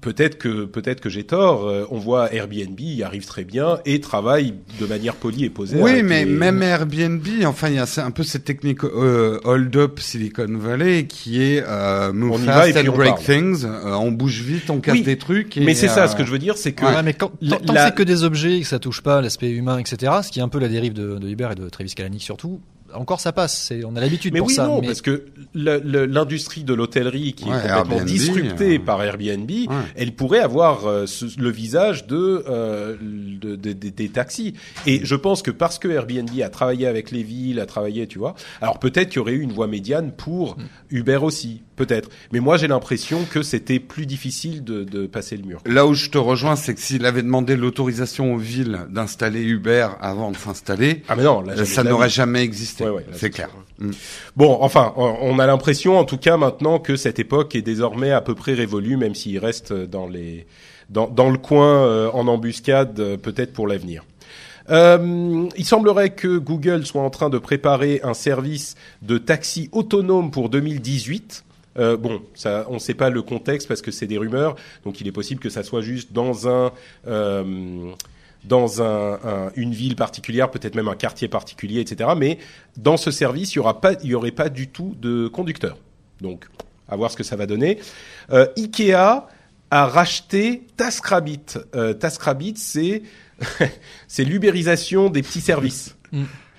[0.00, 1.66] peut-être que peut-être que j'ai tort.
[1.68, 5.76] euh, on voit Airbnb y arrive très bien et travaille de manière polie et posée.
[5.80, 9.38] Oui, mais les- même Airbnb, enfin, il y a c'est un peu cette technique euh,
[9.44, 12.92] hold up Silicon Valley qui est euh, move On y va fast et puis and
[12.94, 13.24] break parle.
[13.24, 13.64] things.
[13.64, 15.56] Euh, on bouge vite, on casse Oui, des trucs.
[15.56, 16.08] et, Mais c'est euh, ça.
[16.08, 17.94] Ce que je veux dire, c'est que Ouais, mais quand, tant, tant la- que c'est
[17.96, 20.48] que des objets et que ça touche pas l'aspect humain, etc., ce qui est un
[20.48, 22.60] peu la dérive de, de Uber et de Travis Kalanick surtout,
[22.94, 23.56] encore ça passe.
[23.68, 24.66] C'est, on a l'habitude Mais pour oui, ça.
[24.66, 28.76] non, mais parce que le- le- l'industrie de l'hôtellerie qui Ouais, est complètement Airbnb, disruptée
[28.78, 29.66] euh, par Airbnb, Ouais.
[29.96, 34.54] elle pourrait avoir euh, ce- le visage de, euh, de- de- de- des taxis.
[34.86, 38.18] Et je pense que parce que Airbnb a travaillé avec les villes, a travaillé, tu
[38.18, 40.56] vois, alors peut-être qu'il y aurait eu une voie médiane pour
[40.90, 42.08] Uber aussi, peut-être.
[42.32, 45.60] Mais moi, j'ai l'impression que c'était plus difficile de, de passer le mur.
[45.66, 49.88] Là où je te rejoins, c'est que s'il avait demandé l'autorisation aux villes d'installer Uber
[50.00, 52.75] avant de s'installer, Ah mais non, là, euh, ça n'aurait jamais existé.
[52.80, 53.48] Ouais, c'est clair.
[53.78, 53.90] Mm.
[54.36, 58.12] Bon, enfin, on on a l'impression, en tout cas, maintenant que cette époque est désormais
[58.12, 60.46] à peu près révolue, même s'il reste dans les
[60.88, 64.04] dans, dans le coin euh, en embuscade, euh, peut-être pour l'avenir.
[64.70, 70.30] Euh, il semblerait que Google soit en train de préparer un service de taxi autonome
[70.30, 71.44] pour 2018.
[71.78, 75.00] Euh, bon, ça, on ne sait pas le contexte parce que c'est des rumeurs, donc
[75.00, 76.72] il est possible que ça soit juste dans un
[77.06, 77.92] euh,
[78.46, 82.10] dans un, un- une ville particulière, peut-être même un quartier particulier, etc.
[82.16, 82.38] Mais
[82.76, 85.76] dans ce service, il y aura pas, il y aurait pas du tout de conducteur.
[86.20, 86.46] Donc,
[86.88, 87.78] à voir ce que ça va donner.
[88.32, 89.26] Euh, Ikea
[89.70, 91.40] a racheté TaskRabbit.
[91.74, 93.02] Euh, TaskRabbit, c'est
[94.08, 95.96] c'est l'ubérisation des petits services.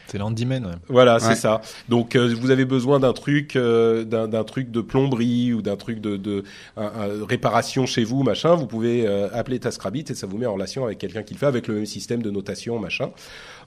[0.07, 0.65] C'est l'handyman.
[0.65, 0.71] Ouais.
[0.89, 1.19] Voilà, Ouais.
[1.19, 1.61] c'est ça.
[1.89, 5.75] Donc euh, vous avez besoin d'un truc, euh, d'un d'un truc de plomberie ou d'un
[5.75, 6.43] truc de, de
[6.77, 8.55] un- un- réparation chez vous, machin.
[8.55, 11.39] Vous pouvez euh, appeler TaskRabbit et ça vous met en relation avec quelqu'un qui le
[11.39, 13.09] fait avec le même système de notation, machin.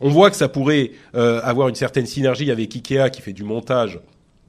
[0.01, 3.45] On voit que ça pourrait euh, avoir une certaine synergie avec Ikea qui fait du
[3.45, 4.01] montage.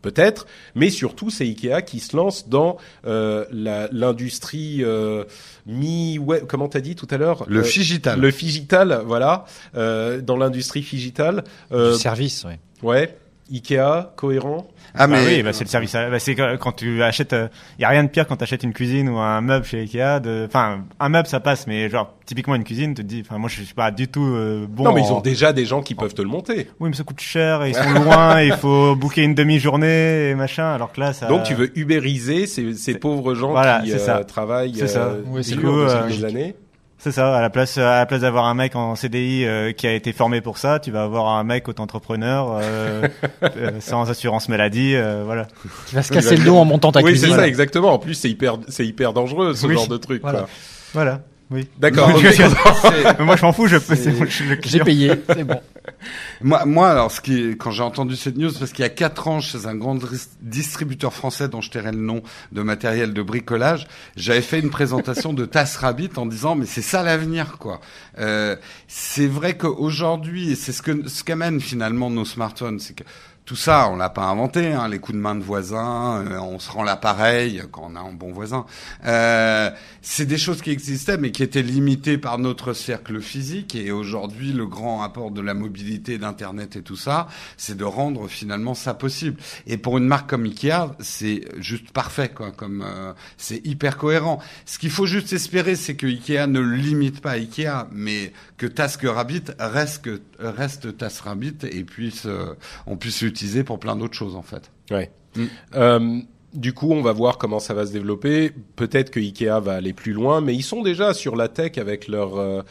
[0.02, 5.26] Peut-être, mais surtout c'est Ikea qui se lance dans euh, la- l'industrie euh,
[5.65, 6.45] mi web.
[6.48, 7.45] Comment t'as dit tout à l'heure?
[7.48, 8.19] Le Euh, figital.
[8.19, 9.45] Le figital, voilà,
[9.76, 11.44] euh, dans l'industrie figitale.
[11.72, 12.60] Euh, Du service, ouais.
[12.82, 13.15] Ouais,
[13.52, 14.68] Ikea, cohérent.
[14.94, 15.94] Ah Bah mais oui, bah c'est le service.
[15.94, 17.36] Bah c'est quand tu achètes,
[17.80, 19.80] il y a rien de pire quand tu achètes une cuisine ou un meuble chez
[19.82, 20.22] Ikea.
[20.45, 23.49] Enfin, un meuble ça passe, mais genre typiquement une cuisine, tu te dis, enfin moi
[23.49, 24.84] je suis pas du tout euh, bon.
[24.86, 26.69] non, mais ils en- ont déjà des gens qui peuvent te le monter.
[26.80, 30.36] Oui, mais ça coûte cher, et ils sont loin, il faut booker une demi-journée et
[30.36, 30.73] machin.
[30.73, 31.28] Alors que là, ça.
[31.28, 34.23] Donc tu veux ubériser ces, ces pauvres gens Voilà, qui c'est euh, ça.
[34.23, 35.03] travaillent C'est ça.
[35.07, 36.56] euh, Oui, c'est euh, des années.
[37.03, 37.36] C'est ça.
[37.36, 40.14] À la place, à la place d'avoir un mec en CDI euh, qui a été
[40.14, 43.07] formé pour ça, tu vas avoir un mec auto-entrepreneur euh,
[43.44, 45.48] euh, sans assurance maladie, euh, voilà.
[45.88, 47.30] Qui va se Oui, casser va le dos en montant ta Oui, cuisine.
[47.30, 47.94] c'est ça, exactement.
[47.94, 49.73] En plus, c'est hyper, c'est hyper dangereux ce Oui.
[49.73, 50.22] genre de truc.
[50.22, 50.40] Voilà.
[50.41, 50.49] quoi.
[50.94, 51.22] Voilà.
[51.52, 51.68] Oui.
[51.78, 52.10] D'accord.
[53.19, 53.68] Moi, je m'en fous.
[53.68, 53.95] Je peux.
[53.95, 55.60] C'est- c'est moi, je suis le J'ai payé, c'est bon.
[56.41, 59.28] Moi, moi, alors, ce qui, quand j'ai entendu cette news, parce qu'il y a quatre
[59.28, 59.98] ans, chez un grand
[60.41, 62.22] distributeur français dont je tairai le nom
[62.52, 67.03] de matériel de bricolage, j'avais fait une présentation de TassRabbit en disant, mais c'est ça
[67.03, 67.82] l'avenir, quoi.
[68.19, 68.56] Euh,
[68.88, 73.03] c'est vrai qu'aujourd'hui, et c'est ce que, ce qu'amènent finalement nos smartphones, c'est que
[73.52, 76.57] tout ça, on l'a pas inventé, hein, les coups de main de voisins, euh, on
[76.57, 78.65] se rend l'appareil quand on a un bon voisin.
[79.03, 79.69] Euh,
[80.02, 83.76] c'est des choses qui existaient, mais qui étaient limitées par notre cercle physique.
[83.76, 88.30] Et aujourd'hui, le grand apport de la mobilité, d'Internet et tout ça, c'est de rendre
[88.30, 89.38] finalement ça possible.
[89.68, 92.52] Et pour une marque comme Ikea, c'est juste parfait, quoi.
[92.52, 94.40] Comme euh, c'est hyper cohérent.
[94.65, 99.44] Ce qu'il faut juste espérer, c'est que Ikea ne limite pas Ikea, mais que TaskRabbit
[99.60, 102.56] reste que reste TaskRabbit et puisse euh,
[102.86, 104.72] on puisse l'utiliser pour plein d'autres choses en fait.
[104.89, 105.11] Ouais.
[105.35, 105.45] Mm.
[105.76, 106.19] Euh,
[106.53, 108.51] du coup, on va voir comment ça va se développer.
[108.76, 112.07] Peut-être que Ikea va aller plus loin, mais ils sont déjà sur la tech avec
[112.07, 112.61] leurs euh,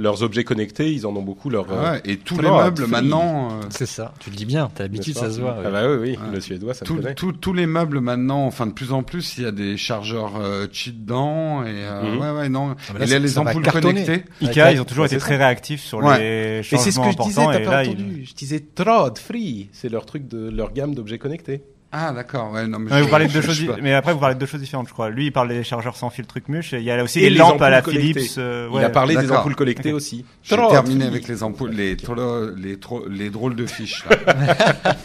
[0.00, 0.92] leurs objets connectés.
[0.92, 1.50] Ils en ont beaucoup.
[1.50, 3.48] Leurs, euh, Ouais, et tous les meubles maintenant.
[3.52, 4.12] euh, C'est ça.
[4.20, 5.56] Tu le dis bien, t'as l'habitude, ça se voit.
[5.64, 6.34] Ah bah oui, oui, Ouais.
[6.34, 9.36] le suédois, ça tout- me tout- tous les meubles maintenant, enfin de plus en plus,
[9.38, 12.18] il y a des chargeurs euh, Qi dedans et euh, Mhm.
[12.20, 12.74] ouais ouais non.
[12.88, 14.24] Ah, mais là, il y a ça- les ampoules connectées.
[14.42, 16.18] Ikea, ils ont toujours ouais, été très réactifs sur Ouais.
[16.18, 17.52] les Et c'est changements ce que je disais, importants.
[17.52, 18.24] t'as et pas entendu.
[18.24, 21.62] Je disais Trod Free, c'est leur truc de leur gamme d'objets connectés.
[21.92, 24.36] Ah d'accord, ouais, non mais, Ouais, vous parlez de deux choses, mais après vous parlez
[24.36, 25.10] de deux choses différentes, je crois.
[25.10, 27.22] Lui, il parle des chargeurs sans fil truc muche, et il y a aussi Et
[27.24, 27.82] les, les lampes à la.
[27.82, 28.16] Philips.
[28.38, 30.24] euh, Il a parlé des ampoules collectées aussi.
[30.44, 31.96] J'ai terminé avec les ampoules, les,
[32.56, 34.04] les, tro- les drôles de fiches.
[34.08, 34.94] là.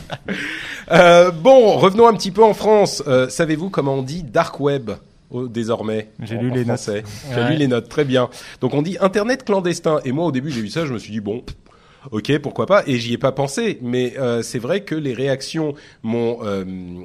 [0.92, 3.02] Euh, bon, revenons un petit peu en France.
[3.08, 4.92] Euh, Savez-vous comment on dit dark web
[5.34, 6.10] désormais?
[6.22, 7.04] J'ai lu les français
[7.34, 7.50] J'ai Ouais.
[7.50, 8.30] lu les notes, très bien.
[8.62, 10.00] Donc on dit internet clandestin.
[10.06, 11.44] Et moi au début j'ai vu ça, je me suis dit bon.
[12.12, 15.74] Ok, pourquoi pas Et j'y ai pas pensé, mais euh, c'est vrai que les réactions
[16.04, 16.64] m'ont euh,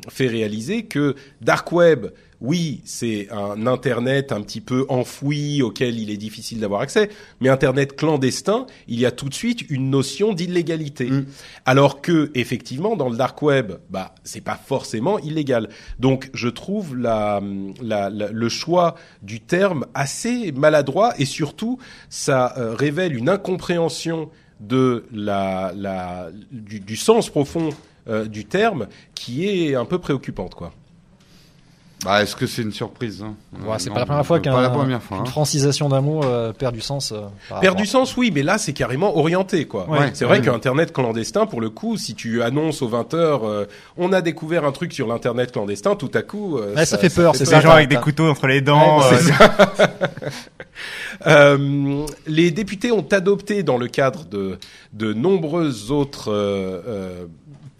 [0.08, 2.06] fait réaliser que dark web,
[2.42, 7.10] oui, c'est un internet un petit peu enfoui auquel il est difficile d'avoir accès,
[7.40, 11.10] mais internet clandestin, il y a tout de suite une notion d'illégalité.
[11.10, 11.26] Mm.
[11.66, 15.68] Alors que effectivement dans le dark web, bah c'est pas forcément illégal.
[15.98, 17.42] Donc je trouve la,
[17.82, 21.78] la- la- le choix du terme assez maladroit et surtout
[22.08, 24.30] ça euh, révèle une incompréhension
[24.60, 27.70] de la, la du, du sens profond
[28.08, 30.72] euh, du terme qui est un peu préoccupante quoi.
[32.04, 33.34] Bah, est-ce que c'est une surprise hein?
[33.66, 34.40] Ouais, c'est pas la première fois fois.
[34.40, 35.24] qu'une hein.
[35.26, 37.12] francisation d'un mot euh, perd du sens.
[37.12, 37.26] euh,
[37.60, 39.88] Perd du sens, oui, mais là, c'est carrément orienté, quoi.
[39.88, 40.10] Ouais.
[40.14, 40.44] c'est vrai Ouais.
[40.44, 43.66] qu'Internet clandestin, pour le coup, si tu annonces aux 20 heures, euh,
[43.98, 47.10] on a découvert un truc sur l'Internet clandestin, tout à coup, euh, Ouais, ça fait
[47.14, 47.56] peur, c'est C'est ça.
[47.58, 49.00] des gens avec des couteaux entre les dents.
[49.00, 49.06] Ouais,
[49.40, 49.86] euh,
[51.26, 54.58] Euh, les députés ont adopté dans le cadre de,
[54.94, 56.30] de nombreuses autres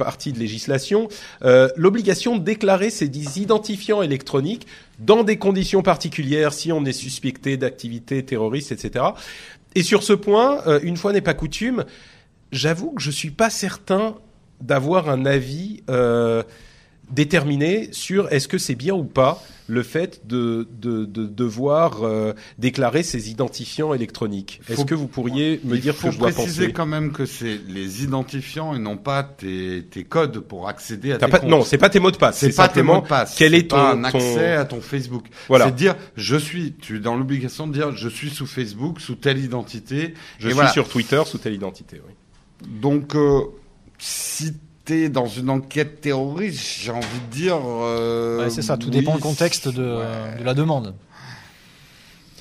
[0.00, 1.08] parties de législation
[1.42, 3.06] euh, l'obligation de déclarer ses
[3.38, 4.66] identifiants électroniques
[4.98, 9.04] dans des conditions particulières si on est suspecté d'activités terroristes, etc.
[9.74, 11.84] Et sur ce point, euh, une fois n'est pas coutume,
[12.50, 14.16] j'avoue que je suis pas certain
[14.62, 16.42] d'avoir un avis euh,
[17.10, 22.32] déterminé sur est-ce que c'est bien ou pas le fait de, de, de devoir euh,
[22.58, 24.60] déclarer ses identifiants électroniques.
[24.68, 27.12] Est-ce Faut- que vous pourriez me dire faut que je dois préciser penser quand même
[27.12, 31.38] que c'est les identifiants et non pas tes, tes codes pour accéder à tes pas-
[31.38, 31.48] comptes.
[31.48, 32.38] Non, c'est pas tes mots de passe.
[32.38, 33.36] C'est pas tes mots de passe.
[33.38, 35.66] Quel c'est est ton, pas un ton- accès à ton Facebook Voilà.
[35.66, 36.72] C'est dire je suis.
[36.80, 40.14] Tu es dans l'obligation de dire je suis sous Facebook sous telle identité.
[40.40, 40.70] Je suis voilà.
[40.70, 42.00] sur Twitter sous telle identité.
[42.06, 42.12] Oui.
[42.80, 43.42] Donc euh,
[43.98, 44.52] si
[45.08, 47.58] dans une enquête terroriste, j'ai envie de dire.
[47.64, 50.38] euh, Ouais, c'est ça, tout oui, dépend du contexte de, ouais.
[50.40, 50.94] de la demande.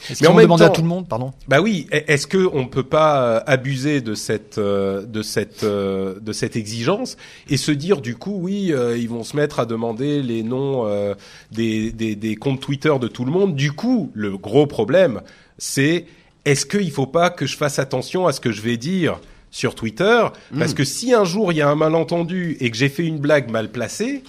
[0.10, 1.34] Est-ce même demander à tout le monde Pardon?
[1.48, 1.88] Bah oui.
[1.92, 7.16] Est-ce que on peut pas euh, abuser de cette euh, de cette de cette exigence
[7.50, 10.88] et se dire du coup oui ils vont se mettre à demander les noms
[11.52, 13.56] des, des des comptes Twitter de tout le monde.
[13.56, 15.22] Du coup le gros problème
[15.60, 16.06] c'est
[16.46, 19.20] est-ce qu'il faut pas que je fasse attention à ce que je vais dire?
[19.52, 20.26] Sur Twitter
[20.58, 23.18] parce que si un jour il y a un malentendu et que j'ai fait une
[23.18, 24.24] blague mal placée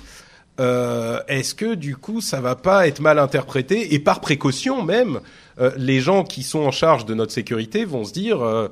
[0.60, 5.20] euh, est-ce que du coup ça va pas être mal interprété et par précaution même
[5.58, 8.68] euh, les gens qui sont en charge de notre sécurité vont se dire euh,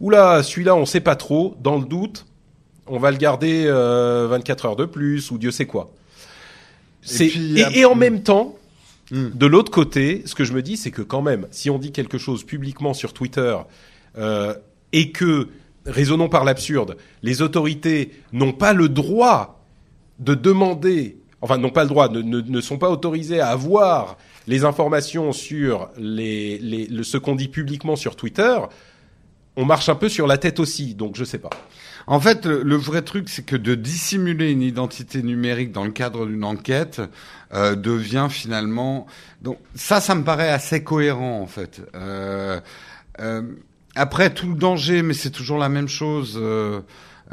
[0.00, 2.26] oula celui-là on sait pas trop dans le doute
[2.86, 5.90] on va le garder euh, 24 heures de plus ou Dieu sait quoi.
[7.02, 8.56] Puis, et, euh, et en même temps
[9.10, 9.28] Hmm.
[9.34, 11.92] de l'autre côté ce que je me dis c'est que quand même si on dit
[11.92, 13.54] quelque chose publiquement sur Twitter
[14.16, 14.54] euh,
[14.92, 15.48] et que
[15.86, 19.64] raisonnons par l'absurde les autorités n'ont pas le droit
[20.18, 24.16] de demander, enfin n'ont pas le droit, ne, ne, ne sont pas autorisés à avoir
[24.46, 28.56] les informations sur les, les, le- ce qu'on dit publiquement sur Twitter,
[29.56, 31.50] on marche un peu sur la tête aussi, donc je sais pas.
[32.06, 35.90] En fait, le, le vrai truc, c'est que de dissimuler une identité numérique dans le
[35.92, 37.00] cadre d'une enquête
[37.54, 39.06] euh, devient finalement.
[39.42, 41.80] Donc ça, ça me paraît assez cohérent en fait.
[41.94, 42.60] Euh,
[43.20, 43.42] euh,
[43.94, 46.38] après, tout le danger, mais c'est toujours la même chose.
[46.40, 46.80] euh,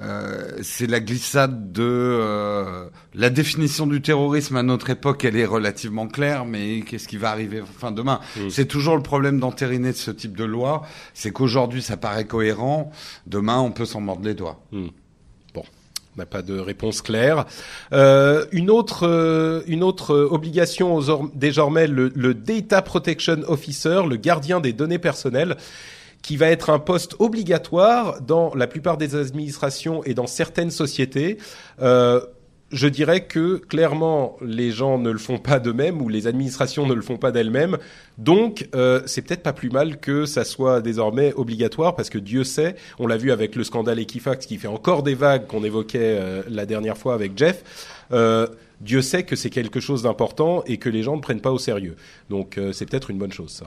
[0.01, 5.45] euh, c'est la glissade de euh, la définition du terrorisme à notre époque, elle est
[5.45, 8.21] relativement claire, mais qu'est-ce qui va arriver fin demain?
[8.37, 8.49] Mm.
[8.49, 10.83] C'est toujours le problème d'entériner de ce type de loi,
[11.13, 12.91] c'est qu'aujourd'hui ça paraît cohérent,
[13.27, 14.61] demain on peut s'en mordre les doigts.
[14.73, 17.45] On n'a pas de réponse claire.
[17.93, 20.99] Euh, une autre, euh, une autre obligation
[21.35, 25.55] désormais le, le Data Protection Officer, le gardien des données personnelles,
[26.21, 31.37] qui va être un poste obligatoire dans la plupart des administrations et dans certaines sociétés.
[31.81, 32.21] Euh,
[32.71, 36.93] je dirais que clairement les gens ne le font pas d'eux-mêmes ou les administrations ne
[36.93, 37.77] le font pas d'elles-mêmes.
[38.17, 42.43] Donc euh, c'est peut-être pas plus mal que ça soit désormais obligatoire parce que Dieu
[42.43, 45.99] sait, on l'a vu avec le scandale Equifax qui fait encore des vagues qu'on évoquait
[46.19, 48.05] euh, la dernière fois avec Jeff.
[48.13, 48.47] Euh,
[48.79, 51.59] Dieu sait que c'est quelque chose d'important et que les gens ne prennent pas au
[51.59, 51.95] sérieux.
[52.29, 53.65] Donc euh, c'est peut-être une bonne chose ça.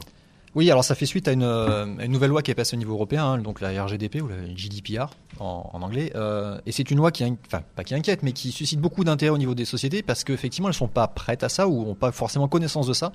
[0.55, 2.79] Oui, alors ça fait suite à une, euh, une nouvelle loi qui est passée au
[2.79, 5.07] niveau européen, hein, donc la RGDP ou la GDPR
[5.41, 6.13] en, anglais.
[6.15, 9.03] Euh, et c'est une loi qui, in- enfin pas qui inquiète, mais qui suscite beaucoup
[9.03, 11.97] d'intérêt au niveau des sociétés parce qu'effectivement elles sont pas prêtes à ça ou ont
[11.97, 13.11] pas forcément connaissance de ça.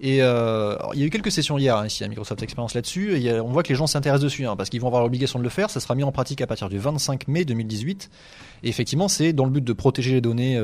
[0.00, 3.18] Et euh, il y a eu quelques sessions hier hein, ici à Microsoft Experience là-dessus.
[3.20, 5.44] Et on voit que les gens s'intéressent dessus hein, parce qu'ils vont avoir l'obligation de
[5.44, 5.70] le faire.
[5.70, 8.10] Ça sera mis en pratique à partir du 25 mai 2018.
[8.62, 10.56] Et effectivement, c'est dans le but de protéger les données.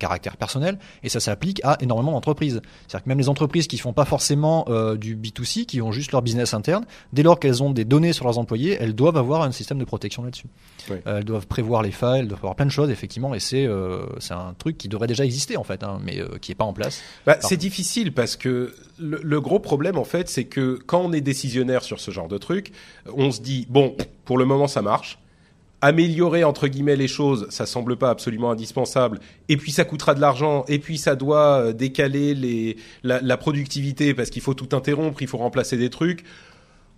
[0.00, 2.60] Caractère personnel et ça s'applique à énormément d'entreprises.
[2.88, 6.10] C'est-à-dire que même les entreprises qui font pas forcément euh, du B2C, qui ont juste
[6.10, 9.42] leur business interne, dès lors qu'elles ont des données sur leurs employés, elles doivent avoir
[9.42, 10.48] un système de protection là-dessus.
[10.90, 10.96] Oui.
[11.06, 13.66] Euh, elles doivent prévoir les failles, elles doivent avoir plein de choses effectivement et c'est
[13.66, 16.64] euh, un truc qui devrait déjà exister en fait, hein, mais euh, qui est pas
[16.64, 17.02] en place.
[17.26, 21.12] Bah, c'est difficile parce que le, le gros problème en fait, c'est que quand on
[21.12, 22.72] est décisionnaire sur ce genre de truc,
[23.14, 25.18] on se dit bon, pour le moment ça marche.
[25.82, 29.18] Améliorer entre guillemets les choses, ça semble pas absolument indispensable.
[29.48, 30.64] Et puis ça coûtera de l'argent.
[30.68, 35.22] Et puis ça doit euh, décaler les la, la productivité parce qu'il faut tout interrompre,
[35.22, 36.24] il faut remplacer des trucs.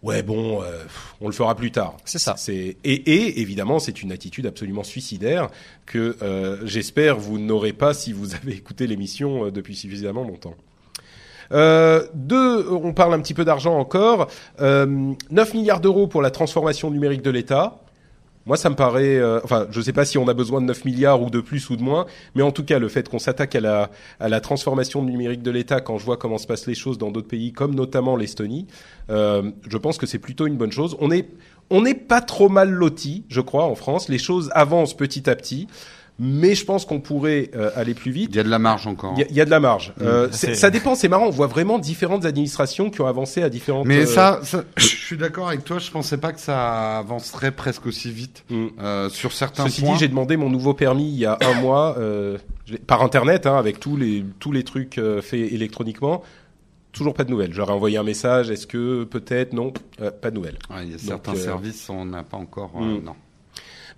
[0.02, 0.82] Ouais bon, euh,
[1.20, 1.96] on le fera plus tard.
[2.04, 2.34] C'est ça.
[2.36, 5.48] C'est et, et évidemment c'est une attitude absolument suicidaire
[5.86, 10.56] que euh, j'espère vous n'aurez pas si vous avez écouté l'émission euh, depuis suffisamment longtemps.
[11.52, 14.28] Euh, deux, on parle un petit peu d'argent encore.
[14.60, 17.81] Euh, 9 milliards d'euros pour la transformation numérique de l'État.
[18.46, 19.16] Moi, ça me paraît.
[19.18, 21.40] euh, enfin, je ne sais pas si on a besoin de 9 milliards ou de
[21.40, 23.90] plus ou de moins, mais en tout cas, le fait qu'on s'attaque à la,
[24.20, 27.10] à la transformation numérique de l'État, quand je vois comment se passent les choses dans
[27.10, 28.66] d'autres pays, comme notamment l'Estonie,
[29.10, 30.96] euh, je pense que c'est plutôt une bonne chose.
[31.00, 31.28] On est,
[31.70, 34.08] on n'est pas trop mal loti, je crois, en France.
[34.08, 35.68] Les choses avancent petit à petit,
[36.18, 38.28] mais je pense qu'on pourrait euh, aller plus vite.
[38.32, 39.14] Il y a de la marge encore.
[39.16, 39.92] Il y, a- il y a de la marge.
[40.00, 41.26] Euh, c'est- c'est- ça dépend, c'est marrant.
[41.26, 43.86] On voit vraiment différentes administrations qui ont avancé à différentes.
[43.86, 45.78] Mais euh, ça, ça, je suis d'accord avec toi.
[45.78, 48.66] Je pensais pas que ça avancerait presque aussi vite Mm.
[48.80, 49.94] euh, sur certains Ceci points.
[49.94, 52.38] dit, j'ai demandé mon nouveau permis il y a un mois euh,
[52.86, 56.22] par internet, hein, avec tous les tous les trucs euh, faits électroniquement.
[56.92, 57.54] Toujours pas de nouvelles.
[57.54, 58.50] J'aurais envoyé un message.
[58.50, 59.72] Est-ce que peut-être non
[60.02, 60.58] Euh, Pas de nouvelles.
[60.68, 62.72] Ouais, il y a Donc, certains euh, services, on n'a pas encore.
[62.76, 63.04] euh, Mm.
[63.04, 63.14] non.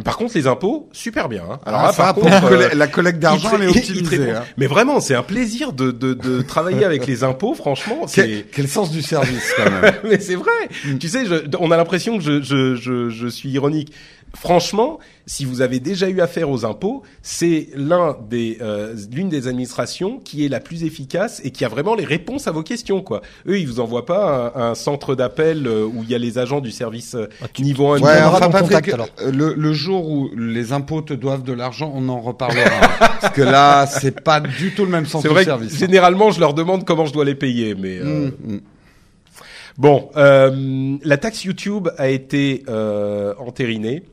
[0.02, 1.42] Par contre, les impôts, super bien.
[1.48, 1.60] hein.
[1.66, 4.30] Alors Ah, là, ça, par pour contre, coller- euh, la collecte d'argent, elle est optimisée.
[4.32, 4.42] hein.
[4.56, 7.54] Mais vraiment, c'est un plaisir de, de, de travailler avec les impôts.
[7.54, 8.06] Franchement.
[8.12, 9.94] Quel, quel sens du service quand même.
[10.04, 10.50] mais c'est vrai.
[10.98, 13.92] Tu sais, je, on a l'impression que je, je, je, je suis ironique.
[14.36, 19.46] Franchement, si vous avez déjà eu affaire aux impôts, c'est l'un des euh, l'une des
[19.48, 23.00] administrations qui est la plus efficace et qui a vraiment les réponses à vos questions.
[23.00, 23.22] Quoi.
[23.46, 26.36] Eux, ils vous envoient pas un, un centre d'appel euh, où il y a les
[26.38, 29.08] agents du service euh, Ah, tu- niveau 1 tu Ouais, enfin, Patrick, contact, alors.
[29.22, 32.68] euh, le, le jour où les impôts te doivent de l'argent, on en reparlera.
[33.20, 35.78] parce que là, c'est pas du tout le même sens C'est du vrai que service.
[35.78, 38.60] généralement, je leur demande comment je dois les payer, mais euh, Mm, mm.
[39.76, 44.04] Bon, euh, la taxe YouTube a été euh, entérinée.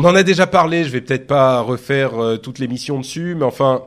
[0.00, 3.44] On en a déjà parlé, je vais peut-être pas refaire euh, toute l'émission dessus, mais
[3.44, 3.82] enfin,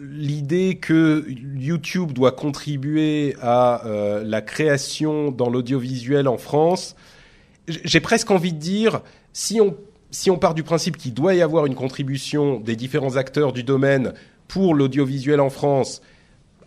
[0.00, 6.96] l'idée que YouTube doit contribuer à euh, la création dans l'audiovisuel en France,
[7.68, 9.00] j'ai presque envie de dire,
[9.32, 9.76] si on,
[10.10, 13.62] si on part du principe qu'il doit y avoir une contribution des différents acteurs du
[13.62, 14.12] domaine
[14.48, 16.02] pour l'audiovisuel en France,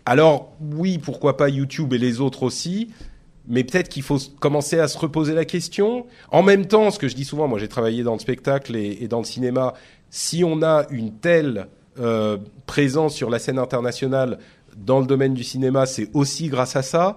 [0.06, 2.88] alors oui, pourquoi pas YouTube et les autres aussi,
[3.48, 6.06] mais peut-être qu'il faut commencer à se reposer la question.
[6.30, 8.98] En même temps, ce que je dis souvent, moi j'ai travaillé dans le spectacle et,
[9.00, 9.74] et dans le cinéma,
[10.10, 11.68] si on a une telle
[11.98, 14.38] euh, présence sur la scène internationale
[14.76, 17.16] dans le domaine du cinéma, c'est aussi grâce à ça.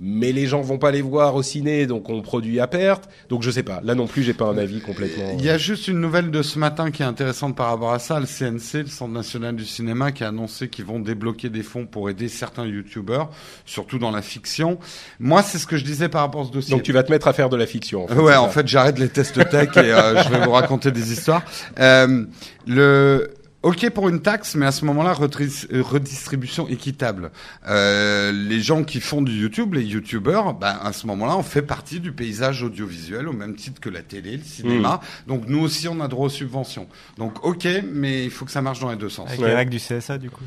[0.00, 3.08] Mais les gens vont pas les voir au ciné, donc on produit à perte.
[3.28, 3.80] Donc je sais pas.
[3.84, 5.36] Là non plus, j'ai pas un avis complètement.
[5.38, 7.98] Il y a juste une nouvelle de ce matin qui est intéressante par rapport à
[7.98, 8.18] ça.
[8.18, 11.86] Le CNC, le Centre national du cinéma, qui a annoncé qu'ils vont débloquer des fonds
[11.86, 13.30] pour aider certains youtubeurs,
[13.66, 14.78] surtout dans la fiction.
[15.20, 16.74] Moi, c'est ce que je disais par rapport à ce dossier.
[16.74, 18.04] Donc tu vas te mettre à faire de la fiction.
[18.04, 20.90] En fait, ouais, en fait, j'arrête les tests tech et euh, je vais vous raconter
[20.90, 21.42] des histoires.
[21.78, 22.24] Euh,
[22.66, 23.30] le
[23.62, 27.30] Ok pour une taxe, mais à ce moment-là, euh, redistribution équitable.
[27.68, 31.62] Euh, les gens qui font du YouTube, les YouTubeurs, ben, à ce moment-là, on fait
[31.62, 35.00] partie du paysage audiovisuel au même titre que la télé, le cinéma.
[35.28, 36.88] Donc nous aussi, on a droit aux subventions.
[37.18, 39.28] Donc ok, mais il faut que ça marche dans les deux sens.
[39.28, 39.48] Avec Ouais.
[39.48, 40.42] les règles du CSA, du coup.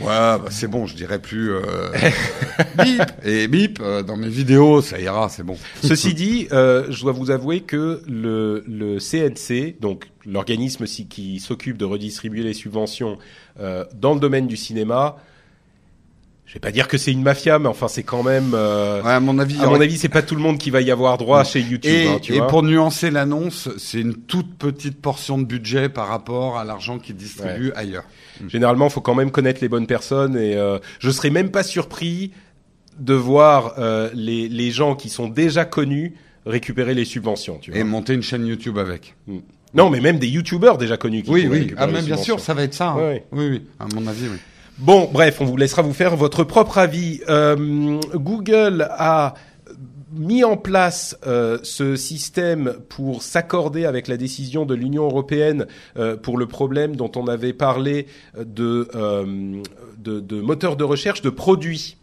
[0.00, 1.62] Ouais, bah, c'est bon, je dirais plus euh,
[2.84, 5.56] bip et bip euh, dans mes vidéos, ça ira, c'est bon.
[5.82, 11.76] Ceci dit, euh, je dois vous avouer que le, le CNC, donc l'organisme qui s'occupe
[11.76, 13.18] de redistribuer les subventions
[13.60, 15.16] euh, dans le domaine du cinéma,
[16.54, 18.52] je vais pas dire que c'est une mafia, mais enfin c'est quand même.
[18.54, 20.80] euh, Ouais, à mon avis, à mon avis, c'est pas tout le monde qui va
[20.82, 21.90] y avoir droit chez YouTube.
[21.92, 22.46] Et, hein, tu et vois.
[22.46, 27.16] pour nuancer l'annonce, c'est une toute petite portion de budget par rapport à l'argent qu'ils
[27.16, 28.04] distribuent ailleurs.
[28.48, 32.30] Généralement, faut quand même connaître les bonnes personnes et euh, je serais même pas surpris
[33.00, 36.14] de voir euh, les, les gens qui sont déjà connus
[36.46, 37.58] récupérer les subventions.
[37.58, 37.80] Tu vois.
[37.80, 39.16] Et monter une chaîne YouTube avec.
[39.74, 41.22] Non, mais même des YouTubers déjà connus.
[41.24, 41.74] Qui Oui, oui.
[41.76, 42.90] Ah, même bien sûr, ça va être ça.
[42.90, 43.18] hein.
[43.32, 43.62] Oui, oui.
[43.80, 44.36] À mon avis, oui.
[44.78, 47.20] Bon, bref, on vous laissera vous faire votre propre avis.
[47.28, 49.34] Euh, Google a
[50.12, 56.16] mis en place euh, ce système pour s'accorder avec la décision de l'Union européenne euh,
[56.16, 58.88] pour le problème dont on avait parlé de,
[59.98, 61.96] de, de moteurs de recherche de produits.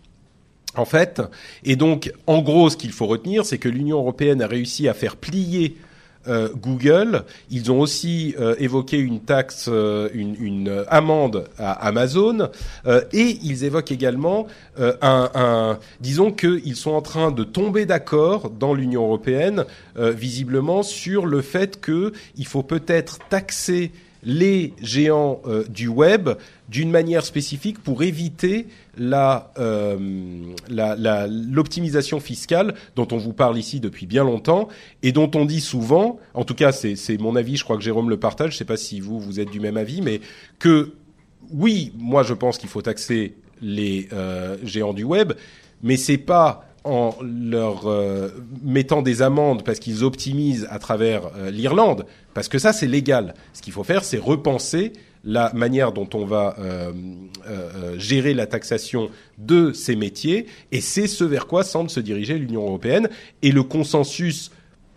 [0.78, 1.22] En fait,
[1.66, 4.94] et donc, en gros, ce qu'il faut retenir, c'est que l'Union européenne a réussi à
[4.94, 5.76] faire plier
[6.28, 7.24] euh, Google.
[7.50, 12.50] Ils ont aussi euh, évoqué une taxe, euh, une, amende à Amazon,
[13.14, 18.74] et ils évoquent également un, un, disons qu'ils sont en train de tomber d'accord dans
[18.74, 19.66] l'Union européenne,
[19.98, 23.92] visiblement sur le fait que il faut peut-être taxer
[24.24, 26.30] les géants euh, du web
[26.70, 28.68] d'une manière spécifique pour éviter
[29.00, 29.98] euh,
[30.70, 34.68] la- l'optimisation fiscale dont on vous parle ici depuis bien longtemps
[35.04, 38.10] et dont on dit souvent, en tout cas c'est mon avis, je crois que Jérôme
[38.10, 40.22] le partage, je sais pas si vous vous êtes du même avis, mais
[40.60, 40.94] que
[41.52, 45.34] oui, moi je pense qu'il faut taxer les euh, géants du web,
[45.84, 48.30] mais c'est pas en leur euh,
[48.64, 53.36] mettant des amendes parce qu'ils optimisent à travers euh, l'Irlande, parce que ça c'est légal.
[53.54, 54.94] Ce qu'il faut faire, c'est repenser
[55.24, 56.92] la manière dont on va euh,
[58.00, 62.64] gérer la taxation de ces métiers, et c'est ce vers quoi semble se diriger l'Union
[62.64, 63.08] européenne.
[63.44, 64.52] Et le consensus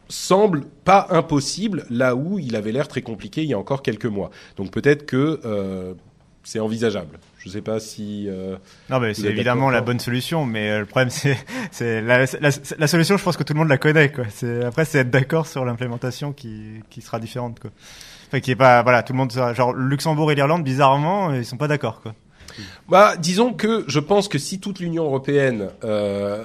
[0.09, 4.07] semble pas impossible là où il avait l'air très compliqué il y a encore quelques
[4.07, 4.31] mois.
[4.57, 5.41] Donc peut-être que
[6.43, 7.19] c'est envisageable.
[7.45, 8.25] Je ne sais pas si.
[8.27, 8.57] euh,
[8.89, 11.37] Non, mais c'est évidemment la bonne solution, mais euh, le problème c'est
[11.71, 13.19] c'est la, la, la solution.
[13.19, 14.25] Je pense que tout le monde la connaît, quoi.
[14.31, 17.71] C'est après c'est être d'accord sur l'implémentation qui qui sera différente, quoi.
[18.29, 21.59] Enfin, qui est pas voilà, tout le monde genre Luxembourg et l'Irlande, bizarrement, ils sont
[21.59, 22.15] pas d'accord, quoi.
[22.89, 26.45] Bah, disons que je pense que si toute l'Union européenne euh,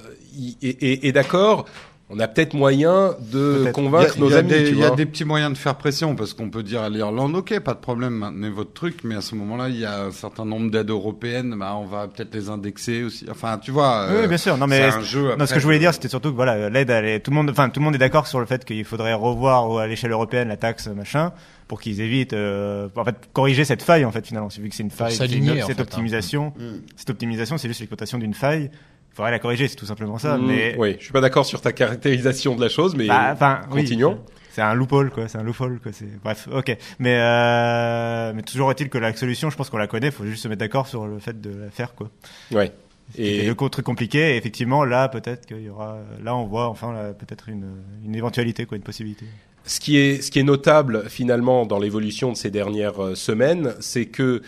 [0.62, 1.66] est, est- est d'accord,
[2.12, 4.50] on a peut-être moyen de convaincre a- nos amis.
[4.50, 6.82] des- tu Il y a des petits moyens de faire pression parce qu'on peut dire
[6.82, 9.86] à l'Irlande, ok, pas de problème, maintenez votre truc, mais à ce moment-là, il y
[9.86, 13.26] a un certain nombre d'aides européennes, bah, on va peut-être les indexer aussi.
[13.30, 14.08] Enfin, tu vois.
[14.10, 14.58] oui, euh, bien sûr.
[14.58, 15.36] Non, mais c'est un jeu.
[15.38, 17.36] non, ce que je voulais dire, c'était surtout que voilà, l'aide, elle est- tout le
[17.36, 20.12] monde, enfin, tout le monde est d'accord sur le fait qu'il faudrait revoir à l'échelle
[20.12, 21.32] européenne la taxe machin
[21.68, 24.48] pour qu'ils évitent, euh, en fait, corriger cette faille en fait finalement.
[24.48, 25.86] Vu que c'est une faille, c'est une- s'aligner, en cette fait, hein.
[25.86, 26.54] optimisation,
[26.96, 28.72] cette optimisation, c'est juste l'exploitation d'une faille.
[29.14, 30.38] Faudrait la corriger, c'est tout simplement ça.
[30.38, 33.62] Mm, mais Oui, je suis pas d'accord sur ta caractérisation de la chose, mais Bah,
[33.72, 33.82] oui.
[33.82, 34.20] continuons.
[34.52, 35.28] C'est un loophole, quoi.
[35.28, 35.92] C'est un loophole, quoi.
[35.94, 36.76] C'est bref, ok.
[37.00, 40.08] Mais euh, mais toujours est-il que la solution, je pense qu'on la connaît.
[40.08, 42.10] Il faut juste se mettre d'accord sur le fait de la faire, quoi.
[42.52, 42.72] Ouais.
[43.18, 44.34] Et le truc compliqué.
[44.34, 45.98] Et effectivement, là, peut-être qu'il y aura.
[46.24, 47.66] Là, on voit enfin peut-être une
[48.06, 49.26] une éventualité, quoi, une possibilité.
[49.66, 53.74] ce qui est ce qui est notable finalement dans l'évolution de ces dernières euh, semaines,
[53.80, 54.42] c'est que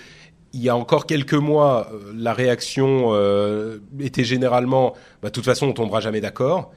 [0.53, 5.45] il y a encore quelques mois, euh, la réaction euh, était généralement, bah, de toute
[5.45, 6.71] façon, on tombera jamais d'accord.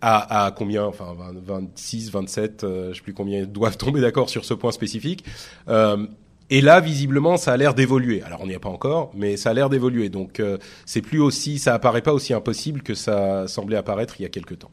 [0.00, 4.44] À, combien Enfin, 20, 26, 27, euh, je sais plus combien doivent tomber d'accord sur
[4.44, 5.24] ce point spécifique.
[5.68, 6.06] Euh,
[6.50, 8.22] et là, visiblement, ça a l'air d'évoluer.
[8.22, 10.08] Alors, on n'y est pas encore, mais ça a l'air d'évoluer.
[10.08, 10.40] Donc,
[10.86, 14.30] c'est plus aussi, ça apparaît pas aussi impossible que ça semblait apparaître il y a
[14.30, 14.70] quelques temps.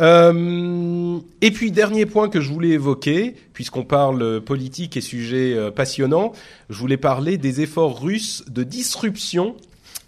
[0.00, 5.70] Euh, et puis dernier point que je voulais évoquer, puisqu'on parle politique et sujet euh,
[5.70, 6.32] passionnant,
[6.70, 9.54] je voulais parler des efforts russes de disruption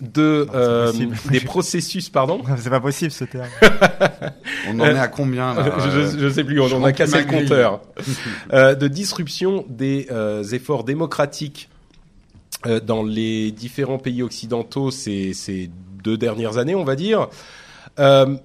[0.00, 0.92] de euh,
[1.30, 2.40] des processus, pardon.
[2.58, 3.46] c'est pas possible ce terme.
[4.68, 6.92] On en est à combien là je, euh, je- sais plus, on, je on a
[6.92, 7.80] cassé le compteur.
[8.52, 11.68] Euh, de disruption des euh, efforts démocratiques
[12.66, 15.70] euh, dans les différents pays occidentaux ces, ces
[16.02, 17.28] deux dernières années, on va dire.
[17.98, 18.36] Euh,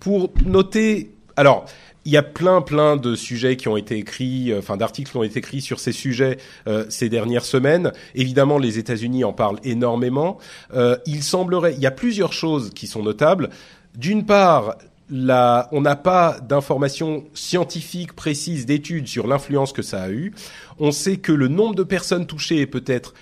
[0.00, 1.66] pour noter, alors
[2.04, 5.16] il y a plein plein de sujets qui ont été écrits, euh, enfin d'articles qui
[5.16, 7.92] ont été écrits sur ces sujets euh, ces dernières semaines.
[8.14, 10.38] Évidemment, les États-Unis en parlent énormément.
[10.74, 13.50] Euh, il semblerait, il y a plusieurs choses qui sont notables.
[13.96, 14.76] D'une part,
[15.10, 20.32] la, on n'a pas d'informations scientifiques précises, d'études sur l'influence que ça a eu.
[20.78, 23.14] On sait que le nombre de personnes touchées est peut-être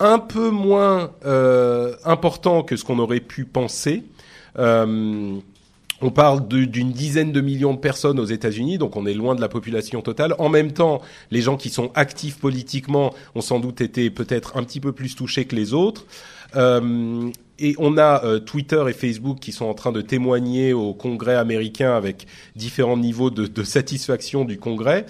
[0.00, 4.04] un peu moins euh, important que ce qu'on aurait pu penser.
[4.58, 5.38] Euh,
[6.00, 9.40] on parle d'une dizaine de millions de personnes aux États-Unis, donc on est loin de
[9.40, 10.34] la population totale.
[10.38, 14.62] En même temps, les gens qui sont actifs politiquement ont sans doute été peut-être un
[14.62, 16.06] petit peu plus touchés que les autres.
[16.56, 20.94] Euh, et on a euh, Twitter et Facebook qui sont en train de témoigner au
[20.94, 25.04] Congrès américain avec différents niveaux de, de satisfaction du Congrès.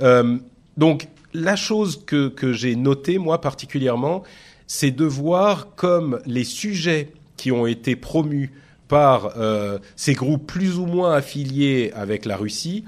[0.00, 0.36] Euh,
[0.76, 4.22] donc la chose que, que j'ai notée moi particulièrement,
[4.66, 8.52] c'est de voir comme les sujets qui ont été promus
[8.88, 12.84] par euh, ces groupes plus ou moins affiliés avec la Russie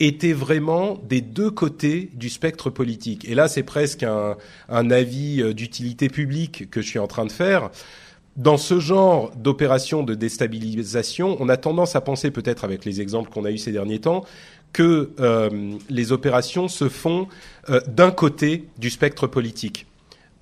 [0.00, 3.28] étaient vraiment des deux côtés du spectre politique.
[3.28, 7.32] Et là, c'est presque un, avis euh, d'utilité publique que je suis en train de
[7.32, 7.70] faire.
[8.36, 13.30] Dans ce genre d'opération de déstabilisation, on a tendance à penser, peut-être avec les exemples
[13.30, 14.24] qu'on a eus ces derniers temps,
[14.72, 17.26] que euh, les opérations se font
[17.88, 19.86] d'un côté du spectre politique.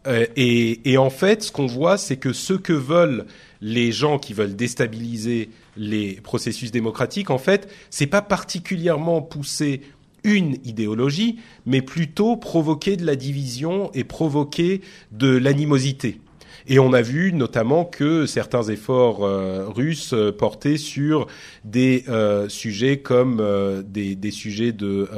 [0.06, 3.26] Euh, et, en fait, ce qu'on voit, c'est que ce que veulent
[3.60, 9.82] les gens qui veulent déstabiliser les processus démocratiques, en fait, c'est pas particulièrement pousser
[10.24, 14.80] une idéologie, mais plutôt provoquer de la division et provoquer
[15.12, 16.20] de l'animosité.
[16.68, 21.28] Et on a vu notamment que certains efforts euh, russes euh, portaient sur
[21.64, 23.42] des euh, sujets comme
[23.86, 25.08] des, des, sujets de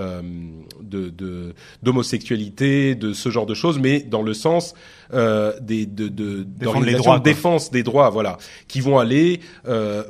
[1.83, 4.75] d'homosexualité, de, de, ce genre de choses, mais dans le sens
[5.11, 9.41] des de, de, de défense des droits, voilà, qui vont aller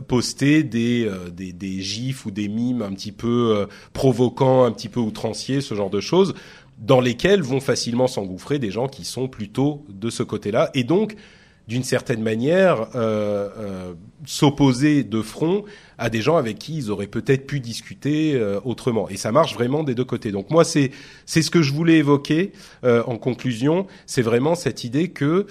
[0.08, 5.00] poster des, des, des gifs ou des mimes un petit peu provoquants, un petit peu
[5.00, 6.34] outranciers, ce genre de choses
[6.78, 11.16] dans lesquels vont facilement s'engouffrer des gens qui sont plutôt de ce côté-là, et donc
[11.68, 13.94] d'une certaine manière euh, euh,
[14.24, 15.64] s'opposer de front
[15.98, 19.08] à des gens avec qui ils auraient peut-être pu discuter euh, autrement.
[19.10, 20.32] Et ça marche vraiment des deux côtés.
[20.32, 20.90] Donc moi, c'est
[21.26, 22.52] c'est ce que je voulais évoquer
[22.82, 23.86] en conclusion.
[24.06, 25.46] C'est vraiment cette idée que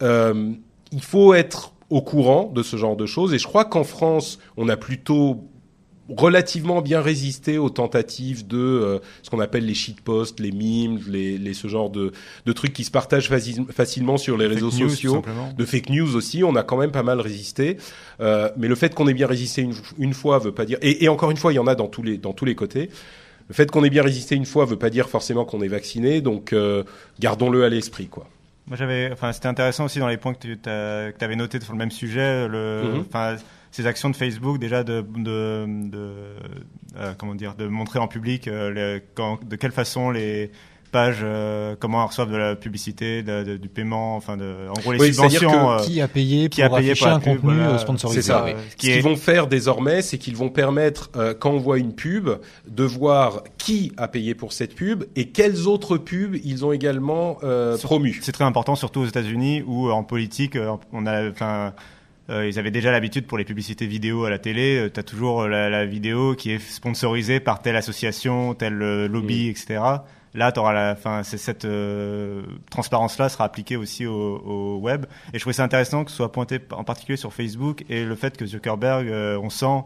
[0.00, 3.34] il faut être au courant de ce genre de choses.
[3.34, 5.42] Et je crois qu'en France, on a plutôt
[6.08, 11.36] relativement bien résisté aux tentatives de euh, ce qu'on appelle les shitposts, les memes, les,
[11.36, 12.12] les, ce genre de,
[12.46, 15.22] de trucs qui se partagent facilement sur les réseaux sociaux,
[15.56, 16.42] de fake news aussi.
[16.44, 17.76] On a quand même pas mal résisté,
[18.20, 20.78] euh, mais le fait qu'on ait bien résisté une, une, fois veut pas dire.
[20.82, 22.54] Et, et, encore une fois, il y en a dans tous les dans tous les
[22.54, 22.90] côtés.
[23.48, 26.20] Le fait qu'on ait bien résisté une fois veut pas dire forcément qu'on est vacciné,
[26.20, 26.84] donc euh,
[27.18, 28.26] gardons-le à l'esprit, quoi.
[28.66, 31.78] Moi, j'avais, enfin, c'était intéressant aussi dans les points que tu avais notés sur le
[31.78, 32.46] même sujet.
[32.46, 33.38] Le, mm-hmm
[33.70, 36.12] ces actions de Facebook déjà de, de, de
[36.96, 40.50] euh, comment dire de montrer en public euh, les, quand, de quelle façon les
[40.90, 44.92] pages euh, comment elles reçoivent de la publicité de, du paiement enfin de en gros
[44.92, 48.22] les subventions qui a payé qui pour a payé afficher un contenu sponsorisé.
[48.22, 48.46] C'est ça.
[48.70, 52.30] Ce qu'ils vont faire désormais c'est qu'ils vont permettre quand on voit une pub
[52.66, 57.38] de voir qui a payé pour cette pub et quelles autres pubs ils ont également
[57.82, 60.56] promues c'est très important surtout aux États-Unis où en politique
[60.94, 61.74] on a enfin
[62.30, 64.78] ils avaient déjà l'habitude pour les publicités vidéo à la télé.
[64.78, 68.74] Euh, tu as toujours euh, la, la, vidéo qui est sponsorisée par telle association, tel
[68.74, 69.50] lobby, mm.
[69.50, 69.80] etc.
[70.34, 71.66] Là, auras la, fin, cette
[72.70, 75.06] transparence-là sera appliquée aussi au, au, web.
[75.32, 78.14] Et je trouvais ça intéressant que ce soit pointé en particulier sur Facebook et le
[78.14, 79.08] fait que Zuckerberg,
[79.42, 79.84] on sent,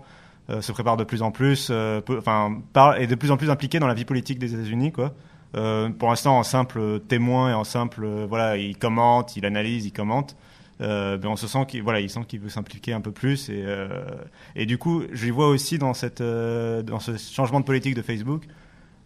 [0.60, 2.60] se prépare de plus en plus, enfin,
[2.98, 5.14] est de plus en plus impliqué dans la vie politique des États-Unis, quoi.
[5.52, 10.36] pour l'instant, en simple témoin et en simple, voilà, il commente, il analyse, il commente.
[10.82, 13.48] Euh, ben on se sent qu'il voilà, il sent qu'il veut s'impliquer un peu plus
[13.48, 13.88] et, euh,
[14.56, 18.02] et du coup, je vois aussi dans cette euh, dans ce changement de politique de
[18.02, 18.44] Facebook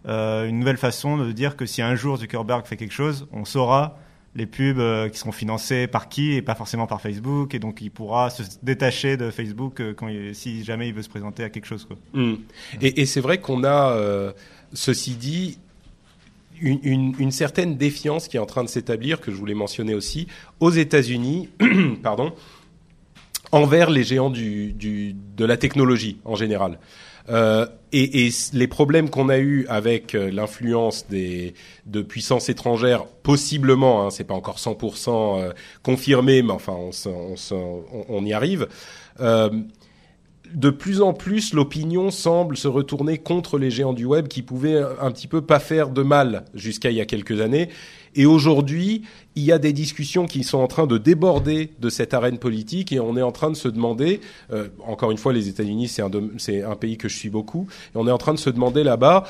[0.09, 3.99] une nouvelle façon de dire que si un jour Zuckerberg fait quelque chose, on saura
[4.37, 7.91] les pubs qui seront financées par qui et pas forcément par Facebook et donc il
[7.91, 11.85] pourra se détacher de Facebook quand si jamais il veut se présenter à quelque chose
[11.85, 11.97] quoi.
[12.13, 12.35] Mmh.
[12.81, 14.33] Et c'est vrai qu'on a
[14.73, 15.59] ceci dit
[16.61, 20.27] une, certaine défiance qui est en train de s'établir, que je voulais mentionner aussi,
[20.61, 21.49] aux États-Unis,
[22.03, 22.33] pardon,
[23.53, 26.79] envers les géants du, de la technologie en général.
[27.29, 31.55] Euh, et, les problèmes qu'on a eu avec euh, l'influence des
[31.87, 35.09] de puissances étrangères, possiblement, hein, c'est pas encore 100%
[35.41, 35.53] euh,
[35.83, 36.77] confirmé, mais enfin
[38.09, 38.69] on, y arrive.
[40.55, 44.83] De plus en plus, l'opinion semble se retourner contre les géants du web qui pouvaient
[45.01, 47.69] un petit peu pas faire de mal jusqu'à il y a quelques années.
[48.15, 49.03] Et aujourd'hui,
[49.35, 52.93] il y a des discussions qui sont en train de déborder de cette arène politique
[52.93, 54.21] et on est en train de se demander,
[54.53, 57.99] euh, encore une fois, les États-Unis, c'est un, un pays que je suis beaucoup, et
[57.99, 59.25] on est en train de se demander là-bas,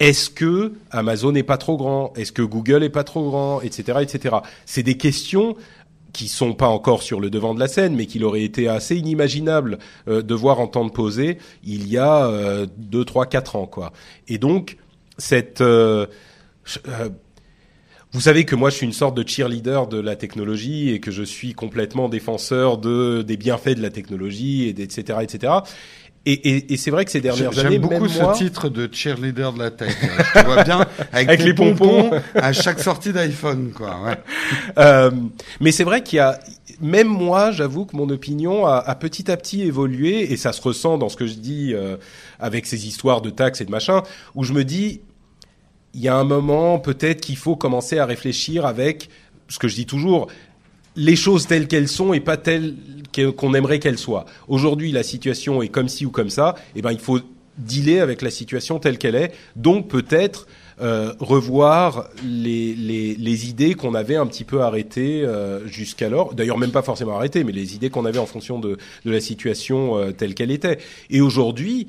[0.00, 2.12] est-ce que Amazon n'est pas trop grand?
[2.16, 3.60] Est-ce que Google est pas trop grand?
[3.60, 3.98] Etc.
[4.00, 4.34] Etc.
[4.66, 5.54] C'est des questions
[6.12, 8.96] qui sont pas encore sur le devant de la scène, mais qu'il aurait été assez
[8.96, 9.78] inimaginable
[10.08, 13.66] euh, de voir en temps de poser il y a euh, deux, trois, quatre ans,
[13.66, 13.92] quoi.
[14.28, 14.76] Et donc
[15.18, 16.06] cette euh,
[16.88, 17.08] euh,
[18.12, 21.10] vous savez que moi je suis une sorte de cheerleader de la technologie et que
[21.10, 25.52] je suis complètement défenseur de des bienfaits de la technologie et etc etc.
[26.24, 29.52] Et, et, et c'est vrai que ces dernières années, j'aime beaucoup ce titre de cheerleader
[29.52, 29.96] de la tech.
[30.00, 34.00] Je te vois bien avec, les pompons, à chaque sortie d'iPhone, quoi.
[34.04, 34.18] Ouais.
[34.78, 35.10] Euh,
[35.60, 36.38] mais c'est vrai qu'il y a,
[36.80, 40.62] même moi, j'avoue que mon opinion a, a, petit à petit évolué, et ça se
[40.62, 41.96] ressent dans ce que je dis euh,
[42.38, 44.02] avec ces histoires de taxes et de machin,
[44.34, 45.00] où je me dis,
[45.94, 49.08] il y a un moment peut-être qu'il faut commencer à réfléchir avec
[49.48, 50.28] ce que je dis toujours,
[50.96, 52.74] les choses telles qu'elles sont et pas telles
[53.36, 54.24] qu'on aimerait qu'elles soient.
[54.48, 56.54] Aujourd'hui, la situation est comme ci ou comme ça.
[56.74, 57.20] Eh ben, il faut
[57.58, 59.32] dealer avec la situation telle qu'elle est.
[59.56, 60.46] Donc, peut-être
[60.80, 66.34] euh, revoir les, les, les idées qu'on avait un petit peu arrêtées euh, jusqu'alors.
[66.34, 69.20] D'ailleurs, même pas forcément arrêtées, mais les idées qu'on avait en fonction de, de la
[69.20, 70.78] situation euh, telle qu'elle était.
[71.10, 71.88] Et aujourd'hui,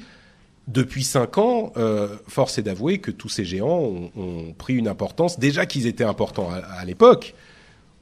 [0.68, 4.88] depuis cinq ans, euh, force est d'avouer que tous ces géants ont, ont, pris une
[4.88, 5.40] importance.
[5.40, 7.34] Déjà qu'ils étaient importants à, à l'époque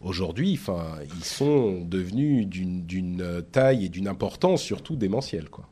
[0.01, 0.59] aujourd'hui,
[1.15, 5.67] ils sont devenus d'une taille et d'une importance surtout démentielle, quoi.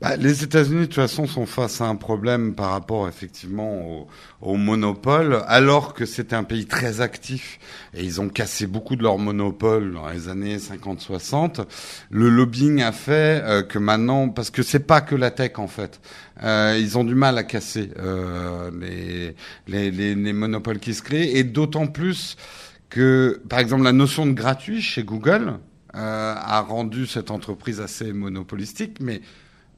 [0.00, 4.08] Bah, les États-Unis, de toute façon, sont face à un problème par rapport effectivement au,
[4.42, 7.60] au monopole, alors que c'était un pays très actif
[7.94, 11.64] et ils ont cassé beaucoup de leur monopole dans les années 50-60.
[12.10, 15.68] Le lobbying a fait euh, que maintenant, parce que c'est pas que la tech en
[15.68, 16.00] fait,
[16.42, 18.72] euh, ils ont du mal à casser euh,
[19.68, 22.36] les, les, les monopoles qui se créent et d'autant plus
[22.94, 25.58] que, par exemple, la notion de gratuit chez Google
[25.96, 29.20] euh, a rendu cette entreprise assez monopolistique, mais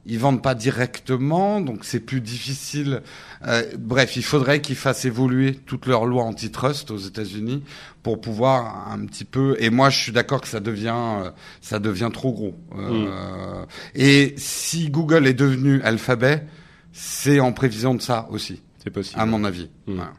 [0.05, 3.01] ils vendent pas directement, donc c'est plus difficile.
[3.47, 7.63] Euh, bref, il faudrait qu'ils fassent évoluer toutes leurs lois antitrust aux États-Unis
[8.03, 9.55] pour pouvoir un petit peu.
[9.57, 12.55] Et moi, je suis d'accord que ça devient, euh, ça devient trop gros.
[12.77, 13.65] Euh,
[13.95, 16.45] Et si Google est devenu Alphabet,
[16.93, 19.19] c'est en prévision de ça aussi, C'est possible.
[19.21, 19.69] à mon avis.
[19.85, 19.95] Mm.
[19.95, 20.11] Voilà.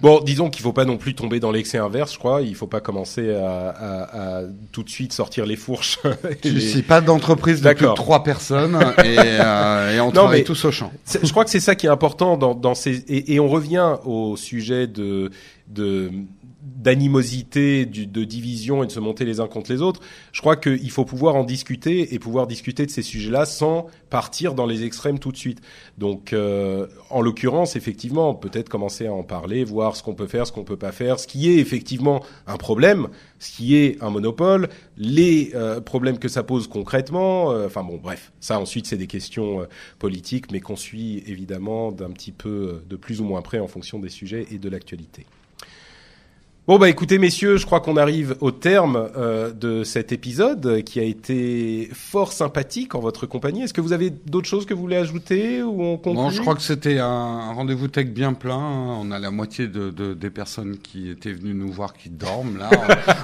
[0.00, 2.42] Bon, disons qu'il faut pas non plus tomber dans l'excès inverse, je crois.
[2.42, 4.42] Il faut pas commencer à, à- à
[4.72, 5.98] tout de suite sortir les fourches.
[6.44, 10.12] Je les- suis pas d'entreprise de plus de trois personnes et, euh, et on Non,
[10.12, 10.90] travaille tous au champ.
[11.22, 13.96] Je crois que c'est ça qui est important dans, dans ces et, et on revient
[14.04, 15.30] au sujet de
[15.68, 16.10] de
[16.76, 20.00] d'animosité, de division et de se monter les uns contre les autres.
[20.32, 24.54] Je crois qu'il faut pouvoir en discuter et pouvoir discuter de ces sujets-là sans partir
[24.54, 25.60] dans les extrêmes tout de suite.
[25.96, 30.46] Donc, euh, en l'occurrence, effectivement, peut-être commencer à en parler, voir ce qu'on peut faire,
[30.46, 33.08] ce qu'on peut pas faire, ce qui est effectivement un problème,
[33.38, 37.52] ce qui est un monopole, les euh, problèmes que ça pose concrètement.
[37.52, 39.64] euh, Enfin bon, bref, ça ensuite c'est des questions euh,
[39.98, 43.68] politiques, mais qu'on suit évidemment d'un petit peu euh, de plus ou moins près en
[43.68, 45.26] fonction des sujets et de l'actualité.
[46.68, 51.00] Bon bah écoutez messieurs, je crois qu'on arrive au terme euh, de cet épisode qui
[51.00, 53.62] a été fort sympathique en votre compagnie.
[53.62, 56.42] Est-ce que vous avez d'autres choses que vous voulez ajouter ou on conclut Bon, je
[56.42, 58.58] crois que c'était un, rendez-vous tech bien plein.
[58.58, 62.58] On a la moitié de, de- des personnes qui étaient venues nous voir qui dorment
[62.58, 62.68] là.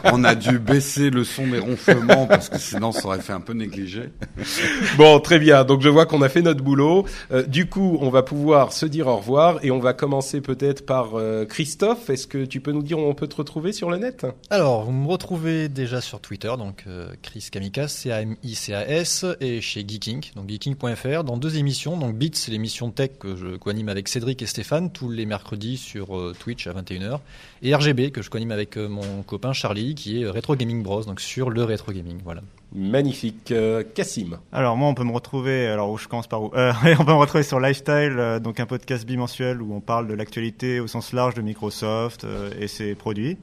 [0.05, 3.35] on, on a dû baisser le son des ronflements parce que sinon ça aurait fait
[3.35, 4.05] un peu négligé.
[4.97, 5.65] Bon, très bien.
[5.65, 7.05] Donc je vois qu'on a fait notre boulot.
[7.31, 10.87] Euh, du coup, on va pouvoir se dire au revoir et on va commencer peut-être
[10.87, 12.09] par euh, Christophe.
[12.09, 14.93] Est-ce que tu peux nous dire où on peut retrouver sur le net Alors, vous
[14.93, 21.25] me retrouvez déjà sur Twitter, donc euh, Chris Kamikas, C-A-M-I-C-A-S, et chez Geeking, donc geeking.fr,
[21.25, 21.97] dans deux émissions.
[21.97, 25.77] Donc Beat, c'est l'émission tech que je co-anime avec Cédric et Stéphane, tous les mercredis
[25.77, 27.21] sur euh, Twitch à 21h.
[27.63, 31.05] Et RGB, que je co-anime avec euh, mon copain Charlie, qui est Retro Gaming Bros,
[31.05, 32.43] donc sur le Retro Gaming, voilà.
[32.73, 33.51] Magnifique.
[33.53, 34.39] Euh, Cassim.
[34.53, 35.67] Alors moi, on peut me retrouver.
[35.67, 36.51] Alors où je commence par où?
[36.55, 40.09] Euh, On peut me retrouver sur Lifestyle, euh, donc un podcast bimensuel où on parle
[40.09, 43.37] de l'actualité au sens large de Microsoft euh, et ses produits.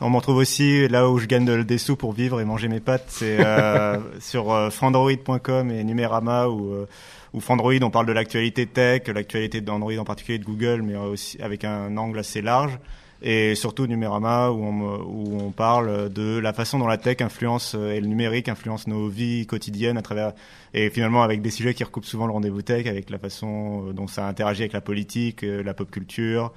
[0.00, 2.68] On me retrouve aussi là où je gagne de- des sous pour vivre et manger
[2.68, 6.86] mes pâtes, c'est euh, sur euh, frandroid.com et Numérama où euh,
[7.34, 11.36] où Frandroid on parle de l'actualité tech, l'actualité d'Android en particulier de Google, mais aussi
[11.42, 12.78] avec un angle assez large.
[13.20, 18.00] Et surtout Numérama où on, parle de la façon dont la tech influence euh, et
[18.00, 20.34] le numérique influence nos vies quotidiennes à travers
[20.72, 23.92] et finalement avec des sujets qui recoupent souvent le rendez-vous tech avec la façon euh,
[23.92, 26.52] dont ça interagit avec la politique, euh, la pop culture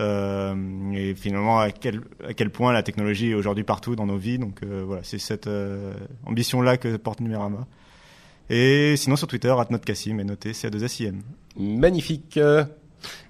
[0.00, 4.38] et finalement à quel point la technologie est aujourd'hui partout dans nos vies.
[4.38, 5.50] Donc voilà, c'est cette
[6.24, 7.66] ambition là que porte Numérama.
[8.48, 11.14] Et sinon sur Twitter, @notcassim et noté CA2SIM.
[11.58, 12.38] Magnifique.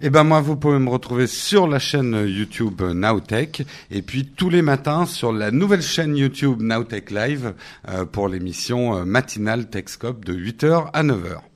[0.00, 4.50] Eh ben moi, vous pouvez me retrouver sur la chaîne YouTube Nowtech et puis tous
[4.50, 7.54] les matins sur la nouvelle chaîne YouTube Nowtech Live
[7.88, 11.47] euh, pour l'émission euh, matinale Techscope de 8h à 9h.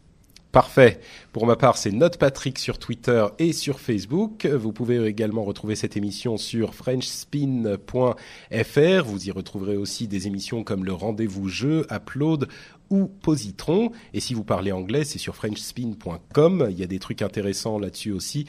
[0.52, 1.00] Parfait.
[1.32, 4.44] Pour ma part, c'est Note Patrick sur Twitter et sur Facebook.
[4.44, 9.04] Vous pouvez également retrouver cette émission sur frenchspin.fr.
[9.06, 12.48] Vous y retrouverez aussi des émissions comme le Rendez-vous Jeu, Upload
[12.90, 13.92] ou Positron.
[14.12, 16.66] Et si vous parlez anglais, c'est sur frenchspin.com.
[16.68, 18.44] Il y a des trucs intéressants là-dessus aussi.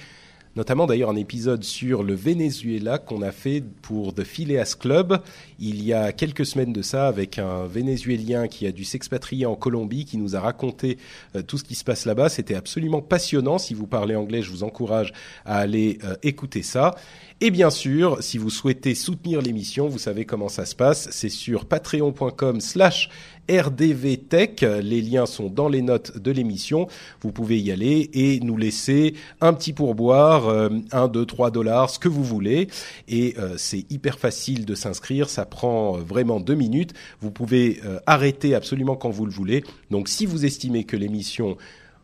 [0.55, 5.19] Notamment d'ailleurs un épisode sur le Venezuela qu'on a fait pour The Phileas Club
[5.65, 9.55] il y a quelques semaines de ça avec un Vénézuélien qui a dû s'expatrier en
[9.55, 10.97] Colombie qui nous a raconté
[11.35, 12.29] euh, tout ce qui se passe là-bas.
[12.29, 13.57] C'était absolument passionnant.
[13.57, 15.13] Si vous parlez anglais, je vous encourage
[15.45, 16.95] à aller euh, écouter ça.
[17.41, 21.09] Et bien sûr, si vous souhaitez soutenir l'émission, vous savez comment ça se passe.
[21.11, 23.09] C'est sur patreon.com slash
[23.49, 24.61] rdvtech.
[24.61, 26.87] Les liens sont dans les notes de l'émission.
[27.21, 31.89] Vous pouvez y aller et nous laisser un petit pourboire, euh, 1, 2, 3 dollars,
[31.89, 32.67] ce que vous voulez.
[33.07, 35.29] Et euh, c'est hyper facile de s'inscrire.
[35.29, 36.93] Ça prend euh, vraiment deux minutes.
[37.21, 39.63] Vous pouvez euh, arrêter absolument quand vous le voulez.
[39.91, 41.57] Donc si vous estimez que l'émission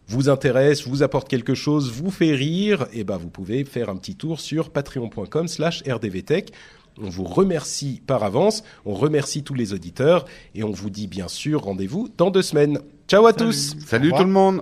[0.07, 3.95] vous intéresse, vous apporte quelque chose, vous fait rire, et ben vous pouvez faire un
[3.95, 6.51] petit tour sur patreon.com slash rdvtech.
[7.01, 11.27] On vous remercie par avance, on remercie tous les auditeurs et on vous dit bien
[11.27, 12.79] sûr rendez-vous dans deux semaines.
[13.07, 13.75] Ciao à tous.
[13.85, 14.61] Salut tout le monde